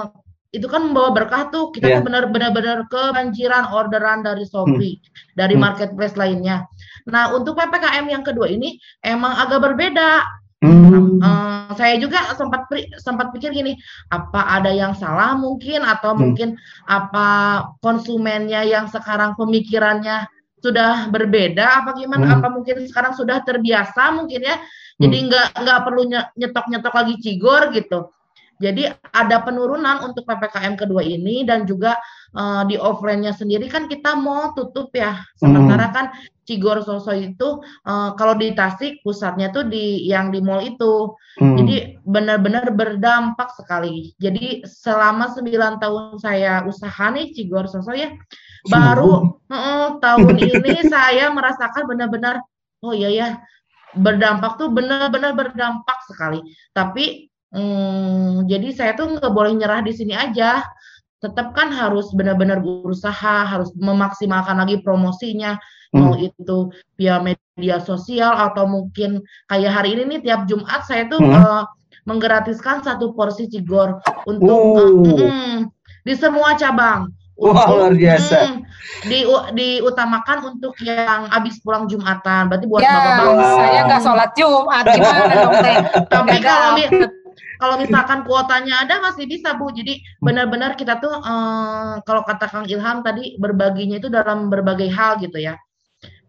itu 0.53 0.69
kan 0.69 0.85
membawa 0.85 1.09
berkah 1.17 1.49
tuh 1.49 1.73
kita 1.73 1.89
Iya. 1.89 1.95
tuh 1.97 2.13
benar-benar 2.29 2.85
kebanjiran 2.85 3.73
orderan 3.73 4.21
dari 4.21 4.45
Shopee, 4.45 5.01
dari 5.33 5.57
Hmm. 5.57 5.65
marketplace 5.65 6.13
lainnya. 6.13 6.69
Nah, 7.09 7.33
untuk 7.33 7.57
PPKM 7.57 8.05
yang 8.05 8.21
kedua 8.21 8.45
ini 8.45 8.77
emang 9.01 9.33
agak 9.33 9.65
berbeda. 9.65 10.21
Hmm. 10.61 11.19
Eh, 11.19 11.71
saya 11.75 11.97
juga 11.99 12.23
sempat 12.37 12.69
sempat 13.01 13.33
pikir 13.33 13.51
gini, 13.51 13.75
apa 14.13 14.61
ada 14.61 14.71
yang 14.71 14.93
salah 14.95 15.33
mungkin 15.35 15.81
atau 15.83 16.13
Hmm. 16.13 16.21
mungkin 16.21 16.49
apa 16.85 17.27
konsumennya 17.81 18.61
yang 18.63 18.85
sekarang 18.87 19.33
pemikirannya 19.35 20.29
sudah 20.63 21.11
berbeda 21.11 21.83
apa 21.83 21.91
gimana 21.99 22.23
hmm. 22.23 22.35
apa 22.39 22.47
mungkin 22.47 22.87
sekarang 22.87 23.11
sudah 23.11 23.43
terbiasa 23.43 24.15
mungkin 24.15 24.47
ya 24.47 24.55
jadi 24.95 25.17
hmm. 25.19 25.27
nggak 25.27 25.47
nggak 25.59 25.79
perlu 25.83 26.01
nyetok 26.39 26.65
nyetok 26.71 26.93
lagi 26.95 27.15
cigor 27.19 27.75
gitu 27.75 28.07
jadi 28.61 28.93
ada 29.13 29.41
penurunan 29.41 30.05
untuk 30.05 30.25
ppkm 30.29 30.77
kedua 30.77 31.01
ini 31.01 31.41
dan 31.47 31.65
juga 31.65 31.97
uh, 32.37 32.61
di 32.67 32.77
offline-nya 32.77 33.33
sendiri 33.33 33.65
kan 33.69 33.89
kita 33.89 34.13
mau 34.13 34.53
tutup 34.53 34.93
ya 34.93 35.21
sementara 35.37 35.89
hmm. 35.89 35.95
kan 35.95 36.05
Cigor 36.43 36.83
Soso 36.83 37.15
itu 37.15 37.63
uh, 37.87 38.11
kalau 38.19 38.35
di 38.35 38.51
Tasik 38.51 38.99
pusatnya 39.01 39.49
tuh 39.55 39.63
di 39.71 40.03
yang 40.11 40.27
di 40.27 40.43
mall 40.43 40.59
itu. 40.59 41.15
Hmm. 41.39 41.55
Jadi 41.55 42.03
benar-benar 42.03 42.67
berdampak 42.75 43.55
sekali. 43.55 44.11
Jadi 44.19 44.67
selama 44.67 45.31
9 45.31 45.79
tahun 45.79 46.19
saya 46.19 46.67
usaha 46.67 47.05
nih 47.15 47.31
Cigor 47.31 47.71
Soso 47.71 47.95
ya 47.95 48.11
baru 48.67 49.39
uh, 49.51 49.99
tahun 50.03 50.35
ini 50.39 50.87
saya 50.93 51.31
merasakan 51.31 51.83
benar-benar 51.87 52.43
oh 52.83 52.95
iya 52.95 53.09
ya 53.11 53.27
berdampak 53.95 54.59
tuh 54.59 54.67
benar-benar 54.67 55.31
berdampak 55.31 55.97
sekali. 56.11 56.43
Tapi 56.75 57.31
um, 57.53 58.43
jadi 58.49 58.67
saya 58.73 58.91
tuh 58.97 59.15
nggak 59.17 59.33
boleh 59.33 59.53
nyerah 59.55 59.81
di 59.85 59.93
sini 59.93 60.13
aja. 60.13 60.65
Tetap 61.23 61.55
kan 61.55 61.71
harus 61.71 62.11
benar-benar 62.11 62.59
berusaha, 62.59 63.47
harus 63.47 63.71
memaksimalkan 63.79 64.59
lagi 64.59 64.83
promosinya, 64.83 65.55
hmm. 65.95 65.99
mau 66.03 66.13
itu 66.19 66.67
via 66.99 67.23
media 67.23 67.79
sosial 67.79 68.35
atau 68.35 68.67
mungkin 68.67 69.23
kayak 69.47 69.71
hari 69.71 69.95
ini 69.95 70.17
nih 70.17 70.19
tiap 70.27 70.41
Jumat 70.51 70.83
saya 70.83 71.07
tuh 71.07 71.23
hmm. 71.23 71.31
uh, 71.31 71.63
menggratiskan 72.03 72.83
satu 72.83 73.15
porsi 73.15 73.47
cigor 73.47 74.03
untuk 74.27 74.51
uh, 74.51 74.99
uh, 74.99 75.63
di 76.03 76.13
semua 76.19 76.59
cabang 76.59 77.07
Wah 77.33 77.65
wow, 77.65 77.89
luar 77.89 77.93
biasa. 77.97 78.37
Hmm, 78.45 78.61
di 79.09 79.25
diutamakan 79.57 80.53
untuk 80.53 80.77
yang 80.85 81.25
habis 81.33 81.57
pulang 81.65 81.89
Jumatan. 81.89 82.45
Berarti 82.45 82.65
buat 82.69 82.85
ya, 82.85 82.93
bapak-bapak. 82.93 83.49
Saya 83.57 83.79
nggak 83.89 84.01
sholat 84.05 84.31
Jumat 84.37 84.85
gimana 84.85 85.33
dong 85.41 85.55
teh? 85.65 85.77
Tapi 86.13 86.37
kalau 86.45 86.77
kalau 87.57 87.75
misalkan 87.81 88.23
kuotanya 88.27 88.85
ada 88.85 89.01
masih 89.03 89.25
bisa 89.25 89.55
bu. 89.57 89.71
Jadi 89.73 90.01
benar-benar 90.19 90.77
kita 90.77 90.97
tuh 90.99 91.11
um, 91.11 91.99
kalau 92.05 92.21
kata 92.25 92.45
Kang 92.49 92.67
Ilham 92.69 93.01
tadi 93.01 93.35
berbaginya 93.37 93.97
itu 93.97 94.09
dalam 94.09 94.47
berbagai 94.51 94.89
hal 94.89 95.21
gitu 95.21 95.37
ya. 95.39 95.57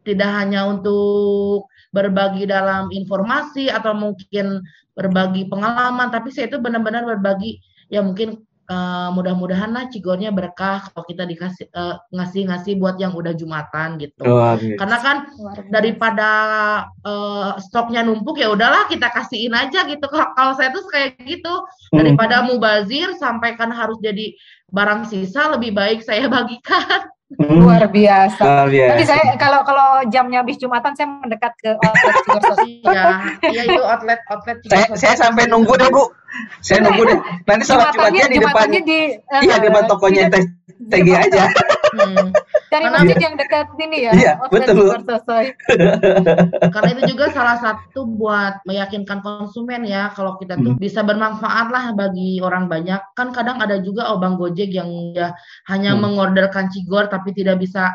Tidak 0.05 0.31
hanya 0.31 0.69
untuk 0.69 1.73
berbagi 1.95 2.45
dalam 2.45 2.93
informasi 2.93 3.73
atau 3.73 3.97
mungkin 3.97 4.61
berbagi 4.95 5.49
pengalaman, 5.49 6.13
tapi 6.13 6.31
saya 6.31 6.51
itu 6.51 6.61
benar-benar 6.61 7.07
berbagi 7.07 7.59
ya 7.89 8.03
mungkin 8.03 8.43
uh, 8.69 9.09
mudah-mudahan 9.13 9.71
lah 9.73 9.89
cigornya 9.93 10.33
berkah 10.33 10.85
kalau 10.91 11.05
kita 11.05 11.25
dikasih 11.29 11.69
uh, 11.73 12.01
ngasih-ngasih 12.13 12.81
buat 12.81 12.97
yang 12.97 13.13
udah 13.13 13.33
jumatan 13.37 14.01
gitu. 14.01 14.25
Oh. 14.25 14.57
Karena 14.57 14.99
kan 15.01 15.17
daripada 15.69 16.31
uh, 17.05 17.57
stoknya 17.61 18.05
numpuk 18.05 18.41
ya 18.41 18.53
udahlah 18.53 18.89
kita 18.89 19.09
kasihin 19.13 19.53
aja 19.53 19.85
gitu. 19.89 20.05
Kalau 20.11 20.53
saya 20.57 20.73
tuh 20.73 20.85
kayak 20.89 21.21
gitu 21.25 21.53
hmm. 21.53 21.97
daripada 22.01 22.45
mubazir 22.45 23.13
sampai 23.17 23.57
kan 23.57 23.73
harus 23.73 24.01
jadi 24.01 24.35
barang 24.73 25.07
sisa 25.09 25.53
lebih 25.55 25.73
baik 25.77 26.03
saya 26.03 26.27
bagikan. 26.35 27.14
Hmm. 27.33 27.65
Luar 27.65 27.89
biasa. 27.89 28.43
Luar 28.45 28.69
biasa. 28.69 28.91
Tadi 28.95 29.05
saya 29.09 29.25
kalau 29.41 29.61
kalau 29.65 30.05
jamnya 30.13 30.45
habis 30.45 30.61
Jumatan 30.61 30.93
saya 30.93 31.09
mendekat 31.09 31.57
ke 31.57 31.73
outlet 31.73 32.15
Iya, 32.69 33.05
iya 33.49 33.63
itu 33.65 33.81
outlet 33.81 34.21
outlet 34.29 34.57
Saya, 34.69 34.87
saya 34.93 35.15
sampai 35.17 35.49
nunggu 35.49 35.73
deh, 35.81 35.89
Bu. 35.89 36.13
Saya 36.61 36.85
nunggu 36.85 37.03
deh. 37.09 37.19
Nanti 37.49 37.65
sholat 37.65 37.97
Jumatnya 37.97 38.29
di 38.29 38.39
depan. 38.39 38.67
Di, 38.69 39.01
uh, 39.19 39.41
iya, 39.41 39.57
di 39.57 39.67
depan 39.73 39.85
tokonya 39.89 40.29
TG 40.93 41.09
aja. 41.17 41.45
Hmm. 41.97 42.29
Cari 42.75 42.87
masjid 42.91 43.19
yang 43.23 43.35
dekat 43.39 43.67
sini 43.79 43.99
ya. 44.11 44.13
Iya, 44.13 44.33
betul. 44.43 44.91
Karena 46.75 46.91
itu 46.99 47.03
juga 47.15 47.31
salah 47.31 47.57
satu 47.63 48.03
buat 48.11 48.67
meyakinkan 48.67 49.23
konsumen 49.23 49.87
ya 49.87 50.11
kalau 50.19 50.35
kita 50.43 50.59
tuh 50.59 50.75
hmm. 50.75 50.83
bisa 50.83 51.07
bermanfaat 51.07 51.71
lah 51.71 51.85
bagi 51.95 52.43
orang 52.43 52.67
banyak. 52.67 52.99
Kan 53.15 53.31
kadang 53.31 53.63
ada 53.63 53.79
juga 53.79 54.11
oh 54.11 54.19
Bang 54.19 54.35
Gojek 54.35 54.75
yang 54.75 55.15
ya 55.15 55.31
hanya 55.71 55.95
hmm. 55.95 56.03
mengorderkan 56.03 56.67
cigor 56.75 57.07
tapi 57.07 57.31
tidak 57.31 57.63
bisa 57.63 57.95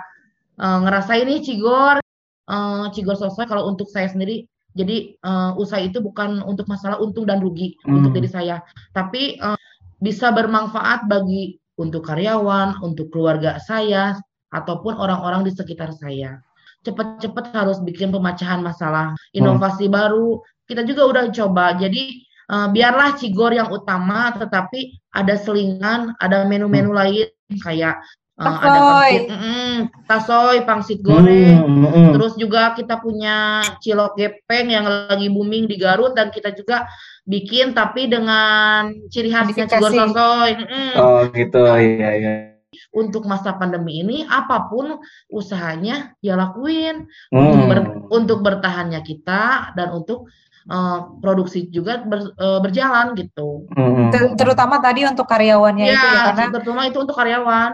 uh, 0.55 0.79
ngerasain 0.87 1.27
nih 1.27 1.43
cigor 1.43 1.99
uh, 2.47 2.87
cigor 2.95 3.19
selesai 3.19 3.45
kalau 3.51 3.67
untuk 3.67 3.91
saya 3.91 4.07
sendiri 4.07 4.47
jadi 4.77 5.17
uh, 5.25 5.57
usaha 5.57 5.81
itu 5.81 5.97
bukan 5.99 6.45
untuk 6.45 6.69
masalah 6.69 7.01
untung 7.01 7.25
dan 7.25 7.41
rugi 7.41 7.75
hmm. 7.83 7.99
untuk 7.99 8.11
diri 8.13 8.29
saya, 8.29 8.61
tapi 8.93 9.35
uh, 9.41 9.57
bisa 9.97 10.29
bermanfaat 10.29 11.09
bagi 11.09 11.57
untuk 11.79 12.05
karyawan, 12.05 12.77
untuk 12.85 13.09
keluarga 13.09 13.57
saya, 13.57 14.15
ataupun 14.49 14.97
orang-orang 14.97 15.45
di 15.45 15.51
sekitar 15.53 15.93
saya. 15.95 16.41
Cepat-cepat 16.81 17.51
harus 17.51 17.77
bikin 17.83 18.09
pemecahan 18.09 18.63
masalah, 18.63 19.13
inovasi 19.35 19.87
hmm. 19.87 19.93
baru. 19.93 20.39
Kita 20.69 20.85
juga 20.85 21.09
udah 21.09 21.23
coba. 21.33 21.75
Jadi 21.75 22.23
uh, 22.49 22.67
biarlah 22.71 23.17
Cigor 23.19 23.51
yang 23.51 23.69
utama, 23.69 24.31
tetapi 24.37 24.95
ada 25.11 25.35
selingan, 25.35 26.15
ada 26.21 26.45
menu-menu 26.47 26.93
hmm. 26.93 26.99
lain 26.99 27.27
kayak 27.61 27.99
Uh, 28.39 28.55
ada 28.55 28.79
pangsit, 28.79 29.23
mm, 29.27 29.77
tasoy, 30.07 30.57
pangsit 30.63 30.99
goreng. 31.03 31.59
Mm, 31.59 31.91
mm. 31.91 32.11
Terus 32.15 32.39
juga 32.39 32.71
kita 32.71 32.95
punya 33.03 33.59
cilok 33.83 34.15
gepeng 34.15 34.71
yang 34.71 34.87
lagi 34.87 35.27
booming 35.27 35.67
di 35.67 35.75
Garut 35.75 36.15
dan 36.15 36.31
kita 36.31 36.55
juga 36.55 36.87
bikin 37.27 37.75
tapi 37.75 38.07
dengan 38.07 38.95
ciri 39.11 39.35
khasnya 39.35 39.67
Cigor 39.67 39.91
Tasoy. 39.91 40.55
Mm. 40.55 40.93
Oh 40.95 41.27
gitu, 41.35 41.67
iya 41.83 42.09
iya. 42.15 42.48
Untuk 42.89 43.27
masa 43.29 43.55
pandemi 43.55 44.01
ini 44.01 44.25
apa 44.25 44.67
pun 44.71 44.99
usahanya 45.29 46.15
ya 46.23 46.39
lakuin 46.39 47.07
mm. 47.29 47.37
untuk 47.37 47.63
ber, 47.67 47.79
untuk 48.09 48.39
bertahannya 48.41 49.01
kita 49.05 49.73
dan 49.77 49.87
untuk 49.93 50.31
uh, 50.69 51.19
produksi 51.21 51.69
juga 51.69 52.01
ber, 52.01 52.33
uh, 52.35 52.59
berjalan 52.59 53.13
gitu. 53.15 53.69
Mm. 53.73 54.35
Terutama 54.37 54.81
tadi 54.81 55.05
untuk 55.05 55.29
karyawannya 55.29 55.85
ya, 55.85 55.93
itu 55.93 56.07
ya 56.07 56.19
karena 56.31 56.45
terutama 56.53 56.81
itu 56.87 56.97
untuk 57.01 57.15
karyawan 57.17 57.71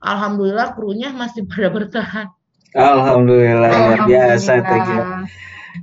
alhamdulillah 0.00 0.76
krunya 0.76 1.10
masih 1.12 1.44
pada 1.50 1.68
bertahan. 1.72 2.26
Alhamdulillah, 2.76 3.72
luar 3.72 4.00
biasa 4.04 4.52
Tegia. 4.60 5.04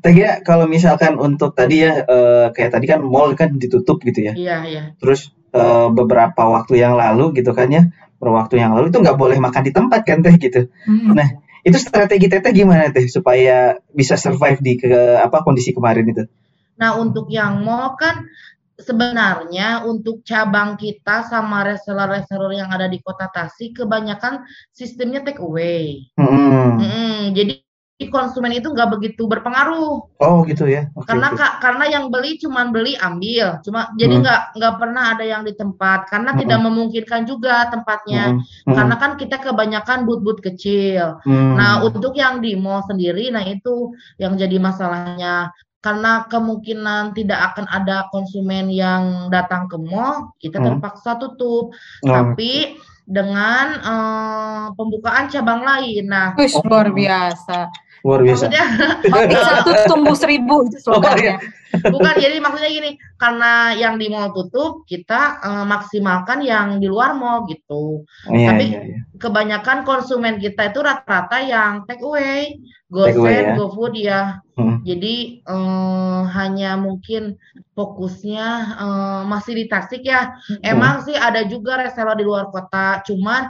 Tegia 0.02 0.30
kalau 0.46 0.70
misalkan 0.70 1.18
untuk 1.18 1.58
tadi 1.58 1.86
ya 1.86 2.06
uh, 2.06 2.48
kayak 2.54 2.78
tadi 2.78 2.86
kan 2.86 3.02
mall 3.02 3.34
kan 3.34 3.58
ditutup 3.58 3.98
gitu 4.06 4.30
ya. 4.30 4.34
Iya, 4.38 4.58
iya. 4.70 4.84
Terus 5.02 5.34
uh, 5.54 5.88
beberapa 5.94 6.44
waktu 6.50 6.82
yang 6.82 6.98
lalu 6.98 7.38
gitu 7.40 7.54
kan 7.56 7.70
ya, 7.70 7.88
beberapa 8.18 8.44
waktu 8.44 8.60
yang 8.60 8.76
lalu 8.76 8.92
itu 8.92 9.00
nggak 9.00 9.18
boleh 9.18 9.38
makan 9.40 9.64
di 9.64 9.72
tempat 9.72 10.02
kan 10.04 10.20
teh 10.26 10.36
gitu. 10.36 10.68
Hmm. 10.90 11.16
Nah, 11.16 11.30
itu 11.64 11.78
strategi 11.80 12.28
teteh 12.28 12.52
gimana 12.52 12.92
teh 12.92 13.08
supaya 13.08 13.80
bisa 13.94 14.20
survive 14.20 14.60
di 14.60 14.74
ke 14.76 15.22
apa 15.22 15.46
kondisi 15.46 15.72
kemarin 15.72 16.06
itu? 16.10 16.24
Nah, 16.76 17.00
untuk 17.00 17.30
yang 17.30 17.64
mall 17.64 17.96
kan 17.96 18.28
sebenarnya 18.74 19.86
untuk 19.86 20.26
cabang 20.26 20.76
kita 20.76 21.24
sama 21.30 21.64
reseller-reseller 21.64 22.58
yang 22.58 22.70
ada 22.74 22.90
di 22.90 22.98
kota 23.00 23.30
Tasik 23.30 23.86
kebanyakan 23.86 24.44
sistemnya 24.74 25.22
take 25.22 25.40
away. 25.40 26.10
Hmm. 26.18 26.82
Hmm, 26.82 27.32
jadi 27.32 27.62
konsumen 28.10 28.56
itu 28.56 28.72
nggak 28.72 28.90
begitu 28.98 29.28
berpengaruh. 29.28 30.04
Oh 30.20 30.38
gitu 30.48 30.66
ya. 30.66 30.90
Okay, 30.96 31.08
karena 31.12 31.28
okay. 31.32 31.40
Kak, 31.40 31.54
karena 31.62 31.86
yang 31.92 32.06
beli 32.10 32.40
cuma 32.40 32.68
beli 32.72 32.98
ambil, 33.00 33.60
cuma 33.62 33.92
jadi 34.00 34.16
hmm. 34.18 34.24
nggak 34.24 34.42
nggak 34.58 34.74
pernah 34.80 35.04
ada 35.16 35.26
yang 35.28 35.42
di 35.44 35.54
tempat 35.54 36.08
karena 36.08 36.32
hmm. 36.34 36.40
tidak 36.44 36.60
memungkinkan 36.64 37.22
juga 37.28 37.56
tempatnya. 37.70 38.24
Hmm. 38.36 38.42
Hmm. 38.42 38.76
Karena 38.76 38.96
kan 38.98 39.12
kita 39.20 39.38
kebanyakan 39.40 40.00
but-but 40.08 40.40
kecil. 40.42 41.22
Hmm. 41.28 41.56
Nah 41.56 41.84
untuk 41.84 42.16
yang 42.16 42.40
di 42.44 42.56
mall 42.56 42.84
sendiri, 42.88 43.30
nah 43.30 43.44
itu 43.44 43.94
yang 44.18 44.36
jadi 44.40 44.58
masalahnya 44.58 45.54
karena 45.84 46.24
kemungkinan 46.32 47.12
tidak 47.12 47.52
akan 47.52 47.68
ada 47.68 48.08
konsumen 48.08 48.72
yang 48.72 49.28
datang 49.28 49.68
ke 49.68 49.76
mall, 49.76 50.32
kita 50.40 50.58
hmm. 50.58 50.80
terpaksa 50.80 51.20
tutup. 51.20 51.76
Hmm. 52.02 52.12
Tapi 52.12 52.80
dengan 53.04 53.66
uh, 53.84 54.66
pembukaan 54.80 55.28
cabang 55.28 55.62
lain. 55.64 56.08
Nah, 56.08 56.32
Uish, 56.40 56.56
luar 56.64 56.96
biasa. 56.96 57.68
Luar 58.04 58.20
biasa. 58.20 58.52
Maksudnya, 58.52 58.66
mati 59.16 59.36
satu 59.40 59.72
tumbuh 59.88 60.16
seribu 60.16 60.68
itu 60.68 60.92
oh, 60.92 61.00
iya. 61.16 61.40
Bukan, 61.74 62.14
jadi 62.22 62.38
maksudnya 62.38 62.70
gini, 62.70 62.92
karena 63.18 63.74
yang 63.74 63.98
di 63.98 64.06
mall 64.12 64.30
tutup, 64.36 64.86
kita 64.86 65.42
uh, 65.42 65.66
maksimalkan 65.66 66.46
yang 66.46 66.78
di 66.78 66.86
luar 66.86 67.18
mall 67.18 67.50
gitu. 67.50 68.06
Iya, 68.30 68.54
Tapi 68.54 68.66
iya, 68.70 68.82
iya. 68.94 69.00
kebanyakan 69.18 69.82
konsumen 69.82 70.38
kita 70.38 70.70
itu 70.70 70.86
rata-rata 70.86 71.42
yang 71.42 71.88
take 71.90 72.04
away, 72.06 72.62
go 72.94 73.10
ya. 73.10 73.58
go 73.58 73.74
food 73.74 73.98
ya. 73.98 74.44
Hmm. 74.54 74.86
Jadi 74.86 75.42
uh, 75.50 76.30
hanya 76.30 76.78
mungkin 76.78 77.42
fokusnya 77.74 78.78
uh, 78.78 79.22
masih 79.26 79.58
di 79.58 79.66
Tasik 79.66 80.06
ya. 80.06 80.38
Hmm. 80.38 80.62
Emang 80.62 81.02
sih 81.02 81.18
ada 81.18 81.42
juga 81.50 81.82
reseller 81.82 82.22
di 82.22 82.26
luar 82.28 82.54
kota, 82.54 83.02
cuman 83.02 83.50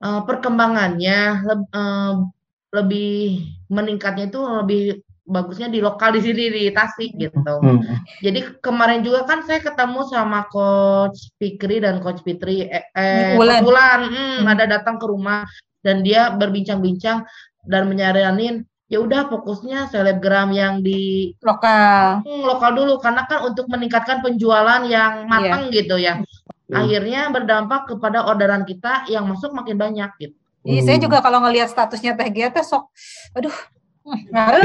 uh, 0.00 0.24
perkembangannya 0.24 1.44
uh, 1.76 2.24
lebih 2.70 3.46
meningkatnya 3.66 4.30
itu 4.30 4.40
lebih 4.40 4.82
bagusnya 5.30 5.70
di 5.70 5.78
lokal 5.78 6.18
di 6.18 6.20
sini 6.26 6.50
di 6.50 6.62
Tasik 6.74 7.14
gitu. 7.14 7.54
Hmm. 7.62 8.02
Jadi 8.18 8.58
kemarin 8.58 9.06
juga 9.06 9.22
kan 9.24 9.46
saya 9.46 9.62
ketemu 9.62 10.02
sama 10.10 10.50
coach 10.50 11.30
Fikri 11.38 11.78
dan 11.78 12.02
coach 12.02 12.20
Fitri 12.26 12.66
eh, 12.66 12.90
eh 12.98 13.38
Bulan, 13.38 14.10
hmm, 14.10 14.42
hmm. 14.42 14.46
ada 14.50 14.64
datang 14.66 14.98
ke 14.98 15.06
rumah 15.06 15.46
dan 15.86 16.02
dia 16.02 16.34
berbincang-bincang 16.34 17.24
dan 17.70 17.82
menyaranin 17.86 18.66
ya 18.90 18.98
udah 18.98 19.30
fokusnya 19.30 19.86
selebgram 19.86 20.50
yang 20.50 20.82
di 20.82 21.30
lokal 21.46 22.26
hmm, 22.26 22.42
lokal 22.42 22.74
dulu 22.74 22.98
karena 22.98 23.22
kan 23.30 23.46
untuk 23.46 23.70
meningkatkan 23.70 24.18
penjualan 24.18 24.82
yang 24.90 25.30
matang 25.30 25.70
yeah. 25.70 25.74
gitu 25.78 25.94
ya 25.94 26.14
hmm. 26.18 26.74
akhirnya 26.74 27.30
berdampak 27.30 27.86
kepada 27.86 28.26
orderan 28.26 28.66
kita 28.66 29.06
yang 29.06 29.30
masuk 29.30 29.54
makin 29.54 29.78
banyak 29.78 30.10
gitu. 30.18 30.39
Iya, 30.60 30.80
hmm. 30.84 30.86
saya 30.86 30.98
juga 31.00 31.18
kalau 31.24 31.40
ngelihat 31.40 31.72
statusnya 31.72 32.12
Teh 32.16 32.28
Gia 32.28 32.52
teh 32.52 32.64
sok 32.64 32.92
aduh 33.32 33.56
ngaruh. 34.04 34.64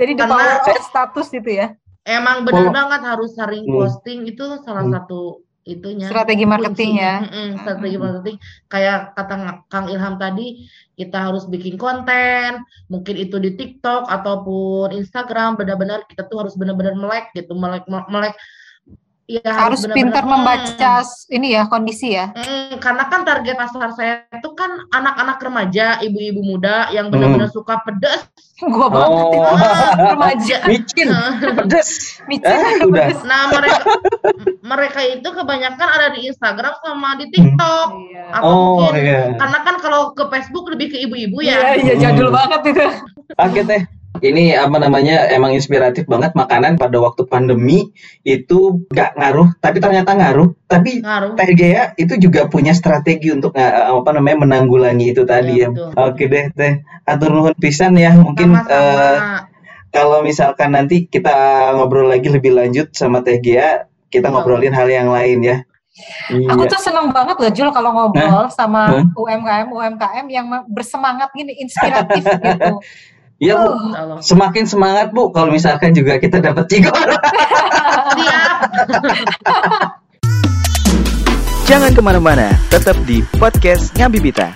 Jadi 0.00 0.12
the 0.16 0.24
power 0.26 0.60
of 0.60 0.82
status 0.84 1.26
gitu 1.30 1.50
ya. 1.50 1.76
Emang 2.02 2.42
benar 2.42 2.68
oh. 2.68 2.72
banget 2.74 3.00
harus 3.06 3.30
sering 3.38 3.64
hmm. 3.64 3.74
posting 3.78 4.26
itu 4.26 4.44
salah 4.66 4.84
hmm. 4.84 4.94
satu 4.96 5.44
itunya 5.62 6.10
strategi 6.10 6.42
marketing 6.42 6.98
ya 6.98 7.22
mm 7.22 7.50
strategi 7.62 7.94
marketing 7.94 8.36
kayak 8.66 9.14
kata 9.14 9.62
Kang 9.70 9.86
Ilham 9.86 10.18
tadi 10.18 10.66
kita 10.98 11.30
harus 11.30 11.46
bikin 11.46 11.78
konten 11.78 12.66
mungkin 12.90 13.14
itu 13.14 13.38
di 13.38 13.54
TikTok 13.54 14.10
ataupun 14.10 14.90
Instagram 14.90 15.54
benar-benar 15.54 16.02
kita 16.10 16.26
tuh 16.26 16.42
harus 16.42 16.58
benar-benar 16.58 16.98
melek 16.98 17.30
gitu 17.38 17.54
melek 17.54 17.86
melek 17.86 18.34
ya 19.40 19.48
harus, 19.48 19.88
harus 19.88 19.94
pintar 19.96 20.24
membaca 20.28 21.00
hmm. 21.00 21.36
ini 21.36 21.56
ya 21.56 21.62
kondisi 21.70 22.12
ya. 22.12 22.28
Hmm, 22.36 22.76
karena 22.76 23.08
kan 23.08 23.24
target 23.24 23.56
pasar 23.56 23.90
saya 23.96 24.14
itu 24.28 24.50
kan 24.52 24.84
anak-anak 24.92 25.40
remaja, 25.40 25.96
ibu-ibu 26.04 26.44
muda 26.44 26.92
yang 26.92 27.08
benar-benar 27.08 27.48
hmm. 27.48 27.56
suka 27.56 27.80
pedas. 27.86 28.28
Gua 28.74 28.86
banget 28.92 29.10
oh. 29.10 29.30
itu 29.32 29.38
remaja. 29.96 30.56
Micin, 30.70 31.08
pedas. 31.58 31.88
Micin, 32.28 32.52
eh, 32.52 32.84
udah. 32.84 33.08
Nah 33.24 33.42
mereka 33.56 33.80
mereka 34.60 35.00
itu 35.00 35.28
kebanyakan 35.32 35.88
ada 35.88 36.06
di 36.12 36.28
Instagram 36.28 36.74
sama 36.84 37.16
di 37.16 37.26
TikTok 37.32 37.88
hmm. 37.88 38.36
atau 38.36 38.52
oh, 38.52 38.64
mungkin 38.84 39.00
iya. 39.00 39.20
karena 39.40 39.58
kan 39.64 39.76
kalau 39.80 40.12
ke 40.12 40.28
Facebook 40.28 40.68
lebih 40.68 40.92
ke 40.92 40.98
ibu-ibu 41.08 41.40
ya. 41.40 41.74
Iya, 41.74 41.80
iya 41.80 41.94
jadul 41.96 42.28
hmm. 42.28 42.36
banget 42.36 42.60
itu. 42.68 42.86
Oke 43.40 43.62
teh 43.64 44.01
ini 44.20 44.52
apa 44.52 44.76
namanya 44.76 45.32
emang 45.32 45.56
inspiratif 45.56 46.04
banget 46.04 46.36
makanan 46.36 46.76
pada 46.76 47.00
waktu 47.00 47.24
pandemi 47.24 47.88
itu 48.22 48.84
nggak 48.92 49.16
ngaruh 49.16 49.48
tapi 49.56 49.80
ternyata 49.80 50.12
ngaruh 50.12 50.52
tapi 50.68 51.00
ngaruh. 51.00 51.32
TGA 51.40 51.96
itu 51.96 52.20
juga 52.20 52.44
punya 52.52 52.76
strategi 52.76 53.32
untuk 53.32 53.56
uh, 53.56 53.96
apa 53.96 54.10
namanya 54.12 54.44
menanggulangi 54.44 55.16
itu 55.16 55.24
tadi 55.24 55.64
ya, 55.64 55.72
ya. 55.72 55.96
oke 55.96 56.24
deh 56.28 56.52
teh 56.52 56.84
atur 57.08 57.32
nuhun 57.32 57.56
pisan 57.56 57.96
ya 57.96 58.12
mungkin 58.12 58.52
Sama 58.52 58.68
-sama. 58.68 58.76
Uh, 58.76 59.18
kalau 59.92 60.18
misalkan 60.20 60.76
nanti 60.76 61.08
kita 61.08 61.32
ngobrol 61.76 62.08
lagi 62.12 62.28
lebih 62.28 62.52
lanjut 62.52 62.92
sama 62.92 63.24
TGA 63.24 63.88
kita 64.12 64.28
ngobrolin 64.28 64.76
hal 64.76 64.88
yang 64.92 65.08
lain 65.08 65.40
ya 65.40 65.58
Iya. 66.32 66.56
Aku 66.56 66.64
tuh 66.64 66.80
seneng 66.80 67.12
banget 67.12 67.36
loh 67.36 67.52
Jul 67.52 67.68
kalau 67.68 67.92
ngobrol 67.92 68.48
huh? 68.48 68.48
sama? 68.48 69.04
UMKM 69.12 69.68
UMKM 69.68 70.26
yang 70.32 70.48
bersemangat 70.72 71.28
gini 71.36 71.52
inspiratif 71.60 72.24
gitu. 72.24 72.80
Iya 73.42 73.58
Bu, 73.58 73.74
semakin 74.22 74.70
semangat 74.70 75.10
Bu 75.10 75.34
kalau 75.34 75.50
misalkan 75.50 75.90
juga 75.90 76.14
kita 76.22 76.38
dapat. 76.38 76.62
Siap. 76.70 76.94
Jangan 81.66 81.90
ke 81.90 81.98
mana-mana, 81.98 82.54
tetap 82.70 82.94
di 83.02 83.18
podcast 83.42 83.90
Ngabibita. 83.98 84.54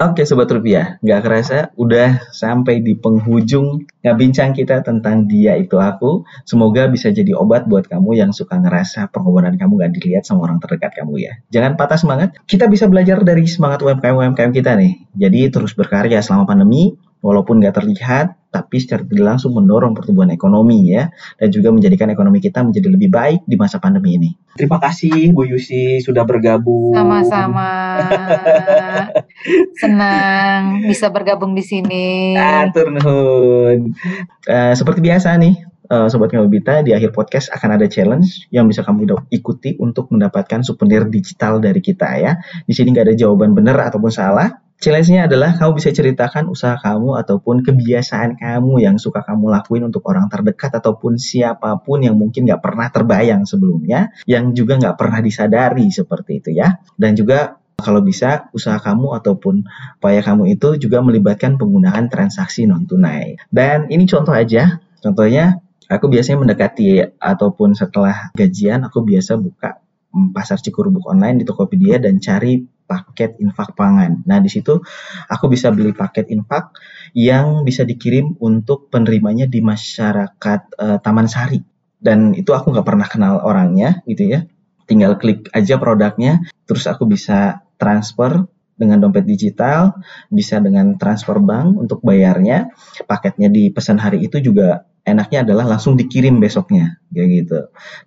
Oke 0.00 0.24
Sobat 0.24 0.48
Rupiah, 0.48 0.96
nggak 1.04 1.20
kerasa 1.20 1.76
udah 1.76 2.32
sampai 2.32 2.80
di 2.80 2.96
penghujung 2.96 3.84
bincang 4.00 4.56
kita 4.56 4.80
tentang 4.80 5.28
dia 5.28 5.60
itu 5.60 5.76
aku. 5.76 6.24
Semoga 6.48 6.88
bisa 6.88 7.12
jadi 7.12 7.36
obat 7.36 7.68
buat 7.68 7.84
kamu 7.84 8.16
yang 8.16 8.32
suka 8.32 8.56
ngerasa 8.64 9.12
pengorbanan 9.12 9.60
kamu 9.60 9.76
gak 9.76 9.92
dilihat 10.00 10.24
sama 10.24 10.48
orang 10.48 10.56
terdekat 10.56 10.96
kamu 10.96 11.20
ya. 11.20 11.32
Jangan 11.52 11.76
patah 11.76 12.00
semangat, 12.00 12.32
kita 12.48 12.64
bisa 12.72 12.88
belajar 12.88 13.20
dari 13.20 13.44
semangat 13.44 13.84
UMKM-UMKM 13.84 14.56
kita 14.56 14.72
nih. 14.80 15.04
Jadi 15.20 15.52
terus 15.52 15.76
berkarya 15.76 16.24
selama 16.24 16.48
pandemi, 16.48 16.96
walaupun 17.20 17.60
nggak 17.60 17.80
terlihat, 17.80 18.36
tapi 18.50 18.82
secara 18.82 19.06
tidak 19.06 19.36
langsung 19.36 19.54
mendorong 19.54 19.94
pertumbuhan 19.94 20.32
ekonomi 20.34 20.90
ya, 20.90 21.12
dan 21.38 21.48
juga 21.54 21.70
menjadikan 21.70 22.10
ekonomi 22.10 22.42
kita 22.42 22.66
menjadi 22.66 22.88
lebih 22.90 23.08
baik 23.12 23.40
di 23.46 23.54
masa 23.54 23.78
pandemi 23.78 24.18
ini. 24.18 24.30
Terima 24.58 24.82
kasih 24.82 25.30
Bu 25.30 25.46
Yusi 25.46 26.02
sudah 26.02 26.26
bergabung. 26.26 26.96
Sama-sama. 26.96 28.02
Senang 29.80 30.84
bisa 30.84 31.08
bergabung 31.08 31.54
di 31.54 31.62
sini. 31.62 32.34
Atur 32.34 32.90
nuhun. 32.90 33.94
Uh, 34.50 34.74
seperti 34.74 35.00
biasa 35.00 35.38
nih, 35.38 35.62
uh, 35.90 36.06
Sobat 36.10 36.34
Ngabita, 36.34 36.86
di 36.86 36.94
akhir 36.94 37.14
podcast 37.14 37.50
akan 37.54 37.76
ada 37.76 37.86
challenge 37.90 38.50
yang 38.54 38.70
bisa 38.70 38.86
kamu 38.86 39.10
ikuti 39.30 39.78
untuk 39.78 40.08
mendapatkan 40.14 40.62
souvenir 40.66 41.06
digital 41.10 41.58
dari 41.58 41.78
kita 41.78 42.08
ya. 42.16 42.32
Di 42.64 42.72
sini 42.72 42.94
nggak 42.94 43.12
ada 43.12 43.14
jawaban 43.14 43.52
benar 43.52 43.78
ataupun 43.90 44.10
salah, 44.10 44.62
Challenge-nya 44.80 45.28
adalah 45.28 45.60
kamu 45.60 45.76
bisa 45.76 45.92
ceritakan 45.92 46.48
usaha 46.48 46.72
kamu 46.80 47.20
ataupun 47.20 47.60
kebiasaan 47.60 48.40
kamu 48.40 48.80
yang 48.80 48.96
suka 48.96 49.20
kamu 49.20 49.52
lakuin 49.52 49.84
untuk 49.84 50.00
orang 50.08 50.32
terdekat 50.32 50.72
ataupun 50.72 51.20
siapa 51.20 51.76
pun 51.84 52.00
yang 52.00 52.16
mungkin 52.16 52.48
nggak 52.48 52.64
pernah 52.64 52.88
terbayang 52.88 53.44
sebelumnya, 53.44 54.08
yang 54.24 54.56
juga 54.56 54.80
nggak 54.80 54.96
pernah 54.96 55.20
disadari 55.20 55.92
seperti 55.92 56.40
itu 56.40 56.56
ya. 56.56 56.80
Dan 56.96 57.12
juga 57.12 57.60
kalau 57.76 58.00
bisa 58.00 58.48
usaha 58.56 58.80
kamu 58.80 59.20
ataupun 59.20 59.68
upaya 60.00 60.24
kamu 60.24 60.56
itu 60.56 60.80
juga 60.80 61.04
melibatkan 61.04 61.60
penggunaan 61.60 62.08
transaksi 62.08 62.64
non 62.64 62.88
tunai. 62.88 63.36
Dan 63.52 63.92
ini 63.92 64.08
contoh 64.08 64.32
aja, 64.32 64.80
contohnya 65.04 65.60
aku 65.92 66.08
biasanya 66.08 66.40
mendekati 66.40 67.20
ataupun 67.20 67.76
setelah 67.76 68.32
gajian 68.32 68.80
aku 68.88 69.04
biasa 69.04 69.36
buka 69.36 69.76
pasar 70.32 70.56
Cikurubuk 70.56 71.04
online 71.04 71.42
di 71.42 71.44
Tokopedia 71.44 72.00
dan 72.00 72.16
cari 72.16 72.64
paket 72.90 73.38
infak 73.38 73.78
pangan. 73.78 74.26
Nah, 74.26 74.42
di 74.42 74.50
situ 74.50 74.82
aku 75.30 75.46
bisa 75.46 75.70
beli 75.70 75.94
paket 75.94 76.26
infak 76.34 76.74
yang 77.14 77.62
bisa 77.62 77.86
dikirim 77.86 78.34
untuk 78.42 78.90
penerimanya 78.90 79.46
di 79.46 79.62
masyarakat 79.62 80.60
uh, 80.74 80.98
Taman 80.98 81.30
Sari. 81.30 81.62
Dan 82.02 82.34
itu 82.34 82.50
aku 82.50 82.74
nggak 82.74 82.86
pernah 82.86 83.06
kenal 83.06 83.38
orangnya 83.46 84.02
gitu 84.10 84.26
ya. 84.26 84.42
Tinggal 84.90 85.22
klik 85.22 85.46
aja 85.54 85.78
produknya, 85.78 86.42
terus 86.66 86.90
aku 86.90 87.06
bisa 87.06 87.62
transfer 87.78 88.50
dengan 88.74 88.98
dompet 88.98 89.22
digital, 89.22 89.94
bisa 90.26 90.58
dengan 90.58 90.98
transfer 90.98 91.38
bank 91.38 91.78
untuk 91.78 92.02
bayarnya. 92.02 92.74
Paketnya 93.06 93.46
di 93.46 93.70
pesan 93.70 94.02
hari 94.02 94.26
itu 94.26 94.42
juga 94.42 94.90
enaknya 95.06 95.46
adalah 95.46 95.76
langsung 95.76 95.94
dikirim 95.94 96.42
besoknya, 96.42 96.98
kayak 97.14 97.28
gitu. 97.30 97.60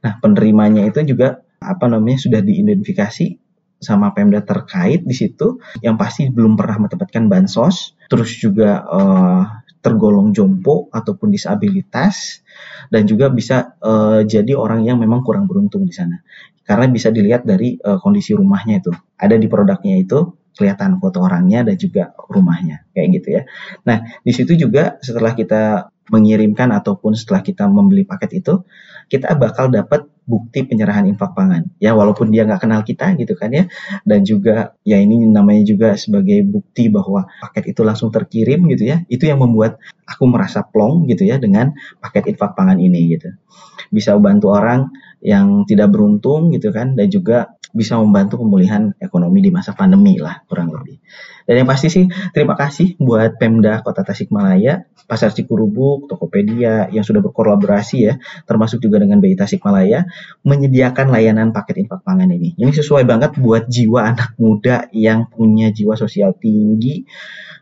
Nah, 0.03 0.19
penerimanya 0.19 0.83
itu 0.83 0.99
juga 1.07 1.39
apa 1.63 1.87
namanya 1.87 2.19
sudah 2.19 2.43
diidentifikasi 2.43 3.39
sama 3.83 4.15
Pemda 4.15 4.39
terkait 4.41 5.03
di 5.03 5.11
situ 5.11 5.59
yang 5.83 5.99
pasti 5.99 6.31
belum 6.31 6.55
pernah 6.55 6.87
mendapatkan 6.87 7.27
bansos, 7.27 7.99
terus 8.07 8.31
juga 8.39 8.81
uh, 8.87 9.43
tergolong 9.83 10.31
jompo 10.31 10.87
ataupun 10.89 11.27
disabilitas 11.27 12.39
dan 12.87 13.03
juga 13.03 13.27
bisa 13.27 13.75
uh, 13.83 14.23
jadi 14.23 14.55
orang 14.55 14.87
yang 14.87 14.97
memang 14.97 15.21
kurang 15.21 15.45
beruntung 15.45 15.83
di 15.83 15.91
sana. 15.91 16.23
Karena 16.63 16.87
bisa 16.87 17.11
dilihat 17.11 17.43
dari 17.43 17.75
uh, 17.75 17.99
kondisi 17.99 18.31
rumahnya 18.31 18.79
itu. 18.79 18.95
Ada 19.19 19.35
di 19.35 19.51
produknya 19.51 19.99
itu 19.99 20.31
kelihatan 20.53 21.01
foto 21.01 21.25
orangnya 21.25 21.65
dan 21.65 21.75
juga 21.75 22.13
rumahnya 22.29 22.85
kayak 22.93 23.07
gitu 23.19 23.27
ya. 23.39 23.41
Nah, 23.85 23.97
di 24.21 24.31
situ 24.31 24.53
juga 24.53 25.01
setelah 25.01 25.33
kita 25.33 25.93
mengirimkan 26.11 26.67
ataupun 26.75 27.15
setelah 27.15 27.39
kita 27.39 27.63
membeli 27.65 28.03
paket 28.03 28.43
itu, 28.43 28.63
kita 29.07 29.35
bakal 29.39 29.71
dapat 29.71 30.03
bukti 30.23 30.63
penyerahan 30.63 31.07
infak 31.07 31.35
pangan. 31.35 31.67
Ya 31.79 31.95
walaupun 31.95 32.31
dia 32.31 32.47
nggak 32.47 32.63
kenal 32.63 32.81
kita 32.83 33.15
gitu 33.19 33.35
kan 33.35 33.51
ya. 33.51 33.67
Dan 34.07 34.23
juga 34.23 34.75
ya 34.83 34.99
ini 34.99 35.23
namanya 35.27 35.63
juga 35.63 35.95
sebagai 35.99 36.43
bukti 36.43 36.87
bahwa 36.87 37.27
paket 37.43 37.75
itu 37.75 37.81
langsung 37.83 38.11
terkirim 38.11 38.63
gitu 38.71 38.87
ya. 38.87 39.03
Itu 39.07 39.27
yang 39.27 39.43
membuat 39.43 39.79
aku 40.07 40.27
merasa 40.27 40.63
plong 40.63 41.07
gitu 41.11 41.27
ya 41.27 41.39
dengan 41.39 41.71
paket 41.99 42.35
infak 42.35 42.55
pangan 42.55 42.79
ini 42.79 43.15
gitu. 43.15 43.35
Bisa 43.91 44.15
membantu 44.15 44.55
orang 44.55 44.91
yang 45.23 45.63
tidak 45.63 45.91
beruntung 45.91 46.51
gitu 46.51 46.71
kan 46.75 46.99
dan 46.99 47.07
juga 47.07 47.55
bisa 47.73 47.97
membantu 47.97 48.37
pemulihan 48.37 48.93
ekonomi 49.01 49.41
di 49.41 49.49
masa 49.49 49.73
pandemi 49.73 50.21
lah 50.21 50.45
kurang 50.45 50.69
lebih. 50.69 51.01
Dan 51.43 51.65
yang 51.65 51.67
pasti 51.67 51.89
sih 51.89 52.05
terima 52.31 52.53
kasih 52.53 52.95
buat 53.01 53.35
Pemda 53.41 53.81
Kota 53.83 54.05
Tasikmalaya, 54.05 54.87
Pasar 55.09 55.33
Cikurubuk, 55.35 56.07
Tokopedia 56.07 56.87
yang 56.93 57.03
sudah 57.03 57.19
berkolaborasi 57.19 57.97
ya, 57.99 58.13
termasuk 58.47 58.79
juga 58.79 59.01
dengan 59.03 59.19
BI 59.19 59.35
Tasikmalaya 59.35 60.07
menyediakan 60.45 61.11
layanan 61.11 61.49
paket 61.51 61.83
infak 61.83 62.05
pangan 62.05 62.31
ini. 62.31 62.55
Ini 62.55 62.71
sesuai 62.71 63.03
banget 63.03 63.35
buat 63.35 63.67
jiwa 63.67 64.05
anak 64.15 64.39
muda 64.39 64.87
yang 64.95 65.27
punya 65.27 65.73
jiwa 65.73 65.99
sosial 65.99 66.37
tinggi, 66.37 67.03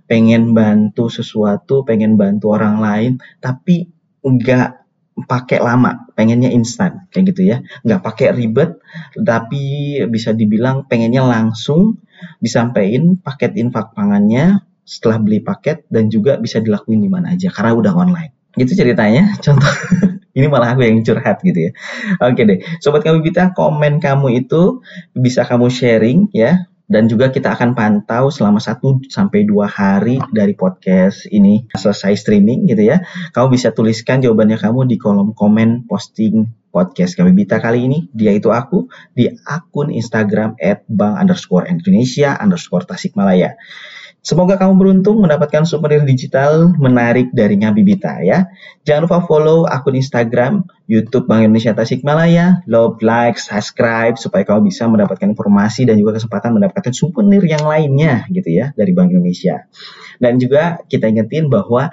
pengen 0.05 0.51
bantu 0.51 1.07
sesuatu, 1.07 1.88
pengen 1.88 2.20
bantu 2.20 2.53
orang 2.53 2.84
lain, 2.84 3.12
tapi 3.39 3.89
enggak 4.22 4.80
pakai 5.16 5.59
lama, 5.59 6.07
pengennya 6.16 6.49
instan 6.51 7.07
kayak 7.12 7.36
gitu 7.36 7.41
ya, 7.51 7.57
nggak 7.84 8.01
pakai 8.01 8.32
ribet, 8.32 8.80
tapi 9.20 9.97
bisa 10.07 10.32
dibilang 10.32 10.88
pengennya 10.88 11.24
langsung 11.24 11.99
disampaikan 12.39 13.20
paket 13.20 13.57
infak 13.59 13.91
pangannya 13.91 14.64
setelah 14.88 15.22
beli 15.22 15.39
paket 15.43 15.86
dan 15.91 16.09
juga 16.09 16.39
bisa 16.39 16.59
dilakuin 16.64 17.01
di 17.03 17.09
mana 17.12 17.36
aja 17.36 17.51
karena 17.51 17.72
udah 17.76 17.93
online. 17.93 18.34
Gitu 18.55 18.76
ceritanya, 18.76 19.36
contoh 19.45 19.72
Ini 20.32 20.47
malah 20.47 20.72
aku 20.72 20.88
yang 20.88 21.03
curhat 21.03 21.43
gitu 21.43 21.59
ya. 21.59 21.72
Oke 22.24 22.47
deh, 22.47 22.64
sobat 22.80 23.03
kami 23.03 23.20
Bita, 23.20 23.51
komen 23.51 23.99
kamu 23.99 24.47
itu 24.47 24.80
bisa 25.12 25.43
kamu 25.43 25.68
sharing 25.68 26.32
ya 26.32 26.70
dan 26.91 27.07
juga 27.07 27.31
kita 27.31 27.55
akan 27.55 27.71
pantau 27.71 28.27
selama 28.27 28.59
1 28.59 29.07
sampai 29.07 29.47
2 29.47 29.63
hari 29.63 30.19
dari 30.35 30.51
podcast 30.59 31.23
ini 31.31 31.71
selesai 31.71 32.19
streaming 32.19 32.67
gitu 32.67 32.83
ya. 32.83 33.07
Kamu 33.31 33.47
bisa 33.55 33.71
tuliskan 33.71 34.19
jawabannya 34.19 34.59
kamu 34.59 34.91
di 34.91 34.99
kolom 34.99 35.31
komen 35.31 35.87
posting 35.87 36.51
podcast 36.67 37.15
kami 37.15 37.31
Bita 37.31 37.63
kali 37.63 37.87
ini. 37.87 38.11
Dia 38.11 38.35
itu 38.35 38.51
aku 38.51 38.91
di 39.15 39.31
akun 39.47 39.87
Instagram 39.87 40.59
at 40.59 40.83
underscore 42.35 42.83
Tasikmalaya. 42.83 43.55
Semoga 44.22 44.53
kamu 44.53 44.78
beruntung 44.78 45.17
mendapatkan 45.17 45.65
souvenir 45.65 46.05
digital 46.05 46.69
menarik 46.78 47.34
dari 47.34 47.57
Ngabibita 47.57 48.22
ya. 48.22 48.53
Jangan 48.86 49.09
lupa 49.09 49.26
follow 49.26 49.65
akun 49.65 49.97
Instagram, 49.97 50.61
YouTube 50.86 51.26
Bank 51.26 51.49
Indonesia 51.49 51.74
Tasikmalaya, 51.74 52.61
love, 52.69 53.01
like, 53.01 53.41
subscribe 53.41 54.22
supaya 54.22 54.45
kamu 54.45 54.69
bisa 54.69 54.86
mendapatkan 54.86 55.26
informasi 55.26 55.89
dan 55.89 55.97
juga 55.97 56.22
kesempatan 56.22 56.53
mendapatkan 56.53 56.93
souvenir 56.93 57.41
yang 57.49 57.65
lainnya 57.65 58.30
gitu 58.30 58.53
ya 58.53 58.69
dari 58.78 58.93
Bank 58.93 59.09
Indonesia. 59.09 59.65
Dan 60.22 60.38
juga 60.38 60.78
kita 60.86 61.09
ingetin 61.09 61.49
bahwa 61.49 61.89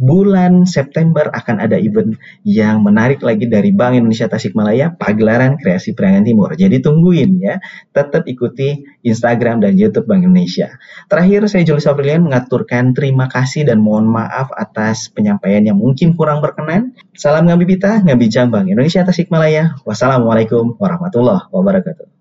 bulan 0.00 0.64
September 0.64 1.28
akan 1.28 1.60
ada 1.60 1.76
event 1.76 2.16
yang 2.42 2.80
menarik 2.80 3.20
lagi 3.20 3.44
dari 3.44 3.70
Bank 3.70 4.00
Indonesia 4.00 4.26
Tasikmalaya, 4.26 4.96
pagelaran 4.96 5.60
kreasi 5.60 5.92
Priangan 5.92 6.24
Timur. 6.24 6.56
Jadi 6.56 6.80
tungguin 6.80 7.36
ya, 7.36 7.60
tetap 7.92 8.24
ikuti 8.24 8.80
Instagram 9.04 9.60
dan 9.60 9.76
YouTube 9.76 10.08
Bank 10.08 10.24
Indonesia. 10.24 10.80
Terakhir, 11.06 11.52
saya 11.52 11.62
Julius 11.68 11.86
Avrilian 11.86 12.24
mengaturkan 12.24 12.96
terima 12.96 13.28
kasih 13.28 13.68
dan 13.68 13.84
mohon 13.84 14.08
maaf 14.08 14.48
atas 14.56 15.12
penyampaian 15.12 15.60
yang 15.60 15.76
mungkin 15.76 16.16
kurang 16.16 16.40
berkenan. 16.40 16.96
Salam 17.12 17.46
Ngabibita, 17.46 18.00
Ngabijang 18.00 18.48
Bank 18.48 18.72
Indonesia 18.72 19.04
Tasikmalaya. 19.04 19.76
Wassalamualaikum 19.84 20.80
warahmatullahi 20.80 21.52
wabarakatuh. 21.52 22.19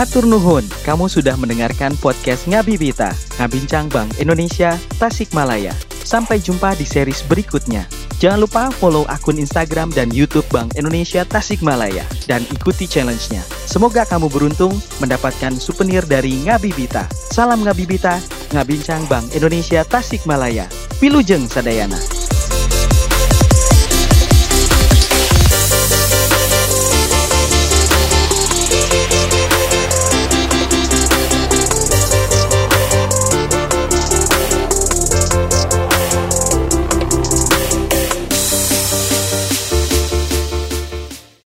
Hatur 0.00 0.24
Nuhun, 0.24 0.64
kamu 0.80 1.12
sudah 1.12 1.36
mendengarkan 1.36 1.92
podcast 2.00 2.48
Ngabibita, 2.48 3.12
Ngabincang 3.36 3.92
Bank 3.92 4.16
Indonesia, 4.16 4.80
Tasikmalaya. 4.96 5.76
Sampai 6.08 6.40
jumpa 6.40 6.72
di 6.72 6.88
series 6.88 7.20
berikutnya. 7.28 7.84
Jangan 8.16 8.40
lupa 8.40 8.72
follow 8.72 9.04
akun 9.12 9.36
Instagram 9.36 9.92
dan 9.92 10.08
YouTube 10.08 10.48
Bank 10.48 10.72
Indonesia 10.80 11.28
Tasikmalaya 11.28 12.08
dan 12.24 12.40
ikuti 12.48 12.88
challenge-nya. 12.88 13.44
Semoga 13.68 14.08
kamu 14.08 14.32
beruntung 14.32 14.72
mendapatkan 15.04 15.60
souvenir 15.60 16.08
dari 16.08 16.48
Ngabibita. 16.48 17.04
Salam 17.12 17.60
Ngabibita, 17.60 18.24
Ngabincang 18.56 19.04
Bank 19.04 19.36
Indonesia 19.36 19.84
Tasikmalaya. 19.84 20.64
Pilujeng 20.96 21.44
Sadayana. 21.44 22.19